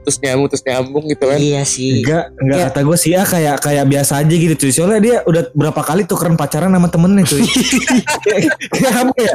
terus 0.00 0.18
nyambung 0.18 0.48
terus 0.48 0.64
nyambung 0.64 1.04
gitu 1.06 1.20
kan 1.22 1.36
Iya 1.36 1.62
sih. 1.62 2.00
Enggak, 2.00 2.32
enggak 2.34 2.56
Ya. 2.56 2.64
kata 2.66 2.80
gue 2.80 2.96
sih 2.96 3.12
ah 3.12 3.22
kayak 3.22 3.56
kayak 3.60 3.84
biasa 3.84 4.12
aja 4.16 4.30
gitu 4.32 4.54
cuy. 4.56 4.72
Soalnya 4.72 4.98
dia 4.98 5.16
udah 5.22 5.42
berapa 5.52 5.82
kali 5.82 6.02
tukeran 6.02 6.32
pacaran 6.32 6.72
sama 6.72 6.88
temennya 6.88 7.22
cuy. 7.22 7.44
kayak 8.24 8.48
apa 8.96 9.14
ya? 9.18 9.34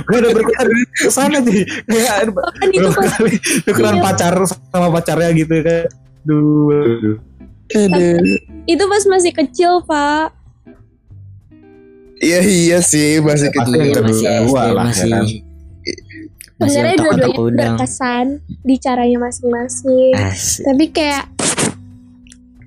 Gue 0.00 0.16
udah 0.16 0.32
berkesan 0.32 0.66
ke 0.96 1.10
sana 1.12 1.36
cuy. 1.38 1.60
Kayak 1.84 2.08
kan 2.08 2.26
itu 2.64 2.88
berapa 2.88 3.04
kali 3.12 3.32
tukeran 3.62 3.94
Iya. 3.94 4.02
pacar 4.02 4.34
sama 4.48 4.88
pacarnya 4.88 5.30
gitu 5.36 5.54
kan. 5.60 5.84
Duh, 6.24 7.20
aduh. 7.70 8.16
Aduh. 8.16 8.38
itu 8.64 8.82
pas 8.82 9.04
masih 9.06 9.32
kecil 9.34 9.72
pak 9.82 10.32
iya 12.18 12.40
iya 12.40 12.78
sih 12.80 13.18
masih 13.18 13.48
kecil 13.48 13.74
yang 13.74 13.88
Iya, 13.88 13.96
kedua 13.96 14.10
masih 14.10 14.26
lah, 14.26 14.66
ya 14.66 14.74
masih 14.74 15.10
kan? 15.10 15.24
masih 16.58 16.74
sebenarnya 16.74 16.96
dua-duanya 16.98 17.50
berkesan 17.54 18.26
di 18.60 18.74
caranya 18.76 19.18
masing-masing 19.20 20.12
tapi 20.64 20.84
kayak 20.90 21.24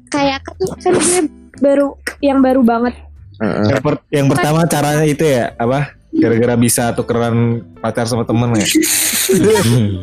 kayak 0.08 0.40
kan, 0.44 0.56
kan 0.80 0.94
gue 0.96 1.22
baru 1.60 1.88
yang 2.20 2.40
baru 2.40 2.62
banget 2.62 2.96
Heeh. 3.42 3.66
Yang, 3.68 3.82
per- 3.82 4.06
yang 4.14 4.28
pertama 4.30 4.60
caranya 4.70 5.02
itu 5.02 5.26
ya 5.26 5.58
apa? 5.58 5.98
Gara-gara 6.14 6.54
bisa 6.54 6.94
tukeran 6.94 7.66
pacar 7.82 8.06
sama 8.06 8.22
temen 8.22 8.54
ya. 8.54 8.68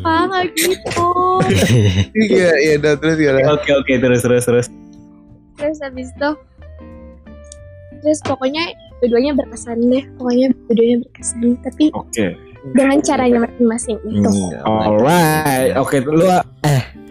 Pak 0.03 0.19
nggak 0.27 0.43
gitu 0.57 1.07
iya 2.19 2.51
iya 2.59 2.73
udah 2.75 2.99
terus 2.99 3.15
Oke 3.55 3.69
oke 3.71 3.93
terus 3.95 4.19
terus 4.19 4.43
terus. 4.43 4.67
Terus 5.59 5.77
habis 5.79 6.07
itu 6.09 6.29
terus 7.99 8.19
pokoknya 8.23 8.63
dua-duanya 8.97 9.35
berkesan 9.35 9.77
deh 9.85 10.03
pokoknya 10.15 10.47
dua-duanya 10.65 10.97
berkesan 11.01 11.59
tapi 11.59 11.91
Oke. 11.91 12.35
dengan 12.69 12.97
caranya 12.99 13.39
masing-masing 13.41 13.97
gitu 14.01 14.29
Iya, 14.29 14.59
Alright. 14.61 15.71
Oke, 15.77 15.99
lu 16.01 16.27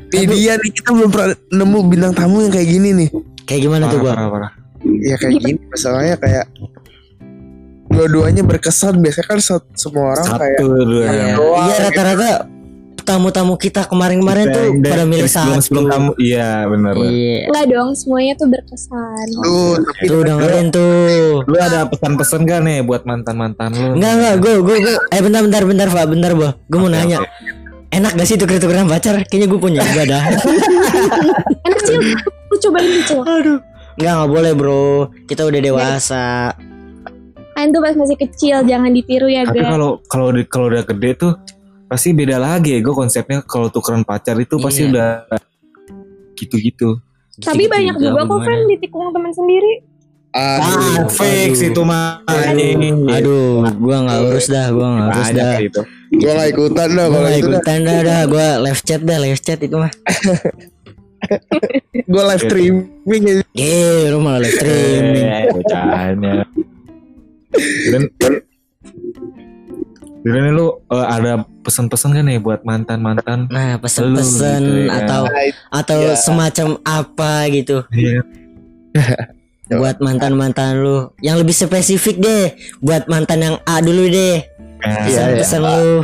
Ini 0.08 0.24
dia 0.26 0.56
nih 0.56 0.72
kita 0.72 0.90
belum 0.90 1.10
pernah 1.10 1.36
nemu 1.50 1.78
bintang 1.86 2.12
tamu 2.12 2.40
yang 2.40 2.48
kayak 2.48 2.64
gini 2.66 2.88
nih 2.94 3.08
Kayak 3.44 3.60
gimana 3.62 3.84
tuh 3.86 3.98
gua? 3.98 4.12
parah, 4.12 4.28
parah. 4.28 4.52
ya 4.80 5.16
kayak 5.16 5.36
gini 5.38 5.60
masalahnya 5.66 6.16
kayak 6.16 6.44
dua-duanya 7.88 8.42
berkesan 8.42 8.96
biasanya 8.98 9.26
kan 9.26 9.38
se- 9.38 9.68
semua 9.74 10.12
orang 10.14 10.26
kayak 10.30 10.56
Satu 10.56 10.64
dua. 10.82 11.04
Iya, 11.04 11.24
doang 11.34 11.66
iya 11.66 11.76
rata-rata 11.82 12.30
tamu-tamu 13.08 13.56
kita 13.56 13.88
kemarin-kemarin 13.88 14.46
tuh 14.46 14.64
Yang- 14.68 14.84
pada 14.84 15.04
milih 15.04 15.30
sebelum 15.58 15.84
kamu 15.88 16.10
iya 16.20 16.68
benar. 16.68 16.92
Iya. 16.94 17.48
Enggak 17.48 17.64
dong 17.66 17.90
semuanya 17.96 18.32
tuh 18.36 18.46
berkesan. 18.46 19.26
Tuh 19.34 19.74
tapi 19.80 20.04
Tuh 20.04 20.20
dengerin 20.22 20.66
tuh. 20.68 21.40
Lu 21.42 21.56
ada 21.56 21.88
pesan-pesan 21.88 22.44
gak 22.44 22.60
nih 22.60 22.78
buat 22.82 23.02
mantan-mantan 23.02 23.72
lu? 23.72 23.96
Enggak 23.96 24.12
enggak 24.14 24.34
gue 24.38 24.52
gue 24.60 24.76
gue 24.84 24.94
eh 25.08 25.20
bentar 25.20 25.40
bentar 25.40 25.62
bentar 25.64 25.88
Pak 25.88 26.04
bentar 26.06 26.30
Bo. 26.32 26.48
Gue 26.68 26.78
mau 26.78 26.86
Oke, 26.86 26.94
nanya. 26.94 27.18
oke. 27.18 27.30
enak 27.88 28.12
gak 28.14 28.28
sih 28.28 28.36
tuker-tukeran 28.36 28.84
pacar? 28.84 29.24
Kayaknya 29.24 29.46
gue 29.48 29.58
punya 29.58 29.80
juga 29.80 30.02
dah. 30.06 30.22
Enak 31.66 31.80
sih 31.82 31.96
lu 32.48 32.56
cobain 32.58 32.88
gitu 32.94 33.16
aduh. 33.18 33.58
Enggak 33.96 34.12
enggak 34.14 34.30
boleh 34.30 34.52
bro. 34.52 34.86
Kita 35.24 35.42
udah 35.42 35.60
dewasa. 35.60 36.52
Kan 37.52 37.74
tuh 37.74 37.82
pas 37.82 37.90
masih 37.90 38.14
kecil 38.14 38.62
jangan 38.62 38.86
ditiru 38.88 39.26
ya 39.26 39.42
Tapi 39.42 39.58
guys 39.58 39.66
kalau 39.66 39.90
kalau 40.06 40.30
kalau 40.46 40.66
udah 40.70 40.86
gede 40.86 41.10
tuh 41.16 41.32
pasti 41.88 42.12
beda 42.12 42.36
lagi 42.36 42.78
gue 42.78 42.92
konsepnya 42.92 43.40
kalau 43.42 43.66
tukeran 43.66 44.02
pacar 44.02 44.36
itu 44.36 44.56
pasti 44.56 44.84
Iya. 44.84 44.90
udah 44.90 45.10
gitu-gitu. 46.34 47.00
tapi 47.38 47.64
Gitu 47.64 47.70
banyak 47.70 47.96
juga 47.96 48.20
kok 48.22 48.40
kan 48.40 48.58
ditikung 48.66 49.08
teman 49.08 49.30
sendiri 49.30 49.72
aduh, 50.28 50.76
Ah, 51.00 51.08
fix 51.08 51.56
Aduh. 51.56 51.68
itu 51.68 51.80
mah. 51.82 52.20
aduh 53.08 53.64
gue 53.66 53.96
nggak 53.96 54.18
urus 54.22 54.46
dah 54.46 54.68
gue 54.68 54.86
nggak 54.86 55.08
urus 55.08 55.30
dah 55.32 55.54
itu. 55.58 55.82
Gua 56.08 56.32
gak 56.34 56.48
ikutan 56.50 56.88
dah 56.90 57.04
Gue 57.04 57.12
kalau 57.12 57.20
gak 57.22 57.28
itu 57.30 57.44
dah. 57.44 57.52
ikutan 57.52 57.78
dah 57.82 57.98
dah 58.00 58.20
Gue 58.24 58.46
live 58.62 58.82
chat 58.82 59.00
dah 59.02 59.18
live 59.18 59.42
chat 59.42 59.58
itu 59.58 59.76
mah 59.76 59.92
Gua 62.06 62.22
live 62.26 62.42
streaming 62.42 63.22
ya. 63.22 63.34
Ye 63.52 63.76
lu 64.08 64.18
malah 64.18 64.40
live 64.40 64.54
streaming 64.54 65.24
Eh, 65.26 65.44
bocahnya. 65.52 66.34
Dan 67.78 68.02
nih 70.24 70.52
lu 70.52 70.66
eh, 70.86 71.06
ada 71.06 71.32
pesan-pesan 71.68 72.10
kan 72.10 72.24
nih 72.24 72.38
buat 72.38 72.60
mantan-mantan? 72.62 73.44
Nah 73.46 73.76
Lu 73.76 73.80
pesen-pesen 73.80 74.60
gitu 74.62 74.88
ya. 74.88 74.96
atau 74.98 75.22
Nah, 75.22 75.44
atau 75.76 75.98
Ya. 76.02 76.16
semacam 76.16 76.66
apa 76.82 77.32
gitu 77.50 77.84
Iya. 77.90 78.20
buat 79.70 80.00
mantan-mantan 80.00 80.80
lu 80.80 81.12
yang 81.20 81.36
lebih 81.36 81.52
spesifik 81.52 82.16
deh 82.16 82.44
buat 82.80 83.04
mantan 83.04 83.38
yang 83.42 83.56
A 83.62 83.78
dulu 83.78 84.08
deh 84.08 84.40
Nah, 84.78 85.04
Iya, 85.04 85.22
iya. 85.28 85.38
pesan 85.38 85.60
lu 85.60 86.00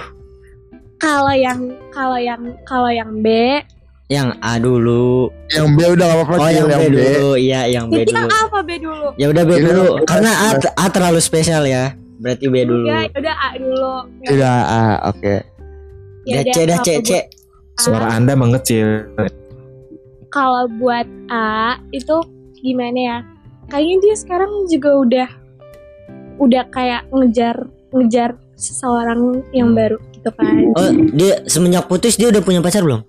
Kalau 0.96 1.32
yang 1.32 1.60
kalau 1.90 2.18
yang 2.18 2.40
kalau 2.64 2.88
yang 2.88 3.10
B, 3.20 3.60
yang 4.06 4.36
A 4.38 4.56
dulu 4.56 5.28
Yang 5.48 5.66
B 5.70 5.78
udah 5.90 6.04
gak 6.06 6.16
apa-apa 6.18 6.34
oh 6.34 6.44
Cil, 6.44 6.54
yang 6.54 6.66
B 6.66 6.72
yang 6.72 6.82
B. 6.82 6.94
dulu 6.94 7.28
iya 7.36 7.60
yang 7.66 7.84
B 7.86 7.94
yang 7.96 8.06
dulu 8.06 8.28
apa 8.30 8.58
B 8.60 8.70
dulu? 8.78 9.06
ya 9.14 9.26
udah 9.26 9.42
B 9.42 9.50
dulu 9.58 9.80
lu- 9.80 9.94
karena 10.04 10.32
A, 10.34 10.48
A 10.76 10.86
terlalu 10.88 11.18
spesial 11.18 11.64
ya 11.64 11.94
berarti 12.14 12.46
B 12.46 12.56
dulu 12.62 12.86
Ya, 12.86 13.00
udah 13.10 13.34
A 13.34 13.48
dulu. 13.54 13.94
Udah 14.24 14.54
ah 14.62 14.94
oke. 15.06 15.22
Ya 15.24 15.34
udah, 15.34 15.42
C 15.42 15.53
kalau 16.24 16.84
C 16.84 16.88
buat 17.00 17.24
Suara 17.74 18.06
Anda 18.12 18.32
mengecil. 18.32 18.88
Kalau 20.28 20.70
buat 20.76 21.04
A 21.26 21.74
itu 21.90 22.16
gimana 22.56 22.98
ya? 22.98 23.18
Kayaknya 23.66 23.96
dia 24.00 24.14
sekarang 24.14 24.50
juga 24.66 24.90
udah 24.94 25.28
udah 26.36 26.62
kayak 26.68 27.06
ngejar 27.10 27.56
ngejar 27.90 28.30
seseorang 28.54 29.42
yang 29.50 29.70
baru 29.70 29.98
gitu 30.12 30.30
kan. 30.30 30.50
oh 30.72 30.90
dia 31.12 31.42
semenjak 31.44 31.86
putus 31.86 32.14
dia 32.14 32.26
udah 32.26 32.38
punya 32.38 32.58
pacar 32.58 32.82
belum 32.82 33.02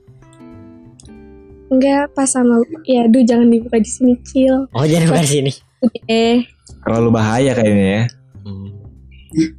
Enggak 1.68 2.13
pas 2.13 2.30
sama 2.30 2.61
ya 2.84 3.03
aduh 3.03 3.22
jangan 3.22 3.49
dibuka 3.49 3.78
di 3.78 3.89
sini 3.89 4.13
Cil. 4.22 4.70
oh 4.70 4.86
jangan 4.86 5.09
bukan 5.09 5.26
sini 5.26 5.51
Eh, 6.05 6.45
Terlalu 6.82 7.09
bahaya 7.11 7.51
kayaknya 7.53 7.88
ya. 7.88 8.03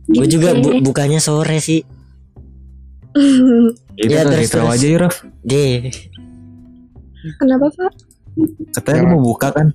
gue 0.08 0.26
juga 0.26 0.54
bu- 0.54 0.72
Oke. 0.72 0.80
bukannya 0.80 1.18
sore 1.18 1.58
sih 1.58 1.82
Itu 3.96 4.06
Ya, 4.06 4.20
kan 4.20 4.26
terus, 4.30 4.50
terus. 4.50 4.68
aja 4.70 4.86
ya, 4.86 4.98
Raf. 5.00 5.16
deh 5.42 5.88
Kenapa, 7.36 7.66
Pak? 7.70 7.92
Katanya 8.72 9.00
lu 9.02 9.08
mau 9.10 9.22
buka 9.26 9.48
kan? 9.50 9.72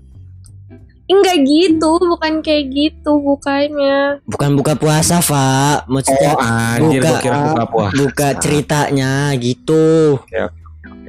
Enggak 1.06 1.44
gitu, 1.44 1.92
bukan 2.00 2.40
kayak 2.40 2.66
gitu 2.70 3.12
bukannya. 3.18 4.24
bukan 4.24 4.50
buka 4.56 4.74
puasa 4.74 5.20
Fa 5.20 5.84
maksudnya 5.86 6.32
Oh, 6.32 6.40
anjir 6.40 7.04
buka. 7.04 7.20
kira 7.20 7.38
buka 7.46 7.64
puasa. 7.68 7.94
buka 7.98 8.28
ceritanya 8.38 9.12
gitu 9.36 10.16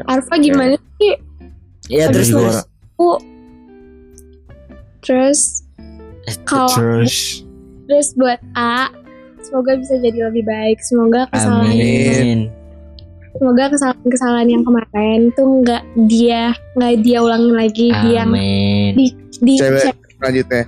Arfa 0.03 0.35
gimana 0.37 0.75
sih? 0.97 1.15
ya 1.87 2.09
terus 2.09 2.33
terus 2.33 2.67
gua- 2.97 3.23
Terus 5.01 5.41
Eh, 6.23 6.37
kalau 6.43 6.71
Terus 6.71 7.43
terus 7.85 8.09
buat 8.15 8.39
A 8.53 8.91
semoga 9.43 9.77
bisa 9.77 9.95
jadi 9.99 10.31
lebih 10.31 10.47
baik. 10.47 10.79
Semoga 10.81 11.27
kesalahan 11.31 11.75
amin 11.75 12.63
semoga 13.33 13.65
kesalahan-kesalahan 13.73 14.49
yang 14.53 14.65
kemarin 14.65 15.21
tuh 15.33 15.65
nggak 15.65 15.83
dia 16.09 16.53
nggak 16.77 16.95
dia 17.01 17.19
ulangin 17.25 17.55
lagi 17.57 17.89
dia 18.05 18.29
amin 18.29 18.93
di 18.93 19.07
di 19.41 19.55
Cewek 19.57 19.97
selanjutnya. 20.21 20.63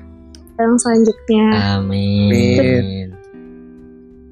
yang 0.55 0.75
selanjutnya. 0.81 1.47
amin 1.79 3.13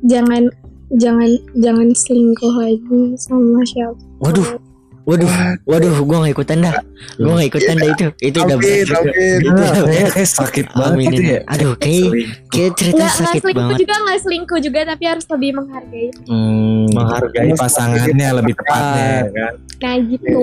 Jangan 0.02 0.50
jangan 0.98 1.30
jangan 1.62 1.88
selingkuh 1.94 2.54
lagi 2.58 3.14
sama 3.14 3.62
siapa. 3.62 3.94
waduh 4.18 4.58
waduh 5.02 5.32
waduh 5.66 5.94
gua 6.06 6.18
gak 6.22 6.32
ikutan 6.38 6.58
dah 6.62 6.74
gua 7.18 7.32
gak 7.42 7.48
ikutan 7.50 7.74
dah 7.74 7.88
itu 7.90 8.06
itu 8.22 8.38
udah 8.38 8.56
berat 8.58 8.86
juga. 8.86 9.10
Itu 9.42 9.82
kayak, 10.14 10.28
sakit 10.30 10.66
banget 10.78 10.98
gitu 11.02 11.22
ini. 11.22 11.34
ya. 11.34 11.40
aduh 11.50 11.72
kayak 11.74 12.10
kayak 12.54 12.70
cerita 12.78 13.02
Nggak 13.02 13.14
sakit 13.18 13.40
selingkuh 13.42 13.58
banget 13.58 13.78
juga 13.82 13.94
nggak 13.98 14.18
selingkuh 14.22 14.58
juga 14.62 14.80
tapi 14.94 15.04
harus 15.10 15.26
lebih 15.26 15.50
menghargai. 15.58 16.06
hmm. 16.30 16.84
Menghargai 16.94 17.50
pasangannya 17.58 18.28
lebih 18.38 18.54
tepatnya 18.54 19.14
kan. 19.34 19.54
Nah 19.82 19.96
gitu. 20.06 20.42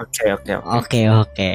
Oke 0.00 0.24
oke 0.32 0.52
oke. 0.60 0.68
oke 0.76 1.00
oke 1.24 1.52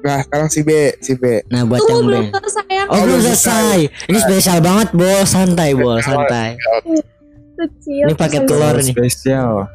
Nah 0.00 0.24
sekarang 0.24 0.48
si 0.48 0.64
B, 0.64 0.96
si 1.04 1.12
B. 1.12 1.44
nah 1.52 1.60
buat 1.68 1.84
Tunggu 1.84 1.92
yang 1.92 2.04
belum 2.08 2.24
B 2.32 2.34
selesai 2.40 2.88
Oh 2.88 2.98
belum 3.04 3.20
selesai 3.20 3.78
Ini 4.08 4.18
spesial 4.24 4.58
banget 4.64 4.88
bol 4.96 5.28
Santai 5.28 5.76
bol 5.76 6.00
santai 6.00 6.56
kecil. 7.60 8.04
Ini 8.08 8.14
pakai 8.16 8.40
telur 8.48 8.76
nih 8.80 8.94
Spesial. 8.96 9.68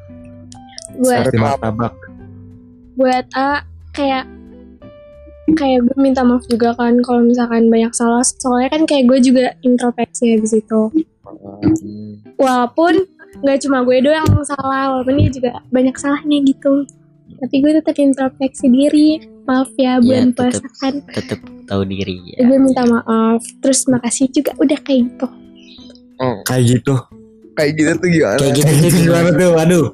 Buat 0.99 1.27
Seperti 1.27 1.37
martabak. 1.39 1.93
buat 2.95 3.27
A 3.35 3.59
kayak 3.91 4.23
kayak 5.59 5.83
gue 5.83 5.97
minta 5.99 6.23
maaf 6.23 6.47
juga 6.47 6.71
kan 6.79 6.95
kalau 7.03 7.27
misalkan 7.27 7.67
banyak 7.67 7.91
salah 7.91 8.23
soalnya 8.23 8.71
kan 8.71 8.87
kayak 8.87 9.11
gue 9.11 9.19
juga 9.19 9.45
introspeksi 9.67 10.39
habis 10.39 10.55
itu 10.55 10.81
walaupun 12.39 13.03
nggak 13.43 13.59
cuma 13.67 13.83
gue 13.83 13.99
doang 13.99 14.23
yang 14.23 14.47
salah 14.47 14.95
walaupun 14.95 15.19
dia 15.19 15.27
juga 15.27 15.51
banyak 15.75 15.95
salahnya 15.99 16.39
gitu 16.47 16.87
tapi 17.43 17.55
gue 17.59 17.71
tetap 17.83 17.99
introspeksi 17.99 18.71
diri 18.71 19.19
maaf 19.43 19.69
ya 19.75 19.99
bulan 19.99 20.31
tetep. 20.31 20.55
puasa 20.55 20.67
kan 20.79 20.93
Tetep 21.11 21.39
tahu 21.67 21.83
diri 21.83 22.15
ya 22.31 22.47
gue 22.47 22.57
minta 22.57 22.87
maaf 22.87 23.43
terus 23.59 23.85
makasih 23.91 24.31
juga 24.31 24.55
udah 24.55 24.79
kayak 24.87 25.03
gitu 25.11 25.27
Kayak 26.47 26.63
gitu. 26.79 26.95
Kayak 27.55 27.71
gitu 27.75 27.91
tuh 27.99 28.09
gimana? 28.11 28.37
Kayak 28.39 28.53
gitu 28.55 28.71
tuh 28.71 28.89
Gimana 29.03 29.29
tuh? 29.35 29.49
Waduh. 29.55 29.85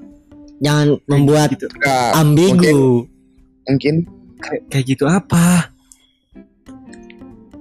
Jangan 0.62 0.88
membuat 1.05 1.49
Gitu. 1.51 1.66
Nah, 1.76 2.16
ambigu 2.16 3.09
mungkin 3.66 3.95
Kayak, 4.38 4.62
kayak 4.70 4.86
gitu 4.88 5.05
apa? 5.05 5.70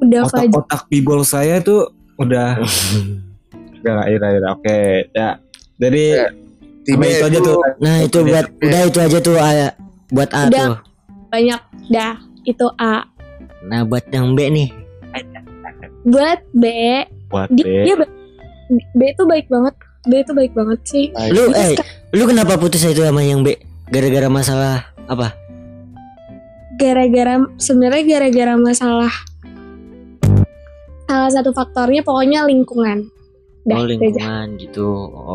udah 0.00 0.24
Faj 0.26 0.48
Otak-otak 0.48 0.82
bibol 0.88 1.20
saya 1.20 1.60
tuh 1.60 1.92
udah 2.16 2.56
Udah 3.80 3.92
gak 3.96 4.08
ira 4.10 4.28
ira. 4.30 4.48
Oke, 4.52 4.80
ya. 5.10 5.40
Jadi 5.76 6.04
Ya. 6.10 6.28
si 6.82 6.92
sama 6.92 7.00
B 7.00 7.04
itu 7.10 7.24
aja 7.26 7.38
tuh. 7.38 7.56
Nah 7.78 7.96
itu 8.00 8.18
buat 8.22 8.46
Udah 8.58 8.80
itu 8.84 8.98
aja 8.98 9.18
tuh 9.18 9.36
A, 9.36 9.50
Buat 10.10 10.30
A 10.30 10.40
Udah. 10.46 10.60
tuh 10.66 10.74
banyak 11.30 11.60
dah 11.88 12.14
itu 12.42 12.66
A 12.76 13.06
Nah 13.62 13.80
buat 13.82 14.04
yang 14.08 14.32
B 14.32 14.40
nih 14.48 14.68
buat 16.02 16.40
B 16.50 16.64
Buat 17.28 17.48
dia, 17.52 17.64
B. 17.64 17.68
dia 17.84 17.94
B 18.90 19.00
itu 19.06 19.22
baik 19.24 19.46
banget 19.46 19.74
B 20.08 20.24
itu 20.24 20.32
baik 20.32 20.52
banget 20.56 20.80
sih. 20.88 21.04
Lu 21.32 21.52
Dia 21.52 21.76
eh 21.76 21.78
Lu 22.16 22.24
kenapa 22.24 22.56
putus 22.56 22.80
itu 22.82 23.04
sama 23.04 23.20
yang 23.20 23.44
B? 23.44 23.54
Gara-gara 23.90 24.28
masalah 24.32 24.88
Apa? 25.10 25.34
Gara-gara 26.80 27.44
sebenarnya 27.60 28.04
gara-gara 28.06 28.54
masalah 28.56 29.12
salah 31.10 31.30
satu 31.34 31.50
faktornya 31.50 32.06
pokoknya 32.06 32.46
lingkungan. 32.46 33.10
Oh 33.10 33.66
Dah, 33.66 33.82
aja. 33.82 33.90
lingkungan 33.90 34.46
gitu. 34.62 34.88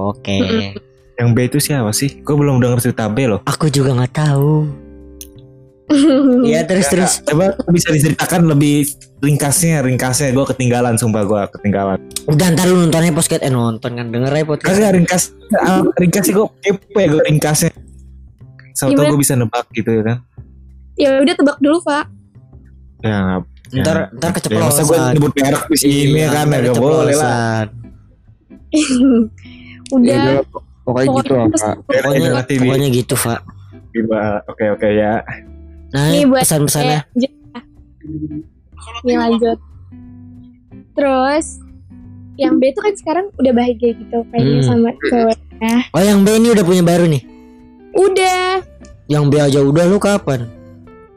Oke. 0.10 0.74
Yang 1.20 1.30
B 1.36 1.38
itu 1.46 1.58
siapa 1.60 1.92
sih? 1.92 2.24
Gue 2.24 2.36
belum 2.40 2.64
denger 2.64 2.80
cerita 2.82 3.12
B 3.12 3.28
loh. 3.28 3.44
Aku 3.46 3.68
juga 3.68 3.92
nggak 3.94 4.16
tahu 4.16 4.85
Iya 6.50 6.66
terus 6.66 6.90
terus 6.90 7.22
Coba 7.22 7.54
bisa 7.70 7.90
diceritakan 7.90 8.48
lebih 8.48 8.90
ringkasnya, 9.20 9.82
ringkasnya. 9.82 10.32
Gue 10.32 10.46
ketinggalan, 10.48 10.98
sumpah 10.98 11.22
gue 11.24 11.42
ketinggalan. 11.54 12.02
Udah 12.26 12.48
ntar 12.52 12.66
lu 12.66 12.80
nontonnya 12.80 13.10
podcast 13.10 13.40
Eh 13.40 13.50
nonton 13.50 13.92
kan 13.94 14.10
denger 14.10 14.32
aja 14.32 14.46
podcast 14.46 14.66
Kagak 14.72 14.92
ringkas, 14.94 15.24
ah, 15.56 15.86
ringkasnya 15.96 16.34
gue 16.34 16.48
kepo 16.60 16.98
ya 16.98 17.08
gue 17.08 17.22
ringkasnya. 17.24 17.72
Sama 18.72 18.92
tau 18.92 18.98
Gimana? 18.98 19.10
gue 19.10 19.20
bisa 19.20 19.34
nebak 19.34 19.66
gitu 19.72 19.90
ya 19.90 20.04
kan. 20.04 20.18
ya 20.96 21.10
udah 21.20 21.34
tebak 21.34 21.58
dulu 21.60 21.78
pak 21.82 22.06
Ya, 23.00 23.44
Ntar 23.68 24.10
ntar 24.12 24.30
ya 24.32 24.58
masa 24.58 24.82
gue 24.82 24.96
keceplosan 24.96 25.14
nyebut 25.14 25.34
merek 25.34 25.64
di 25.68 25.78
sini 25.78 26.18
Iya, 26.18 26.28
kan 26.30 26.46
ntar 26.48 26.60
ya 26.60 26.72
gak 26.72 26.80
boleh 26.80 27.16
lah. 27.16 27.36
keceplosan. 27.62 27.68
udah 29.96 30.16
Ya 30.16 30.34
pokoknya 30.82 31.08
gitu 31.16 31.34
lah 31.34 31.46
terus- 31.48 31.62
Pak. 31.62 31.76
Pokoknya 31.86 32.30
pokoknya 32.42 32.88
gitu 32.92 33.16
Pak 33.16 33.40
Gimana? 33.92 34.38
Oke 34.46 34.66
oke 34.68 34.88
ya. 34.90 35.14
Nah 35.94 36.10
Nih 36.12 36.24
buat 36.26 36.42
pesan-pesannya. 36.42 37.00
Eh, 37.00 37.04
lanjut 37.06 37.32
ya. 37.32 37.62
Nih 39.06 39.18
lanjut. 39.18 39.58
Terus 40.96 41.46
yang 42.36 42.60
B 42.60 42.72
itu 42.72 42.80
kan 42.82 42.94
sekarang 42.96 43.26
udah 43.36 43.54
bahagia 43.56 43.92
gitu 43.96 44.18
kayaknya 44.32 44.60
Hmm. 44.60 44.68
sama 44.68 44.90
cewek 45.08 45.40
Oh 45.96 46.04
yang 46.04 46.28
B 46.28 46.36
ini 46.36 46.52
udah 46.52 46.66
punya 46.68 46.84
baru 46.84 47.08
nih? 47.08 47.24
Udah. 47.96 48.60
Yang 49.08 49.24
B 49.30 49.34
aja 49.40 49.60
udah 49.64 49.86
lu 49.88 49.98
kapan? 50.02 50.50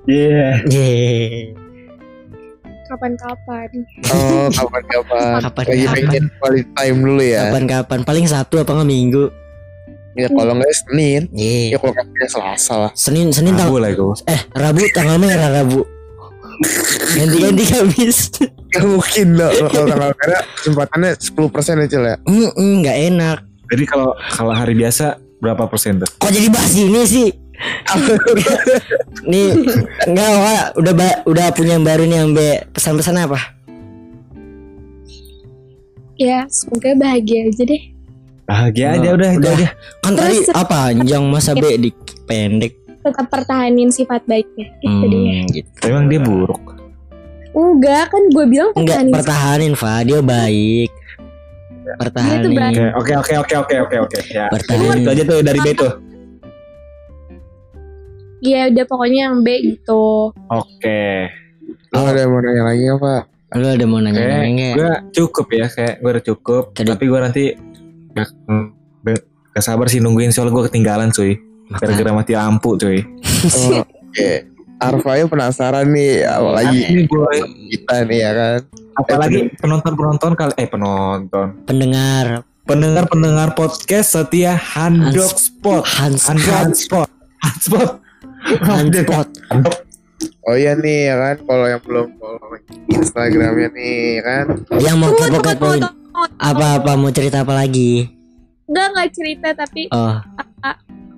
Iya. 0.06 0.62
Yeay 0.70 1.58
kapan-kapan. 2.88 3.68
Oh 4.08 4.48
kapan-kapan. 4.48 5.40
Kapan 5.44 5.64
Lagi 5.68 5.84
kapan 5.84 6.00
pengen 6.08 6.24
quality 6.40 6.64
time 6.72 6.98
dulu 7.04 7.22
ya. 7.22 7.42
Kapan-kapan. 7.52 7.98
Paling 8.08 8.24
Sabtu 8.24 8.56
apa 8.64 8.70
nggak 8.72 8.88
Minggu 8.88 9.24
Ya 10.18 10.26
kalau 10.28 10.52
nggak 10.58 10.74
Senin. 10.74 11.22
Yeay 11.30 11.70
Ya 11.70 11.78
kalau 11.78 11.94
nggak 11.94 12.26
Selasa 12.26 12.74
lah. 12.74 12.90
Senin 12.98 13.30
Senin 13.30 13.54
tang 13.54 13.70
Rabu 13.70 13.78
lah 13.78 13.90
gue. 13.94 14.14
Eh 14.26 14.40
Rabu 14.50 14.82
tanggal 14.90 15.16
merah 15.16 15.62
Rabu 15.62 15.86
Ganti-ganti 17.14 17.64
Kamis 17.70 18.34
Gak 18.68 18.82
mungkin 18.82 19.38
loh 19.38 19.46
kalau 19.70 19.86
tanggal 19.86 20.10
merah 20.10 20.42
kesempatannya 20.58 21.10
10% 21.14 21.86
aja 21.86 21.98
lah. 22.02 22.16
Mm, 22.26 22.50
mm, 22.50 22.72
Nggak 22.82 22.98
enak 23.14 23.38
Jadi 23.70 23.84
kalau 23.86 24.10
kalau 24.28 24.50
hari 24.50 24.74
biasa 24.74 25.06
berapa 25.38 25.70
persen 25.70 26.02
tuh? 26.02 26.10
Kok 26.18 26.32
jadi 26.34 26.48
bahas 26.50 26.74
ini 26.74 27.02
sih? 27.06 27.28
nih 29.26 29.50
enggak 30.06 30.30
Wak. 30.30 30.64
udah 30.78 30.92
ba- 30.94 31.20
udah 31.26 31.46
punya 31.50 31.74
yang 31.74 31.82
baru 31.82 32.06
nih 32.06 32.18
Ambe 32.22 32.48
pesan-pesan 32.70 33.18
apa? 33.18 33.38
Ya 36.18 36.46
semoga 36.50 36.98
bahagia 36.98 37.46
aja 37.46 37.62
deh. 37.62 37.97
Bahagia 38.48 38.96
aja 38.96 39.08
Oh, 39.12 39.16
udah 39.20 39.30
itu 39.36 39.40
udah. 39.44 39.52
aja. 39.52 39.68
Kan 40.00 40.12
tadi 40.16 40.36
Terus- 40.40 40.56
apa 40.56 40.80
yang 41.04 41.28
masa 41.28 41.52
B 41.52 41.64
di 41.76 41.90
pendek 42.24 42.72
Tetap 42.98 43.28
pertahanin 43.28 43.92
sifat 43.92 44.24
baiknya. 44.24 44.72
Gitu 44.80 44.88
hmm, 44.88 45.44
gitu. 45.52 45.78
Emang 45.84 46.08
dia 46.08 46.16
buruk. 46.16 46.80
Enggak 47.52 48.08
kan 48.08 48.22
gue 48.28 48.44
bilang 48.48 48.70
Enggak 48.72 49.04
pertahanin 49.04 49.12
pertahanin 49.12 49.72
Fa 49.74 50.00
dia 50.00 50.20
baik 50.20 50.90
Dia 51.84 51.94
pertahanin. 51.96 52.92
Oke 52.96 53.12
oke 53.16 53.34
oke 53.36 53.54
oke 53.58 53.76
oke 53.84 53.96
oke. 54.00 54.18
Ya. 54.32 54.48
Pertahanin. 54.48 55.04
Itu 55.04 55.08
aja 55.12 55.22
tuh 55.28 55.38
dari 55.44 55.60
B 55.60 55.68
tuh. 55.76 55.92
Ya 58.38 58.70
udah 58.70 58.84
pokoknya 58.86 59.20
yang 59.28 59.42
B 59.42 59.48
gitu. 59.66 60.30
Oke. 60.48 61.28
Lu 61.90 62.00
ada 62.00 62.16
yang 62.16 62.30
mau 62.30 62.40
nanya 62.40 62.62
lagi 62.64 62.86
apa? 62.88 63.14
lu 63.48 63.64
ada 63.64 63.80
mau 63.88 63.96
nanya 63.96 64.20
Kayak 64.20 64.40
nanya 64.44 64.68
gue 64.76 64.92
cukup 65.16 65.46
ya 65.48 65.66
kayak 65.72 65.94
gue 65.98 66.10
udah 66.12 66.24
cukup. 66.24 66.62
Tadi- 66.76 66.92
Tapi 66.92 67.04
gue 67.08 67.20
nanti 67.20 67.44
gak, 68.24 69.20
gak 69.54 69.64
sabar 69.64 69.86
sih 69.86 70.00
nungguin 70.02 70.32
soalnya 70.34 70.54
gue 70.54 70.64
ketinggalan 70.70 71.10
cuy. 71.10 71.38
Gara-gara 71.68 72.10
mati 72.16 72.32
lampu 72.32 72.78
cuy. 72.80 73.04
Oh, 73.52 73.84
ya 75.14 75.26
penasaran 75.26 75.90
nih 75.90 76.22
apalagi 76.22 76.78
Ini 76.86 77.02
gue 77.10 77.32
kita 77.74 78.06
nih 78.06 78.18
ya 78.22 78.30
kan. 78.30 78.60
apalagi 78.98 79.50
penonton-penonton 79.58 80.32
kali 80.38 80.54
eh 80.58 80.66
penonton. 80.70 81.46
pendengar 81.66 82.46
Pendengar-pendengar 82.68 83.56
podcast 83.56 84.12
setia 84.12 84.52
Handok 84.52 85.40
Spot. 85.40 85.80
Hans 85.88 86.28
Handok 86.28 86.52
Hans 86.52 86.84
Spot. 86.84 87.08
Handspot. 87.40 87.90
Handspot 88.60 89.28
Oh 90.44 90.56
iya 90.56 90.76
nih 90.76 91.12
ya 91.12 91.16
kan 91.16 91.36
kalau 91.44 91.64
yang 91.68 91.80
belum 91.84 92.08
follow 92.16 92.56
Instagramnya 92.92 93.68
nih 93.72 94.20
ya 94.20 94.22
kan. 94.24 94.46
yang 94.80 94.96
mau 94.96 95.12
Tunggu, 95.12 95.88
apa-apa 96.38 96.92
mau 96.98 97.10
cerita 97.10 97.46
apa 97.46 97.54
lagi? 97.54 98.08
Enggak 98.68 98.86
enggak 98.92 99.08
cerita 99.16 99.48
tapi 99.56 99.88
oh. 99.92 100.18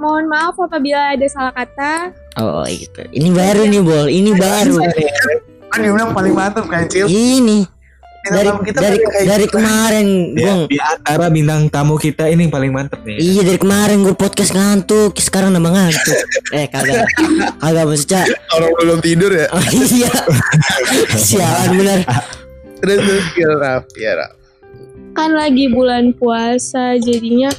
Mohon 0.01 0.33
maaf 0.33 0.57
apabila 0.57 1.13
ada 1.13 1.27
salah 1.29 1.53
kata. 1.53 2.17
oh 2.41 2.65
gitu. 2.65 3.05
Ini 3.13 3.29
baru 3.37 3.69
nih 3.69 3.83
bol. 3.85 4.09
Ini 4.09 4.33
baru. 4.33 4.81
Kan 5.69 5.85
dia 5.85 5.93
bilang 5.93 6.17
paling 6.17 6.33
mantap 6.33 6.65
kan 6.73 6.89
Cil. 6.89 7.05
ini. 7.05 7.69
Dari 8.21 8.49
kita 8.53 8.79
dari 8.85 8.99
dari 9.01 9.47
gitu. 9.49 9.57
kemarin 9.57 10.37
Ya, 10.37 10.45
gong 10.45 10.61
di 10.69 10.77
antara 10.77 11.33
bintang 11.33 11.73
tamu 11.73 11.97
kita 11.97 12.29
ini 12.29 12.49
yang 12.49 12.53
paling 12.53 12.73
mantep 12.73 13.01
nih. 13.01 13.17
Iya 13.17 13.41
dari 13.49 13.59
kemarin 13.61 14.05
gue 14.05 14.17
podcast 14.17 14.53
ngantuk. 14.57 15.17
Sekarang 15.21 15.53
nambah 15.53 15.73
ngantuk. 15.73 16.17
Eh 16.53 16.69
kagak. 16.69 17.05
Kagak 17.61 17.85
maksudnya. 17.85 18.25
Orang 18.57 18.73
belum 18.77 18.99
tidur 19.05 19.33
ya. 19.33 19.49
Oh 19.53 19.65
iya. 19.93 20.13
Sialan 21.17 21.77
bener. 21.77 21.99
Terus 22.81 22.99
terus 23.05 23.27
ya 23.37 23.51
Raf, 23.57 23.85
ya 23.97 24.13
Raf. 24.17 24.40
Kan 25.13 25.35
lagi 25.35 25.69
bulan 25.69 26.15
puasa 26.15 26.97
jadinya 26.97 27.51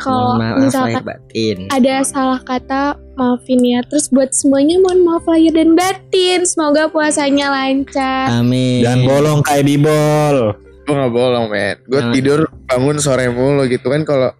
kalau 0.00 0.40
misalkan 0.56 1.04
batin 1.04 1.68
ada 1.68 2.00
salah 2.00 2.40
kata 2.40 2.96
maafin 3.16 3.60
ya. 3.60 3.80
Terus 3.84 4.08
buat 4.08 4.32
semuanya 4.32 4.80
mohon 4.80 5.04
maaf 5.04 5.28
lahir 5.28 5.52
dan 5.52 5.76
batin. 5.76 6.44
Semoga 6.48 6.88
puasanya 6.88 7.52
lancar. 7.52 8.40
Amin 8.40 8.80
Dan 8.80 9.04
bolong 9.04 9.44
kayak 9.44 9.68
bibol. 9.68 10.56
Gue 10.88 10.94
gak 10.96 11.12
bohong 11.12 11.46
men. 11.52 11.76
Gue 11.86 12.00
Nah. 12.00 12.12
tidur 12.12 12.40
bangun 12.66 12.96
sore 12.98 13.28
mulu 13.28 13.68
gitu 13.68 13.86
kan 13.92 14.02
kalau. 14.02 14.32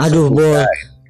Aduh 0.00 0.28
bol 0.28 0.64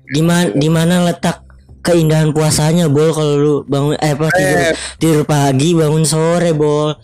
Di 0.06 0.22
mana, 0.22 0.50
di 0.54 0.68
mana 0.70 1.02
letak 1.02 1.42
keindahan 1.82 2.30
puasanya 2.30 2.86
bol 2.86 3.10
kalau 3.14 3.34
lu 3.38 3.54
bangun 3.66 3.94
eh 3.98 4.14
apa 4.14 4.26
tidur 4.30 4.58
Eh, 4.58 4.74
tidur 4.98 5.22
pagi 5.22 5.70
bangun 5.74 6.02
sore 6.02 6.50
bol 6.50 6.94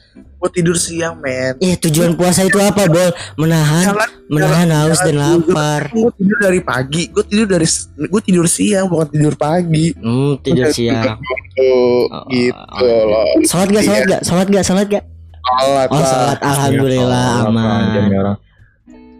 gue 0.42 0.50
tidur 0.52 0.74
siang 0.74 1.14
men. 1.16 1.54
eh 1.56 1.78
tujuan 1.78 2.12
puasa 2.12 2.42
itu 2.42 2.58
apa 2.58 2.84
bol 2.84 3.10
menahan 3.36 3.86
Jangan 3.86 4.08
menahan 4.26 4.68
haus 4.74 4.98
dan 4.98 5.14
jangan 5.14 5.38
tidur. 5.38 5.54
lapar 5.54 5.82
gue 5.88 6.12
tidur 6.12 6.38
dari 6.40 6.60
pagi. 6.60 7.02
Gue 7.08 7.24
tidur 7.24 7.46
dari 7.46 7.66
gue 8.02 8.20
tidur 8.20 8.46
siang 8.46 8.86
bukan 8.86 9.06
tidur 9.08 9.34
pagi. 9.34 9.94
hmm 9.94 10.42
tidur 10.42 10.66
siang 10.68 11.14
Tuh, 11.52 12.10
Oh, 12.10 12.26
gitu 12.26 12.58
oh. 12.74 13.02
loh. 13.06 13.24
sholat 13.44 13.68
gak 13.70 13.84
sholat 13.84 14.02
gak 14.04 14.20
sholat 14.22 14.46
gak 14.48 14.64
sholat 14.64 14.86
gak 14.88 15.04
Sholat 15.42 15.88
oh 15.88 15.94
lah. 15.94 16.06
sholat 16.06 16.38
alhamdulillah 16.40 17.30
Ya, 17.36 17.46
aman 17.46 18.10
orang. 18.12 18.36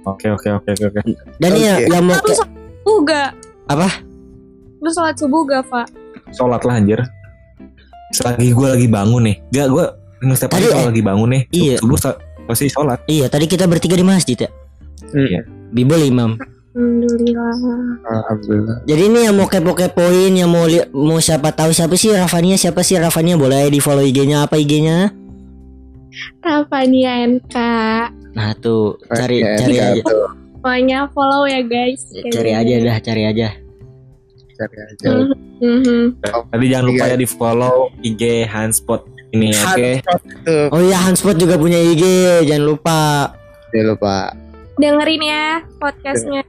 Oke 0.05 0.27
oke 0.29 0.49
oke 0.53 0.71
oke 0.75 1.01
dan 1.39 1.51
ini 1.53 1.63
ya 1.63 1.77
yang 1.89 2.03
mau 2.03 2.19
ke- 2.19 2.35
gak? 3.05 3.31
Apa? 3.69 3.89
Lu 4.79 4.91
sholat 4.91 5.15
subuh 5.15 5.43
gak, 5.45 5.63
Pak? 5.67 5.87
Sholat 6.33 6.63
lah 6.63 6.75
anjir. 6.75 6.99
Selagi 8.11 8.51
gue 8.51 8.69
lagi 8.69 8.87
bangun 8.87 9.23
nih. 9.25 9.37
Gak 9.51 9.67
gue 9.69 9.87
setiap 10.31 10.51
pagi 10.53 10.63
Tadi, 10.63 10.71
kalau 10.71 10.85
eh, 10.85 10.89
lagi 10.89 11.03
bangun 11.03 11.29
nih. 11.29 11.43
iya. 11.51 11.77
Subuh 11.77 11.99
pasti 12.45 12.67
sholat. 12.67 12.99
Iya, 13.05 13.27
tadi 13.27 13.45
kita 13.45 13.67
bertiga 13.67 13.95
di 13.95 14.03
masjid 14.03 14.39
ya. 14.39 14.51
Iya. 15.11 15.43
Bibol 15.71 15.99
imam. 16.01 16.39
Alhamdulillah. 16.73 17.53
Alhamdulillah. 18.03 18.77
Jadi 18.85 19.03
ini 19.05 19.19
yang 19.23 19.35
mau 19.35 19.45
kepo-kepoin, 19.45 20.33
yang 20.33 20.49
mau 20.49 20.65
li- 20.65 20.89
mau 20.91 21.19
siapa 21.19 21.51
tahu 21.51 21.69
siapa 21.71 21.93
sih 21.95 22.09
Rafania, 22.11 22.57
siapa 22.57 22.81
sih 22.81 22.97
Rafania 22.97 23.37
boleh 23.37 23.69
di 23.69 23.77
follow 23.77 24.01
IG-nya 24.01 24.47
apa 24.47 24.57
IG-nya? 24.57 25.13
Rafania 26.41 27.25
NK. 27.27 27.57
Nah 28.33 28.57
tuh 28.57 28.97
cari 29.07 29.41
Oke, 29.41 29.57
cari 29.59 29.77
aja, 29.77 30.01
tuh, 30.01 30.29
Pokoknya 30.57 30.99
follow 31.11 31.45
ya 31.45 31.61
guys. 31.61 32.09
cari 32.31 32.53
aja 32.53 32.75
dah, 32.81 32.97
cari 33.01 33.23
aja. 33.27 33.49
cari 34.53 34.77
aja. 34.79 35.09
Mhm. 35.59 36.23
Tadi 36.23 36.65
jangan 36.67 36.87
lupa 36.87 37.05
ya 37.05 37.17
di 37.17 37.27
follow 37.27 37.77
IG 38.01 38.23
Handspot 38.47 39.12
ini 39.33 39.49
oke. 39.53 39.91
Tuh, 40.45 40.67
Oh 40.71 40.81
iya 40.81 40.99
Hanspot 41.01 41.37
juga 41.37 41.57
punya 41.57 41.81
IG, 41.81 42.03
jangan 42.47 42.65
lupa. 42.65 43.01
jangan 43.73 43.87
lupa. 43.97 44.17
Dengerin 44.77 45.23
ya 45.25 45.47
podcastnya. 45.81 46.43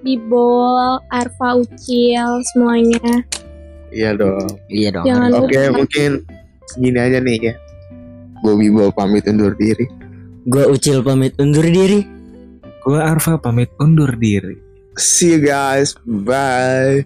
Bibol, 0.00 0.96
Arfa 1.12 1.60
Ucil, 1.60 2.40
semuanya. 2.54 3.20
Iya 3.92 4.16
dong. 4.16 4.48
Iya 4.72 4.88
dong. 4.96 5.04
Jangan. 5.04 5.28
Oke, 5.44 5.60
lupa. 5.60 5.76
mungkin 5.84 6.10
segini 6.70 6.98
aja 6.98 7.18
nih 7.20 7.36
ya. 7.52 7.54
Bobby 8.40 8.72
bawa 8.72 8.88
pamit 8.94 9.28
undur 9.28 9.52
diri. 9.58 9.84
Gua 10.48 10.70
Ucil 10.72 11.04
pamit 11.04 11.36
undur 11.36 11.66
diri. 11.66 12.00
Gue 12.80 12.96
Arfa 12.96 13.36
pamit 13.36 13.68
undur 13.76 14.16
diri. 14.16 14.56
See 14.96 15.36
you 15.36 15.44
guys. 15.44 15.92
Bye. 16.08 17.04